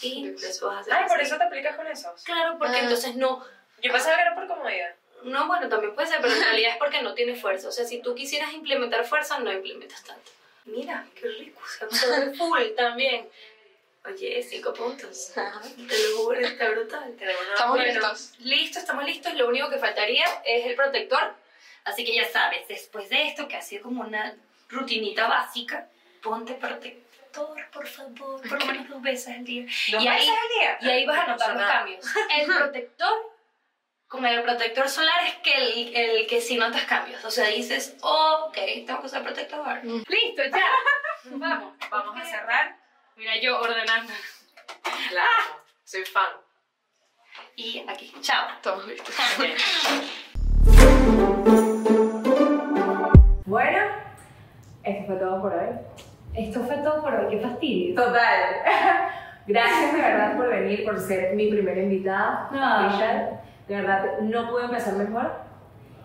Y 0.00 0.28
eso 0.34 0.66
vas 0.68 0.76
a 0.76 0.80
hacer 0.80 0.92
Ay, 0.94 1.04
por 1.08 1.16
así. 1.18 1.26
eso 1.26 1.38
te 1.38 1.44
aplicas 1.44 1.76
con 1.76 1.86
esos. 1.86 2.22
Claro, 2.24 2.58
porque 2.58 2.76
Ah. 2.76 2.80
entonces 2.82 3.14
no... 3.16 3.44
Yo 3.82 3.92
pensaba 3.92 4.16
que 4.16 4.22
era 4.22 4.34
por 4.34 4.46
comodidad. 4.46 4.94
No, 5.22 5.46
bueno, 5.46 5.68
también 5.68 5.94
puede 5.94 6.08
ser, 6.08 6.20
pero 6.20 6.34
en 6.34 6.40
realidad 6.44 6.72
es 6.72 6.76
porque 6.78 7.00
no 7.02 7.14
tiene 7.14 7.34
fuerza. 7.36 7.68
O 7.68 7.72
sea, 7.72 7.84
si 7.84 8.00
tú 8.02 8.14
quisieras 8.14 8.52
implementar 8.52 9.04
fuerza, 9.06 9.38
no 9.38 9.52
implementas 9.52 10.02
tanto. 10.04 10.30
Mira, 10.66 11.06
qué 11.14 11.28
rico, 11.28 11.60
se 11.90 12.32
full 12.34 12.62
también. 12.76 13.28
Oye, 14.06 14.42
cinco 14.42 14.74
puntos. 14.74 15.32
Te 15.34 16.08
lo 16.10 16.16
juro, 16.18 16.38
está 16.40 16.68
brutal. 16.70 17.14
Estamos 17.18 17.76
Bueno, 17.78 17.92
listos. 18.00 18.32
Listo, 18.40 18.78
estamos 18.78 19.04
listos. 19.04 19.32
Lo 19.34 19.48
único 19.48 19.70
que 19.70 19.78
faltaría 19.78 20.26
es 20.44 20.66
el 20.66 20.74
protector. 20.74 21.34
Así 21.84 22.04
que 22.04 22.14
ya 22.14 22.30
sabes, 22.30 22.68
después 22.68 23.08
de 23.08 23.28
esto, 23.28 23.48
que 23.48 23.56
ha 23.56 23.62
sido 23.62 23.82
como 23.84 24.02
una 24.02 24.34
rutinita 24.68 25.28
básica, 25.28 25.88
ponte 26.22 26.54
protector, 26.54 27.56
por 27.72 27.86
favor, 27.86 28.40
por 28.48 28.58
lo 28.60 28.66
menos 28.66 28.88
dos 28.88 29.02
veces 29.02 29.28
al 29.36 29.44
día. 29.44 29.64
¿Dos 29.92 30.02
y, 30.02 30.08
ahí, 30.08 30.18
veces 30.18 30.34
al 30.42 30.48
día? 30.48 30.78
y 30.80 30.90
ahí 30.94 31.06
vas 31.06 31.18
a 31.18 31.26
No 31.26 31.32
notar 31.32 31.38
pasa 31.38 31.52
los 31.52 31.60
nada. 31.62 31.72
cambios. 31.74 32.06
El 32.38 32.46
protector, 32.46 33.32
con 34.08 34.24
el 34.26 34.42
protector 34.42 34.88
solar 34.88 35.26
es 35.26 35.34
que 35.36 35.52
el, 35.54 35.96
el 35.96 36.26
que 36.26 36.40
sí 36.40 36.56
notas 36.56 36.84
cambios. 36.84 37.24
O 37.24 37.30
sea, 37.30 37.46
dices, 37.48 37.96
oh, 38.02 38.46
ok, 38.48 38.54
tengo 38.86 39.00
que 39.00 39.06
usar 39.06 39.22
protector. 39.22 39.80
Listo, 39.84 40.42
ya. 40.44 40.64
Vamos, 41.24 41.74
Vamos 41.90 42.20
a 42.20 42.24
cerrar. 42.24 42.76
Mira, 43.16 43.36
yo 43.40 43.60
ordenando. 43.60 44.12
La 45.12 45.22
amo. 45.22 45.60
Soy 45.84 46.04
fan. 46.04 46.28
Y 47.56 47.84
aquí, 47.88 48.12
chao. 48.20 48.48
Estamos 48.56 48.86
listos. 48.86 49.14
Bueno, 53.46 53.83
esto 54.84 55.04
fue 55.06 55.16
todo 55.16 55.40
por 55.40 55.52
hoy. 55.52 55.68
Esto 56.34 56.60
fue 56.60 56.76
todo 56.78 57.02
por 57.02 57.14
hoy, 57.14 57.26
qué 57.30 57.38
fastidio. 57.40 57.94
Total. 57.94 58.40
Gracias 59.46 59.92
de 59.92 60.00
verdad 60.00 60.36
por 60.36 60.48
venir, 60.48 60.84
por 60.84 60.98
ser 60.98 61.34
mi 61.34 61.50
primera 61.50 61.82
invitada. 61.82 62.48
Michelle. 62.50 63.44
De 63.68 63.76
verdad, 63.76 64.18
no 64.22 64.50
puedo 64.50 64.66
empezar 64.66 64.94
mejor. 64.94 65.32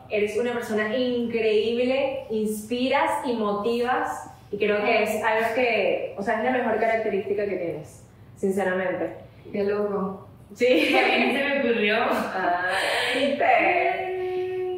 Eres 0.09 0.38
una 0.38 0.53
persona 0.53 0.95
increíble, 0.95 2.25
inspiras 2.30 3.11
y 3.25 3.34
motivas. 3.34 4.32
Y 4.51 4.57
creo 4.57 4.84
que 4.84 5.03
es 5.03 5.23
algo 5.23 5.53
que, 5.55 6.15
o 6.17 6.23
sea, 6.23 6.39
es 6.39 6.43
la 6.43 6.51
mejor 6.51 6.80
característica 6.80 7.45
que 7.45 7.55
tienes, 7.55 8.03
sinceramente. 8.36 9.17
Qué 9.51 9.63
loco. 9.63 10.27
Sí. 10.55 10.89
También 10.91 11.34
se 11.34 11.43
me 11.43 11.59
ocurrió. 11.59 11.95
Ah. 12.09 12.65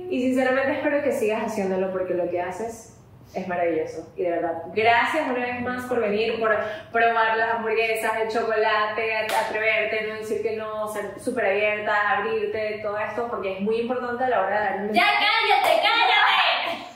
Y 0.10 0.22
sinceramente 0.22 0.74
espero 0.74 1.02
que 1.02 1.14
sigas 1.14 1.44
haciéndolo 1.44 1.92
porque 1.92 2.14
lo 2.14 2.30
que 2.30 2.42
haces 2.42 2.91
es 3.34 3.48
maravilloso. 3.48 4.12
Y 4.16 4.24
de 4.24 4.32
verdad, 4.32 4.64
gracias 4.74 5.28
una 5.28 5.40
vez 5.40 5.62
más 5.62 5.86
por 5.86 6.00
venir, 6.00 6.40
por 6.40 6.56
probar 6.92 7.38
las 7.38 7.56
hamburguesas, 7.56 8.12
el 8.22 8.30
chocolate, 8.30 9.16
atreverte, 9.16 10.08
no 10.08 10.16
decir 10.16 10.42
que 10.42 10.58
no, 10.58 10.88
ser 10.90 11.20
súper 11.20 11.46
abierta, 11.46 12.18
abrirte, 12.18 12.80
todo 12.84 12.98
esto, 12.98 13.28
porque 13.30 13.58
es 13.58 13.62
muy 13.62 13.82
importante 13.82 14.24
a 14.24 14.30
la 14.30 14.42
hora 14.42 14.60
de 14.60 14.66
dar 14.66 14.82
un 14.82 14.94
¡Ya 14.94 15.04
cállate, 15.04 15.82
cállate! 15.82 16.12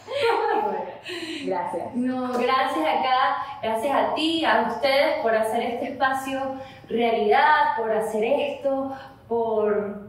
Gracias. 1.46 1.94
No, 1.94 2.34
gracias 2.34 2.80
acá, 2.80 3.38
gracias 3.62 3.96
a 3.96 4.16
ti, 4.16 4.44
a 4.44 4.68
ustedes 4.68 5.20
por 5.22 5.36
hacer 5.36 5.62
este 5.62 5.90
espacio 5.90 6.56
realidad, 6.90 7.78
por 7.78 7.92
hacer 7.92 8.24
esto, 8.24 8.92
por, 9.28 10.02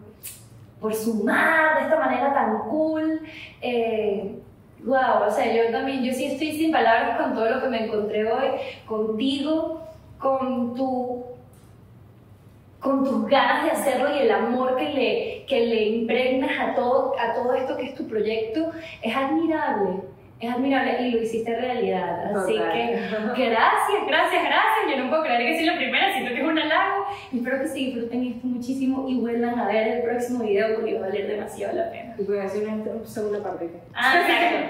por 0.81 0.95
sumar 0.95 1.77
de 1.77 1.83
esta 1.83 2.01
manera 2.01 2.33
tan 2.33 2.61
cool. 2.71 3.21
Eh, 3.61 4.41
wow, 4.87 5.29
o 5.29 5.31
sea, 5.31 5.53
yo 5.53 5.71
también, 5.71 6.03
yo 6.03 6.13
sí 6.13 6.27
estoy 6.27 6.53
sin 6.53 6.73
palabras 6.73 7.21
con 7.21 7.35
todo 7.35 7.51
lo 7.51 7.61
que 7.61 7.69
me 7.69 7.85
encontré 7.85 8.31
hoy, 8.31 8.49
contigo, 8.87 9.83
con 10.19 10.75
tu 10.75 11.25
con 12.81 13.03
tus 13.03 13.27
ganas 13.27 13.65
de 13.65 13.71
hacerlo 13.73 14.15
y 14.15 14.21
el 14.21 14.31
amor 14.31 14.77
que 14.77 14.89
le, 14.91 15.45
que 15.49 15.67
le 15.67 15.89
impregnas 15.89 16.53
a 16.61 16.75
todo, 16.77 17.15
a 17.19 17.35
todo 17.35 17.53
esto 17.55 17.77
que 17.77 17.87
es 17.87 17.95
tu 17.97 18.07
proyecto, 18.07 18.71
es 19.03 19.17
admirable. 19.17 20.03
Es 20.39 20.53
admirable 20.53 21.01
y 21.01 21.13
lo 21.13 21.23
hiciste 21.23 21.57
realidad. 21.59 22.37
Así 22.37 22.53
Total. 22.53 22.73
que 23.35 23.49
gracias, 23.49 24.07
gracias, 24.07 24.45
gracias. 24.45 24.91
Yo 24.91 25.03
no 25.03 25.09
puedo 25.09 25.23
creer 25.23 25.47
que 25.47 25.57
soy 25.57 25.65
la 25.65 25.77
primera, 25.77 26.13
siento 26.13 26.35
que 26.35 26.41
es 26.41 26.47
un 26.47 26.59
halago. 26.59 27.07
Y 27.33 27.39
espero 27.39 27.61
que 27.61 27.69
se 27.69 27.79
disfruten 27.79 28.27
esto 28.27 28.47
muchísimo 28.47 29.09
y 29.09 29.19
vuelvan 29.19 29.59
a 29.59 29.67
ver 29.67 29.89
el 29.89 30.03
próximo 30.03 30.45
video 30.45 30.75
porque 30.75 30.93
va 30.95 31.07
a 31.07 31.09
valer 31.09 31.27
demasiado 31.27 31.75
la 31.77 31.91
pena. 31.91 32.15
Y 32.19 32.25
voy 32.25 32.39
a 32.39 32.45
hacer 32.45 32.69
una 32.69 33.07
segunda 33.07 33.43
parte. 33.43 33.71
Ah, 33.95 34.21
exacto. 34.21 34.67